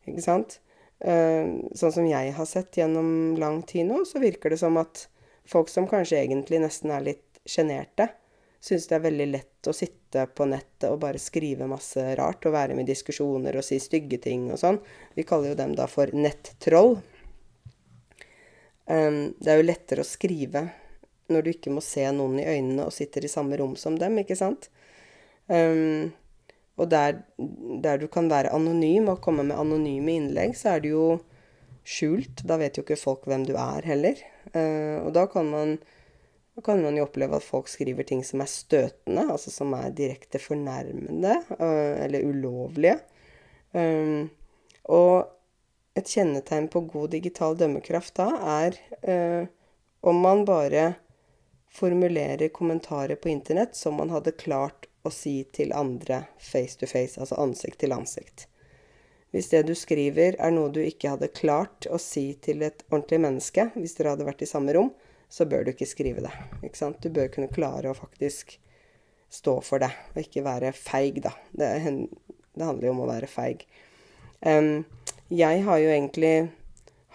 Ikke 0.09 0.25
sant? 0.25 0.57
Uh, 0.97 1.69
sånn 1.77 1.93
som 1.93 2.09
jeg 2.09 2.33
har 2.35 2.49
sett 2.49 2.81
gjennom 2.81 3.37
lang 3.39 3.61
tid 3.69 3.85
nå, 3.91 4.01
så 4.09 4.19
virker 4.19 4.55
det 4.55 4.59
som 4.63 4.81
at 4.81 5.05
folk 5.49 5.69
som 5.69 5.87
kanskje 5.89 6.21
egentlig 6.21 6.61
nesten 6.63 6.93
er 6.93 7.05
litt 7.05 7.41
sjenerte, 7.49 8.09
syns 8.61 8.87
det 8.89 8.97
er 8.97 9.05
veldig 9.05 9.27
lett 9.31 9.69
å 9.69 9.75
sitte 9.75 10.25
på 10.35 10.45
nettet 10.49 10.89
og 10.89 10.99
bare 11.03 11.21
skrive 11.21 11.67
masse 11.69 12.03
rart 12.19 12.45
og 12.47 12.55
være 12.55 12.75
med 12.75 12.87
i 12.87 12.91
diskusjoner 12.91 13.55
og 13.55 13.65
si 13.65 13.79
stygge 13.81 14.19
ting 14.23 14.49
og 14.51 14.59
sånn. 14.61 14.81
Vi 15.15 15.25
kaller 15.27 15.53
jo 15.53 15.59
dem 15.61 15.75
da 15.79 15.87
for 15.89 16.11
nettroll. 16.13 16.97
Um, 18.89 19.35
det 19.39 19.53
er 19.53 19.61
jo 19.61 19.67
lettere 19.69 20.03
å 20.03 20.07
skrive 20.07 20.65
når 21.29 21.45
du 21.45 21.51
ikke 21.53 21.73
må 21.73 21.81
se 21.85 22.07
noen 22.11 22.39
i 22.41 22.47
øynene 22.49 22.87
og 22.89 22.95
sitter 22.95 23.25
i 23.25 23.31
samme 23.31 23.57
rom 23.59 23.75
som 23.77 23.97
dem, 24.01 24.17
ikke 24.21 24.37
sant? 24.37 24.71
Um, 25.45 26.09
og 26.79 26.89
der, 26.89 27.21
der, 27.83 27.99
du 28.01 28.07
kan 28.11 28.29
være 28.31 28.53
anonym 28.55 29.11
og 29.11 29.21
komme 29.21 29.43
med 29.45 29.59
anonyme 29.59 30.15
innlegg, 30.15 30.55
så 30.57 30.73
er 30.73 30.83
det 30.83 30.93
jo 30.93 31.19
skjult. 31.89 32.43
Da 32.45 32.59
vet 32.61 32.77
jo 32.77 32.85
ikke 32.85 32.99
folk 32.99 33.25
hvem 33.29 33.47
du 33.47 33.55
er 33.57 33.87
heller. 33.87 34.21
Uh, 34.53 35.05
og 35.05 35.13
da 35.17 35.25
kan 35.31 35.49
man 35.49 35.79
da 36.57 36.63
kan 36.65 36.81
man 36.83 36.97
jo 36.97 37.05
oppleve 37.05 37.37
at 37.37 37.45
folk 37.45 37.69
skriver 37.71 38.03
ting 38.03 38.19
som 38.27 38.41
er 38.43 38.49
støtende, 38.51 39.23
altså 39.31 39.51
som 39.53 39.71
er 39.77 39.93
direkte 39.95 40.41
fornærmende 40.43 41.37
øh, 41.55 41.93
eller 42.03 42.25
ulovlige. 42.27 42.97
Um, 43.71 44.27
og 44.91 45.29
et 45.95 46.11
kjennetegn 46.11 46.67
på 46.67 46.81
god 46.91 47.13
digital 47.15 47.55
dømmekraft 47.55 48.17
da 48.19 48.27
er 48.57 48.75
om 50.03 50.19
man 50.19 50.43
bare 50.45 50.83
formulerer 51.71 52.47
kommentarer 52.47 53.15
på 53.15 53.29
internett 53.29 53.75
som 53.75 53.95
man 53.95 54.11
hadde 54.11 54.35
klart 54.35 54.89
å 55.03 55.11
si 55.13 55.43
til 55.55 55.73
andre 55.75 56.23
face 56.41 56.79
to 56.79 56.89
face, 56.89 57.19
altså 57.19 57.39
ansikt 57.39 57.79
til 57.83 57.93
ansikt. 57.95 58.47
Hvis 59.33 59.51
det 59.51 59.63
du 59.67 59.75
skriver 59.77 60.37
er 60.41 60.53
noe 60.53 60.71
du 60.73 60.79
ikke 60.81 61.11
hadde 61.13 61.29
klart 61.35 61.85
å 61.93 61.99
si 62.01 62.31
til 62.41 62.63
et 62.65 62.81
ordentlig 62.89 63.19
menneske 63.27 63.67
hvis 63.75 63.93
dere 63.97 64.15
hadde 64.15 64.25
vært 64.25 64.41
i 64.45 64.49
samme 64.49 64.73
rom, 64.73 64.89
så 65.29 65.45
bør 65.45 65.65
du 65.65 65.73
ikke 65.73 65.89
skrive 65.89 66.23
det. 66.25 66.33
Ikke 66.65 66.79
sant? 66.79 66.97
Du 67.03 67.13
bør 67.13 67.29
kunne 67.33 67.51
klare 67.53 67.91
å 67.91 67.97
faktisk 67.97 68.55
stå 69.29 69.59
for 69.61 69.83
det, 69.83 69.91
og 70.15 70.23
ikke 70.23 70.41
være 70.41 70.73
feig, 70.73 71.19
da. 71.21 71.35
Det, 71.53 71.69
det 72.57 72.65
handler 72.65 72.89
jo 72.89 72.95
om 72.95 73.03
å 73.05 73.11
være 73.11 73.29
feig. 73.29 73.67
Um, 74.41 74.87
jeg 75.29 75.61
har 75.67 75.77
jo 75.83 75.91
egentlig 75.93 76.33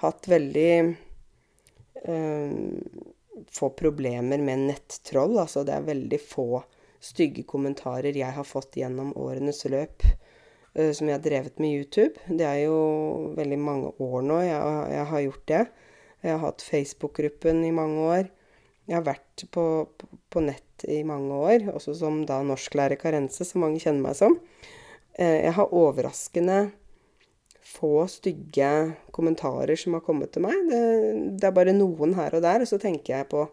hatt 0.04 0.28
veldig 0.30 0.70
um, 2.06 2.78
få 3.50 3.72
problemer 3.74 4.38
med 4.38 4.68
nettroll. 4.68 5.34
Altså 5.42 5.64
det 5.66 5.74
er 5.74 5.90
veldig 5.90 6.20
få 6.22 6.62
stygge 7.04 7.42
kommentarer 7.48 8.14
jeg 8.16 8.36
har 8.36 8.46
fått 8.46 8.78
gjennom 8.78 9.10
årenes 9.18 9.64
løp 9.66 10.06
som 10.74 11.06
jeg 11.06 11.14
har 11.14 11.22
drevet 11.22 11.60
med 11.62 11.70
YouTube. 11.70 12.18
Det 12.26 12.46
er 12.48 12.64
jo 12.64 12.78
veldig 13.36 13.58
mange 13.62 13.92
år 14.02 14.24
nå 14.26 14.40
jeg, 14.42 14.78
jeg 14.90 15.04
har 15.10 15.22
gjort 15.22 15.44
det. 15.50 15.60
Jeg 16.24 16.32
har 16.32 16.40
hatt 16.42 16.64
Facebook-gruppen 16.64 17.60
i 17.62 17.70
mange 17.74 18.06
år. 18.08 18.30
Jeg 18.88 18.98
har 18.98 19.04
vært 19.06 19.44
på, 19.52 19.64
på, 19.96 20.08
på, 20.32 20.42
nett 20.44 20.84
i 20.90 21.02
mange 21.06 21.36
år, 21.36 21.68
også 21.72 21.94
som 21.96 22.22
da 22.28 22.42
norsklærer 22.44 22.98
Karense, 23.00 23.46
som 23.48 23.62
mange 23.64 23.80
kjenner 23.80 24.08
meg 24.08 24.16
som. 24.18 24.34
Eh, 25.16 25.44
jeg 25.46 25.54
har 25.56 25.72
overraskende 25.72 26.58
få 27.64 28.04
stygge 28.12 28.70
kommentarer 29.14 29.76
som 29.80 29.96
har 29.96 30.04
kommet 30.04 30.34
til 30.34 30.44
meg. 30.44 30.56
Det, 30.68 30.82
det, 31.40 31.48
er 31.48 31.56
bare 31.56 31.76
noen 31.76 32.12
her 32.18 32.36
og 32.36 32.44
der. 32.44 32.64
Og 32.64 32.70
så 32.70 32.80
tenker 32.80 33.16
jeg 33.16 33.30
på 33.32 33.46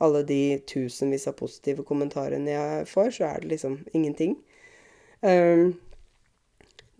alle 0.00 0.22
de 0.24 0.42
tusenvis 0.68 1.28
av 1.28 1.36
positive 1.36 1.84
kommentarene 1.84 2.54
jeg 2.54 2.88
får, 2.88 3.12
så 3.18 3.28
er 3.28 3.42
det 3.42 3.52
liksom 3.52 3.82
ingenting. 3.92 4.38
Um, 5.20 5.74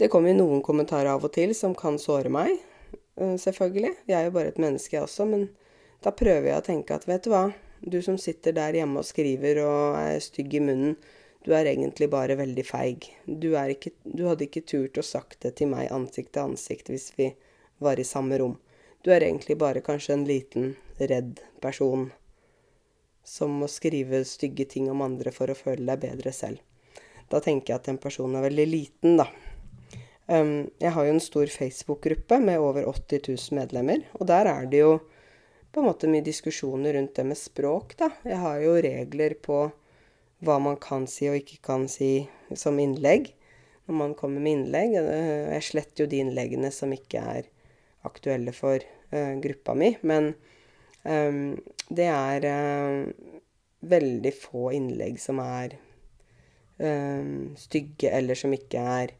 det 0.01 0.09
kommer 0.09 0.33
jo 0.33 0.41
noen 0.41 0.63
kommentarer 0.65 1.13
av 1.13 1.25
og 1.27 1.33
til 1.35 1.53
som 1.57 1.75
kan 1.77 1.99
såre 2.01 2.33
meg. 2.33 2.55
Eh, 3.21 3.37
selvfølgelig. 3.37 3.93
Jeg 4.09 4.17
er 4.17 4.29
jo 4.31 4.37
bare 4.39 4.53
et 4.55 4.61
menneske, 4.63 4.97
jeg 4.97 5.05
også. 5.05 5.27
Men 5.29 5.51
da 6.01 6.15
prøver 6.17 6.49
jeg 6.49 6.63
å 6.63 6.65
tenke 6.65 6.97
at 6.97 7.05
vet 7.09 7.27
du 7.27 7.35
hva, 7.35 7.51
du 7.81 7.99
som 8.05 8.17
sitter 8.21 8.57
der 8.57 8.79
hjemme 8.81 9.03
og 9.03 9.09
skriver 9.09 9.61
og 9.67 9.99
er 10.01 10.23
stygg 10.25 10.57
i 10.57 10.63
munnen, 10.65 10.97
du 11.45 11.53
er 11.57 11.69
egentlig 11.71 12.11
bare 12.13 12.37
veldig 12.37 12.65
feig. 12.69 13.11
Du, 13.25 13.53
ikke, 13.57 13.95
du 14.05 14.27
hadde 14.29 14.45
ikke 14.45 14.65
turt 14.69 15.01
å 15.01 15.05
sagt 15.05 15.39
det 15.45 15.55
til 15.61 15.71
meg 15.73 15.93
ansikt 15.93 16.35
til 16.37 16.51
ansikt 16.51 16.91
hvis 16.93 17.11
vi 17.17 17.31
var 17.81 18.01
i 18.01 18.05
samme 18.05 18.37
rom. 18.41 18.59
Du 19.01 19.09
er 19.13 19.25
egentlig 19.25 19.57
bare 19.61 19.81
kanskje 19.85 20.19
en 20.19 20.27
liten, 20.29 20.75
redd 21.01 21.41
person 21.65 22.11
som 23.25 23.53
må 23.63 23.69
skrive 23.73 24.21
stygge 24.29 24.67
ting 24.69 24.91
om 24.93 25.01
andre 25.05 25.33
for 25.33 25.49
å 25.49 25.57
føle 25.57 25.87
deg 25.89 26.05
bedre 26.05 26.33
selv. 26.37 26.61
Da 27.33 27.41
tenker 27.41 27.73
jeg 27.73 27.81
at 27.81 27.89
den 27.89 28.01
personen 28.03 28.37
er 28.37 28.49
veldig 28.49 28.69
liten, 28.69 29.17
da. 29.21 29.29
Jeg 30.31 30.93
har 30.95 31.07
jo 31.07 31.11
en 31.11 31.23
stor 31.23 31.51
Facebook-gruppe 31.51 32.37
med 32.39 32.61
over 32.63 32.85
80 32.87 33.25
000 33.51 33.57
medlemmer, 33.59 34.05
og 34.15 34.29
der 34.31 34.47
er 34.47 34.69
det 34.71 34.79
jo 34.85 34.93
på 35.75 35.83
en 35.83 35.89
måte 35.89 36.11
mye 36.11 36.23
diskusjoner 36.23 36.95
rundt 36.95 37.17
det 37.19 37.25
med 37.27 37.39
språk, 37.39 37.97
da. 37.99 38.13
Jeg 38.23 38.39
har 38.39 38.61
jo 38.63 38.77
regler 38.79 39.35
på 39.43 39.59
hva 40.47 40.57
man 40.63 40.79
kan 40.81 41.09
si 41.11 41.27
og 41.31 41.41
ikke 41.41 41.59
kan 41.67 41.89
si 41.91 42.29
som 42.55 42.79
innlegg 42.79 43.33
når 43.89 43.99
man 43.99 44.15
kommer 44.19 44.43
med 44.43 44.55
innlegg. 44.55 44.95
Jeg 44.95 45.67
sletter 45.67 46.05
jo 46.05 46.11
de 46.13 46.23
innleggene 46.23 46.71
som 46.75 46.95
ikke 46.95 47.23
er 47.35 47.51
aktuelle 48.07 48.55
for 48.55 48.79
uh, 49.13 49.35
gruppa 49.43 49.75
mi, 49.75 49.93
men 50.07 50.33
um, 51.03 51.59
det 51.91 52.07
er 52.07 52.47
uh, 52.47 53.11
veldig 53.83 54.35
få 54.37 54.71
innlegg 54.79 55.19
som 55.19 55.43
er 55.43 55.75
um, 56.79 57.51
stygge, 57.59 58.15
eller 58.15 58.39
som 58.39 58.55
ikke 58.55 58.87
er 58.95 59.19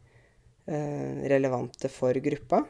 relevante 1.31 1.89
for 1.91 2.17
gruppa. 2.23 2.63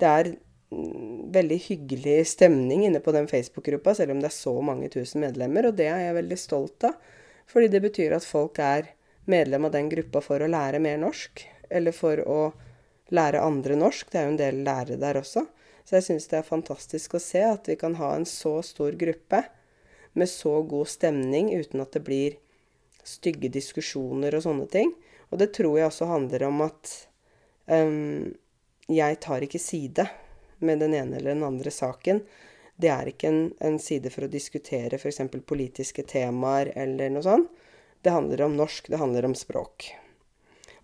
Det 0.00 0.08
er 0.08 0.30
mm, 0.72 1.30
veldig 1.34 1.58
hyggelig 1.66 2.18
stemning 2.34 2.86
inne 2.86 3.02
på 3.04 3.14
den 3.16 3.28
Facebook-gruppa, 3.30 3.94
selv 3.98 4.14
om 4.14 4.22
det 4.22 4.30
er 4.30 4.36
så 4.36 4.54
mange 4.64 4.90
tusen 4.92 5.24
medlemmer, 5.24 5.68
og 5.68 5.78
det 5.78 5.90
er 5.90 6.06
jeg 6.06 6.18
veldig 6.20 6.40
stolt 6.40 6.88
av. 6.88 6.98
Fordi 7.50 7.70
det 7.72 7.82
betyr 7.82 8.14
at 8.14 8.26
folk 8.26 8.60
er 8.62 8.92
medlem 9.30 9.66
av 9.66 9.74
den 9.74 9.90
gruppa 9.90 10.22
for 10.24 10.42
å 10.42 10.50
lære 10.50 10.80
mer 10.82 11.00
norsk, 11.02 11.44
eller 11.70 11.94
for 11.94 12.22
å 12.22 12.40
lære 13.14 13.42
andre 13.42 13.78
norsk. 13.78 14.10
Det 14.10 14.20
er 14.20 14.28
jo 14.28 14.34
en 14.34 14.40
del 14.40 14.62
lærere 14.66 15.00
der 15.00 15.18
også. 15.20 15.46
Så 15.84 15.98
jeg 15.98 16.06
syns 16.06 16.28
det 16.30 16.38
er 16.38 16.46
fantastisk 16.46 17.16
å 17.16 17.22
se 17.22 17.42
at 17.42 17.66
vi 17.66 17.74
kan 17.78 17.96
ha 17.98 18.12
en 18.14 18.26
så 18.28 18.60
stor 18.62 18.94
gruppe 18.98 19.42
med 20.18 20.30
så 20.30 20.60
god 20.66 20.88
stemning 20.90 21.50
uten 21.54 21.82
at 21.82 21.94
det 21.96 22.02
blir 22.06 22.38
stygge 23.06 23.50
diskusjoner 23.52 24.34
og 24.36 24.44
sånne 24.44 24.66
ting. 24.70 24.92
Og 25.30 25.40
det 25.42 25.52
tror 25.56 25.78
jeg 25.78 25.88
også 25.88 26.10
handler 26.10 26.46
om 26.48 26.62
at 26.66 26.92
Um, 27.70 28.34
jeg 28.90 29.20
tar 29.22 29.46
ikke 29.46 29.62
side 29.62 30.06
med 30.58 30.82
den 30.82 30.94
ene 30.98 31.20
eller 31.20 31.34
den 31.36 31.46
andre 31.46 31.70
saken. 31.70 32.24
Det 32.80 32.90
er 32.90 33.10
ikke 33.10 33.30
en, 33.30 33.40
en 33.60 33.78
side 33.78 34.10
for 34.10 34.26
å 34.26 34.32
diskutere 34.32 34.98
f.eks. 34.98 35.20
politiske 35.46 36.02
temaer 36.08 36.72
eller 36.74 37.12
noe 37.12 37.24
sånt. 37.24 37.50
Det 38.00 38.14
handler 38.14 38.46
om 38.46 38.56
norsk, 38.56 38.88
det 38.88 38.98
handler 39.00 39.28
om 39.28 39.36
språk. 39.36 39.90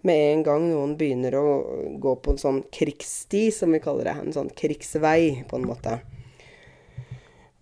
Med 0.04 0.32
en 0.32 0.42
gang 0.44 0.66
noen 0.68 0.92
begynner 1.00 1.34
å 1.40 1.46
gå 1.98 2.12
på 2.20 2.34
en 2.34 2.38
sånn 2.42 2.60
krigssti, 2.72 3.48
som 3.50 3.72
vi 3.72 3.80
kaller 3.82 4.10
det, 4.10 4.16
en 4.20 4.36
sånn 4.36 4.52
krigsvei, 4.52 5.46
på 5.48 5.56
en 5.56 5.64
måte, 5.66 5.96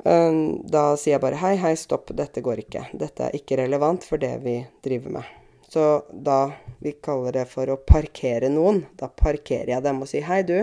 da 0.05 0.83
sier 1.01 1.15
jeg 1.15 1.23
bare 1.23 1.39
hei, 1.41 1.55
hei, 1.57 1.73
stopp, 1.81 2.13
dette 2.13 2.43
går 2.45 2.67
ikke. 2.67 2.85
Dette 2.93 3.31
er 3.31 3.39
ikke 3.39 3.57
relevant 3.63 4.05
for 4.05 4.21
det 4.21 4.37
vi 4.45 4.59
driver 4.85 5.17
med. 5.17 5.44
Så 5.75 6.05
da 6.13 6.53
vi 6.79 6.93
kaller 6.93 7.33
det 7.35 7.49
for 7.51 7.67
å 7.67 7.81
parkere 7.83 8.47
noen, 8.47 8.85
da 8.95 9.09
parkerer 9.11 9.73
jeg 9.73 9.83
dem 9.83 10.05
og 10.05 10.07
sier 10.07 10.23
hei, 10.29 10.45
du, 10.47 10.61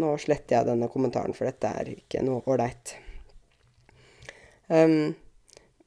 nå 0.00 0.14
sletter 0.16 0.56
jeg 0.56 0.68
denne 0.70 0.88
kommentaren, 0.88 1.36
for 1.36 1.44
dette 1.44 1.68
er 1.68 1.90
ikke 1.92 2.22
noe 2.24 2.40
ålreit. 2.48 2.94
Um, 4.72 5.12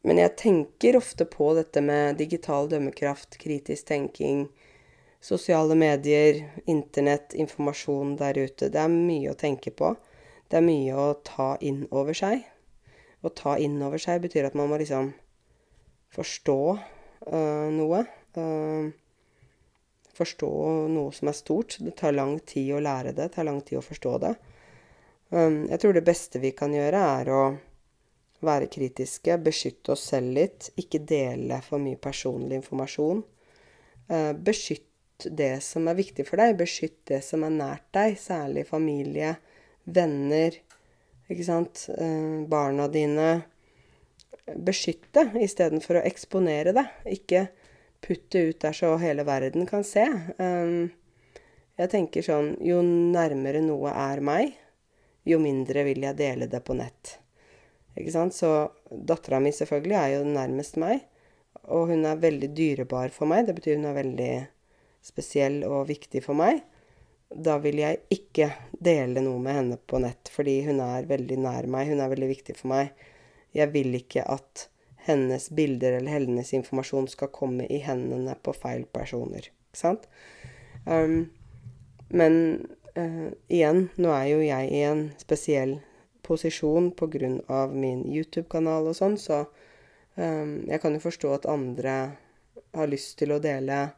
men 0.05 0.21
jeg 0.21 0.35
tenker 0.37 0.99
ofte 1.01 1.25
på 1.25 1.49
dette 1.57 1.81
med 1.81 2.21
digital 2.21 2.69
dømmekraft, 2.69 3.39
kritisk 3.41 3.89
tenking, 3.89 4.45
sosiale 5.17 5.73
medier, 5.73 6.43
internett, 6.69 7.33
informasjon 7.33 8.19
der 8.21 8.37
ute. 8.37 8.69
Det 8.69 8.85
er 8.85 8.93
mye 8.93 9.33
å 9.33 9.39
tenke 9.49 9.73
på. 9.73 9.95
Det 10.45 10.61
er 10.61 10.69
mye 10.69 10.93
å 10.93 11.11
ta 11.25 11.55
inn 11.57 11.87
over 11.89 12.13
seg. 12.13 12.45
Å 13.25 13.33
ta 13.33 13.57
inn 13.57 13.81
over 13.81 13.97
seg 13.97 14.21
betyr 14.27 14.45
at 14.45 14.61
man 14.61 14.69
må 14.69 14.77
liksom 14.77 15.15
forstå 16.13 16.59
uh, 16.75 17.71
noe. 17.81 18.05
Uh, 18.37 18.89
forstå 20.13 20.53
noe 20.93 21.11
som 21.13 21.29
er 21.29 21.37
stort. 21.37 21.77
Det 21.81 21.95
tar 21.99 22.15
lang 22.15 22.37
tid 22.45 22.73
å 22.75 22.81
lære 22.83 23.11
det, 23.11 23.21
det 23.21 23.35
tar 23.37 23.47
lang 23.49 23.61
tid 23.65 23.79
å 23.79 23.85
forstå 23.85 24.15
det. 24.23 24.33
Um, 25.33 25.63
jeg 25.71 25.81
tror 25.81 25.95
det 25.97 26.05
beste 26.05 26.41
vi 26.41 26.53
kan 26.57 26.73
gjøre, 26.75 27.05
er 27.21 27.31
å, 27.33 27.43
være 28.43 28.67
kritiske, 28.71 29.37
beskytte 29.43 29.93
oss 29.95 30.07
selv 30.11 30.35
litt, 30.37 30.69
ikke 30.79 31.01
dele 31.07 31.59
for 31.65 31.81
mye 31.81 31.99
personlig 32.01 32.59
informasjon. 32.61 33.23
Eh, 34.09 34.31
beskytt 34.35 35.27
det 35.29 35.55
som 35.63 35.87
er 35.87 35.97
viktig 35.99 36.25
for 36.27 36.41
deg, 36.41 36.57
beskytt 36.59 36.99
det 37.11 37.21
som 37.25 37.45
er 37.47 37.55
nært 37.55 37.87
deg, 37.95 38.17
særlig 38.19 38.65
familie, 38.67 39.35
venner, 39.83 40.57
ikke 41.31 41.47
sant, 41.47 41.87
eh, 41.95 42.43
barna 42.49 42.89
dine. 42.91 43.31
Beskytt 44.43 45.07
det 45.15 45.29
istedenfor 45.45 46.01
å 46.01 46.05
eksponere 46.07 46.73
det. 46.75 46.83
Ikke 47.07 47.47
putte 48.03 48.41
ut 48.49 48.59
der 48.61 48.75
så 48.75 48.93
hele 49.01 49.25
verden 49.27 49.67
kan 49.69 49.85
se. 49.87 50.05
Um, 50.37 50.91
jeg 51.79 51.89
tenker 51.89 52.25
sånn 52.25 52.53
Jo 52.61 52.81
nærmere 52.85 53.63
noe 53.63 53.93
er 53.97 54.21
meg, 54.21 54.53
jo 55.25 55.39
mindre 55.41 55.85
vil 55.87 56.03
jeg 56.03 56.19
dele 56.19 56.49
det 56.51 56.61
på 56.67 56.75
nett. 56.77 57.17
Ikke 57.97 58.13
sant? 58.13 58.35
Så 58.35 58.49
dattera 58.89 59.39
mi 59.41 59.53
selvfølgelig 59.55 59.97
er 59.99 60.09
jo 60.17 60.27
nærmest 60.27 60.77
meg. 60.81 61.05
Og 61.71 61.93
hun 61.93 62.03
er 62.09 62.19
veldig 62.19 62.49
dyrebar 62.57 63.13
for 63.13 63.29
meg. 63.29 63.47
Det 63.47 63.55
betyr 63.55 63.77
hun 63.77 63.87
er 63.87 63.97
veldig 63.97 64.33
spesiell 65.03 65.61
og 65.67 65.87
viktig 65.91 66.23
for 66.25 66.37
meg. 66.37 66.63
Da 67.33 67.57
vil 67.63 67.79
jeg 67.81 68.03
ikke 68.13 68.49
dele 68.83 69.23
noe 69.23 69.39
med 69.41 69.57
henne 69.57 69.77
på 69.79 70.01
nett, 70.03 70.29
fordi 70.33 70.59
hun 70.67 70.81
er 70.83 71.07
veldig 71.09 71.39
nær 71.45 71.69
meg. 71.71 71.89
Hun 71.93 72.03
er 72.03 72.11
veldig 72.11 72.29
viktig 72.33 72.57
for 72.59 72.73
meg. 72.73 72.91
Jeg 73.53 73.71
vil 73.73 73.95
ikke 73.97 74.25
at 74.27 74.67
hennes 75.05 75.49
bilder 75.49 75.97
eller 75.97 76.11
hennes 76.11 76.53
informasjon 76.53 77.09
skal 77.11 77.31
komme 77.35 77.67
i 77.67 77.81
hendene 77.83 78.35
på 78.43 78.53
feil 78.55 78.85
personer. 78.85 79.49
Ikke 79.49 79.81
sant? 79.81 80.07
Um, 80.85 81.31
men 82.13 82.35
uh, 82.97 83.31
igjen, 83.47 83.87
nå 83.99 84.13
er 84.15 84.27
jo 84.31 84.43
jeg 84.43 84.69
i 84.71 84.83
en 84.87 85.07
spesiell 85.19 85.77
posisjon 86.23 86.91
pga. 86.95 87.67
min 87.71 88.05
YouTube-kanal 88.07 88.87
og 88.91 88.95
sånn, 88.95 89.17
så 89.19 89.43
um, 90.15 90.63
jeg 90.69 90.79
kan 90.79 90.95
jo 90.95 91.03
forstå 91.03 91.33
at 91.35 91.49
andre 91.51 91.97
har 92.73 92.89
lyst 92.89 93.17
til 93.19 93.33
å 93.35 93.41
dele 93.43 93.89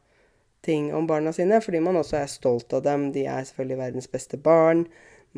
ting 0.66 0.90
om 0.98 1.08
barna 1.08 1.34
sine, 1.34 1.62
fordi 1.62 1.80
man 1.86 2.00
også 2.02 2.18
er 2.24 2.32
stolt 2.32 2.74
av 2.74 2.82
dem. 2.88 3.12
De 3.14 3.28
er 3.30 3.46
selvfølgelig 3.46 3.82
verdens 3.84 4.10
beste 4.12 4.38
barn. 4.42 4.88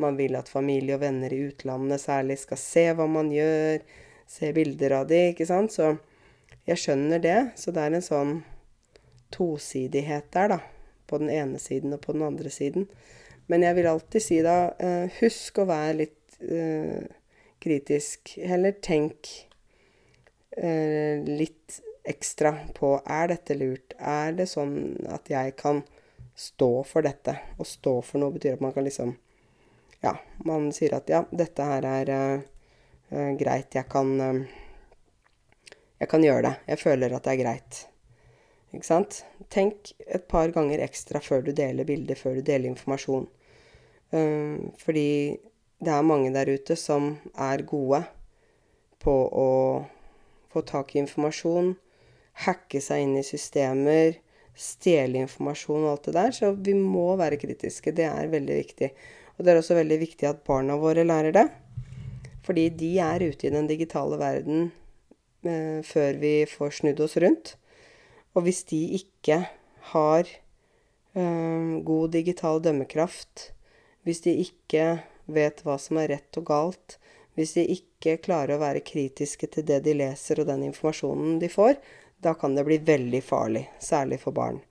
Man 0.00 0.16
vil 0.16 0.38
at 0.38 0.48
familie 0.48 0.96
og 0.96 1.02
venner 1.02 1.32
i 1.34 1.42
utlandet 1.50 2.00
særlig 2.00 2.38
skal 2.40 2.60
se 2.62 2.86
hva 2.96 3.06
man 3.10 3.32
gjør, 3.34 3.82
se 4.28 4.52
bilder 4.52 4.98
av 5.00 5.08
de, 5.10 5.22
ikke 5.32 5.48
sant. 5.48 5.74
Så 5.74 5.94
jeg 6.68 6.80
skjønner 6.82 7.22
det. 7.24 7.38
Så 7.56 7.72
det 7.74 7.84
er 7.84 7.96
en 7.96 8.04
sånn 8.04 8.34
tosidighet 9.34 10.30
der, 10.34 10.56
da. 10.56 10.60
På 11.08 11.20
den 11.20 11.30
ene 11.32 11.60
siden 11.62 11.94
og 11.96 12.02
på 12.04 12.12
den 12.12 12.26
andre 12.26 12.52
siden. 12.52 12.88
Men 13.48 13.64
jeg 13.64 13.78
vil 13.78 13.88
alltid 13.88 14.24
si 14.24 14.40
da, 14.44 14.58
uh, 14.76 15.20
husk 15.22 15.62
å 15.62 15.68
være 15.70 15.94
litt 16.02 16.40
uh, 16.44 17.00
kritisk. 17.64 18.34
Heller 18.44 18.76
tenk 18.84 19.30
uh, 20.60 21.24
litt 21.24 21.80
ekstra 22.08 22.52
på 22.76 22.98
er 23.04 23.32
dette 23.32 23.56
lurt. 23.56 23.96
Er 23.96 24.36
det 24.36 24.50
sånn 24.52 24.98
at 25.08 25.32
jeg 25.32 25.56
kan 25.60 25.80
stå 26.38 26.70
for 26.88 27.08
dette? 27.08 27.38
Å 27.56 27.64
stå 27.64 27.98
for 28.04 28.20
noe 28.20 28.36
betyr 28.36 28.58
at 28.58 28.64
man 28.64 28.76
kan 28.76 28.86
liksom 28.88 29.16
Ja, 29.98 30.12
man 30.46 30.68
sier 30.70 30.92
at 30.94 31.08
ja, 31.10 31.24
dette 31.34 31.64
her 31.66 31.82
er 31.88 32.10
uh, 32.12 32.44
greit. 33.10 33.74
Jeg 33.74 33.88
kan 33.88 34.14
Jeg 35.98 36.08
kan 36.08 36.22
gjøre 36.22 36.42
det. 36.42 36.54
Jeg 36.68 36.78
føler 36.78 37.14
at 37.14 37.24
det 37.24 37.32
er 37.32 37.42
greit. 37.42 37.86
Ikke 38.74 38.86
sant? 38.86 39.22
Tenk 39.50 39.92
et 40.04 40.28
par 40.28 40.50
ganger 40.52 40.82
ekstra 40.84 41.22
før 41.24 41.42
du 41.46 41.52
deler 41.56 41.88
bilder, 41.88 42.18
før 42.18 42.38
du 42.38 42.44
deler 42.44 42.68
informasjon. 42.68 43.26
Uh, 44.12 44.68
fordi 44.80 45.38
det 45.84 45.92
er 45.94 46.06
mange 46.06 46.32
der 46.34 46.50
ute 46.50 46.76
som 46.76 47.14
er 47.34 47.64
gode 47.68 48.02
på 49.02 49.14
å 49.14 49.50
få 50.52 50.62
tak 50.66 50.94
i 50.94 51.02
informasjon, 51.02 51.74
hacke 52.46 52.80
seg 52.82 53.04
inn 53.04 53.18
i 53.20 53.26
systemer, 53.26 54.16
stjele 54.58 55.22
informasjon 55.22 55.84
og 55.84 55.92
alt 55.92 56.08
det 56.08 56.16
der. 56.16 56.34
Så 56.34 56.52
vi 56.56 56.74
må 56.74 57.12
være 57.20 57.38
kritiske. 57.40 57.94
Det 57.94 58.08
er 58.08 58.32
veldig 58.32 58.58
viktig. 58.58 58.90
Og 59.36 59.44
det 59.44 59.52
er 59.52 59.60
også 59.60 59.78
veldig 59.78 60.00
viktig 60.02 60.28
at 60.28 60.42
barna 60.46 60.76
våre 60.80 61.06
lærer 61.06 61.36
det. 61.36 61.46
Fordi 62.48 62.70
de 62.80 62.94
er 63.04 63.20
ute 63.28 63.44
i 63.44 63.52
den 63.52 63.68
digitale 63.68 64.16
verden 64.16 64.70
eh, 65.44 65.84
før 65.84 66.16
vi 66.22 66.32
får 66.48 66.78
snudd 66.80 67.02
oss 67.04 67.18
rundt. 67.20 67.58
Og 68.32 68.46
hvis 68.46 68.62
de 68.70 68.80
ikke 68.96 69.42
har 69.92 70.30
eh, 71.12 71.74
god 71.84 72.14
digital 72.16 72.62
dømmekraft, 72.64 73.50
hvis 74.08 74.24
de 74.24 74.38
ikke 74.46 74.86
vet 75.28 75.60
hva 75.66 75.76
som 75.76 76.00
er 76.00 76.14
rett 76.14 76.40
og 76.40 76.48
galt, 76.48 76.96
hvis 77.36 77.52
de 77.58 77.66
ikke 77.76 78.16
klarer 78.24 78.56
å 78.56 78.62
være 78.62 78.86
kritiske 78.86 79.50
til 79.52 79.66
det 79.68 79.82
de 79.84 79.92
leser 80.00 80.40
og 80.40 80.48
den 80.48 80.64
informasjonen 80.70 81.36
de 81.42 81.52
får, 81.52 81.76
da 82.24 82.32
kan 82.34 82.56
det 82.56 82.64
bli 82.66 82.80
veldig 82.82 83.20
farlig, 83.22 83.68
særlig 83.78 84.18
for 84.24 84.34
barn. 84.34 84.62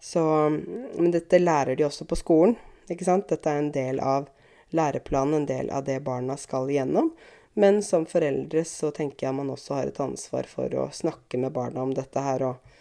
Så, 0.00 0.22
men 0.48 1.12
dette 1.12 1.38
lærer 1.38 1.76
de 1.76 1.84
også 1.86 2.08
på 2.08 2.18
skolen, 2.18 2.56
ikke 2.88 3.06
sant. 3.06 3.28
Dette 3.30 3.52
er 3.52 3.60
en 3.60 3.72
del 3.74 4.00
av 4.00 4.30
læreplanen, 4.74 5.42
en 5.42 5.48
del 5.48 5.70
av 5.70 5.84
det 5.86 6.00
barna 6.04 6.36
skal 6.36 6.70
igjennom. 6.70 7.10
Men 7.58 7.82
som 7.82 8.06
foreldre 8.06 8.62
så 8.68 8.92
tenker 8.94 9.26
jeg 9.26 9.34
man 9.34 9.50
også 9.50 9.74
har 9.74 9.90
et 9.90 10.00
ansvar 10.00 10.46
for 10.46 10.74
å 10.78 10.88
snakke 10.94 11.40
med 11.42 11.54
barna 11.56 11.82
om 11.82 11.94
dette 11.96 12.22
her, 12.22 12.44
og, 12.46 12.74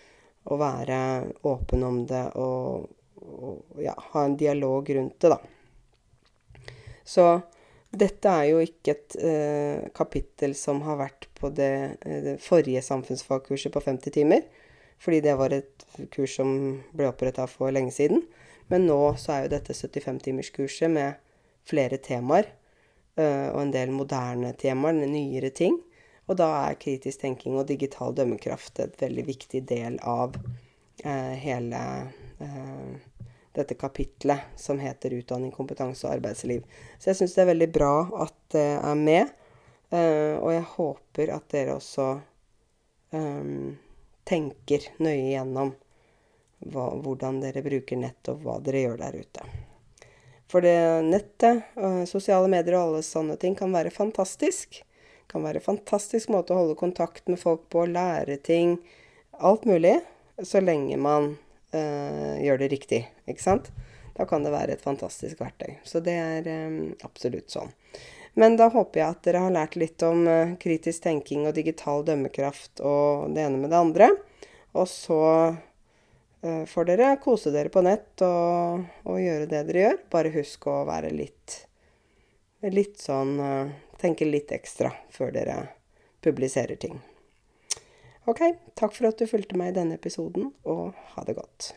og 0.46 0.62
være 0.62 1.00
åpen 1.50 1.86
om 1.88 2.04
det, 2.10 2.24
og, 2.38 2.90
og 3.18 3.82
ja, 3.82 3.96
ha 4.14 4.26
en 4.26 4.38
dialog 4.38 4.90
rundt 4.98 5.18
det, 5.24 5.34
da. 5.34 6.68
Så 7.08 7.26
dette 7.98 8.30
er 8.30 8.50
jo 8.52 8.62
ikke 8.62 8.94
et 8.94 9.18
eh, 9.24 9.88
kapittel 9.96 10.54
som 10.60 10.82
har 10.86 11.00
vært 11.00 11.30
på 11.40 11.50
det, 11.56 11.98
eh, 12.04 12.20
det 12.26 12.36
forrige 12.44 12.84
samfunnsfagkurset 12.84 13.74
på 13.74 13.82
50 13.82 14.14
timer. 14.20 14.44
Fordi 15.00 15.22
det 15.22 15.36
var 15.38 15.54
et 15.54 15.86
kurs 16.14 16.36
som 16.40 16.52
ble 16.98 17.08
oppretta 17.10 17.46
for 17.50 17.72
lenge 17.72 17.94
siden. 17.96 18.26
Men 18.68 18.88
nå 18.90 19.00
så 19.22 19.34
er 19.34 19.46
jo 19.46 19.54
dette 19.56 19.76
75-timerskurset 19.78 20.92
med 20.92 21.22
flere 21.68 22.00
temaer. 22.04 22.50
Eh, 23.18 23.50
og 23.50 23.62
en 23.64 23.74
del 23.74 23.94
moderne 23.96 24.54
temaer, 24.60 25.06
nyere 25.08 25.52
ting. 25.56 25.80
Og 26.28 26.38
da 26.40 26.50
er 26.68 26.80
kritisk 26.82 27.24
tenking 27.24 27.56
og 27.58 27.68
digital 27.70 28.16
dømmekraft 28.16 28.82
et 28.84 28.98
veldig 29.02 29.26
viktig 29.30 29.64
del 29.70 29.98
av 30.04 30.36
eh, 31.04 31.34
hele 31.40 31.82
eh, 32.44 33.24
dette 33.58 33.78
kapitlet 33.80 34.54
som 34.60 34.80
heter 34.80 35.16
'Utdanning, 35.16 35.52
kompetanse 35.52 36.06
og 36.06 36.20
arbeidsliv'. 36.20 36.68
Så 37.00 37.10
jeg 37.10 37.22
syns 37.22 37.34
det 37.34 37.42
er 37.42 37.54
veldig 37.54 37.72
bra 37.74 37.94
at 38.28 38.38
det 38.54 38.70
er 38.78 38.96
med. 38.96 39.34
Og 39.90 40.52
jeg 40.52 40.66
håper 40.76 41.30
at 41.32 41.46
dere 41.50 41.78
også 41.80 42.06
um, 43.16 43.78
tenker 44.28 44.90
nøye 45.00 45.32
gjennom 45.32 45.72
hva, 46.60 46.90
hvordan 47.02 47.40
dere 47.44 47.64
bruker 47.66 48.00
nett, 48.02 48.20
og 48.28 48.44
hva 48.44 48.58
dere 48.64 48.84
gjør 48.84 49.02
der 49.06 49.18
ute. 49.24 49.48
For 50.52 50.64
det 50.64 50.76
nettet, 51.08 51.66
uh, 51.76 52.04
sosiale 52.08 52.48
medier 52.52 52.78
og 52.78 52.88
alle 52.88 53.04
sånne 53.06 53.36
ting 53.40 53.56
kan 53.58 53.74
være 53.76 53.92
fantastisk. 53.94 54.80
Kan 55.28 55.44
være 55.44 55.60
en 55.60 55.66
fantastisk 55.66 56.32
måte 56.32 56.56
å 56.56 56.62
holde 56.62 56.78
kontakt 56.80 57.28
med 57.28 57.40
folk 57.42 57.66
på, 57.74 57.84
lære 57.92 58.40
ting. 58.40 58.78
Alt 59.44 59.68
mulig. 59.68 59.98
Så 60.40 60.62
lenge 60.62 60.96
man 61.02 61.32
øh, 61.74 62.36
gjør 62.46 62.60
det 62.62 62.68
riktig, 62.72 63.00
ikke 63.26 63.42
sant? 63.42 63.72
Da 64.16 64.28
kan 64.30 64.46
det 64.46 64.54
være 64.54 64.76
et 64.78 64.84
fantastisk 64.86 65.42
verktøy. 65.42 65.80
Så 65.84 66.00
det 66.06 66.14
er 66.14 66.48
øh, 66.48 66.78
absolutt 67.04 67.50
sånn. 67.52 67.74
Men 68.38 68.56
da 68.56 68.70
håper 68.70 69.02
jeg 69.02 69.18
at 69.18 69.24
dere 69.26 69.42
har 69.48 69.56
lært 69.56 69.76
litt 69.82 70.06
om 70.06 70.24
kritisk 70.62 71.04
tenking 71.04 71.48
og 71.50 71.58
digital 71.58 72.06
dømmekraft 72.06 72.84
og 72.86 73.34
det 73.34 73.48
ene 73.50 73.64
med 73.64 73.74
det 73.74 73.82
andre. 73.82 74.12
Og 74.78 74.86
så 74.88 75.20
får 76.42 76.86
dere 76.90 77.10
kose 77.24 77.52
dere 77.54 77.72
på 77.74 77.82
nett 77.86 78.22
og, 78.26 78.84
og, 79.08 79.18
gjøre 79.22 79.50
det 79.50 79.64
dere 79.70 79.84
gjør. 79.84 80.00
Bare 80.14 80.34
husk 80.36 80.70
å 80.70 80.84
være 80.88 81.14
litt 81.16 81.64
Litt 82.74 82.98
sånn 82.98 83.36
Tenke 84.02 84.26
litt 84.26 84.50
ekstra 84.54 84.90
før 85.14 85.34
dere 85.34 85.58
publiserer 86.26 86.78
ting. 86.82 86.98
Ok, 88.28 88.42
takk 88.76 88.94
for 88.94 89.08
at 89.08 89.22
du 89.22 89.30
fulgte 89.30 89.58
meg 89.58 89.72
i 89.72 89.78
denne 89.78 89.96
episoden, 89.98 90.50
og 90.68 90.98
ha 91.14 91.24
det 91.24 91.38
godt. 91.38 91.72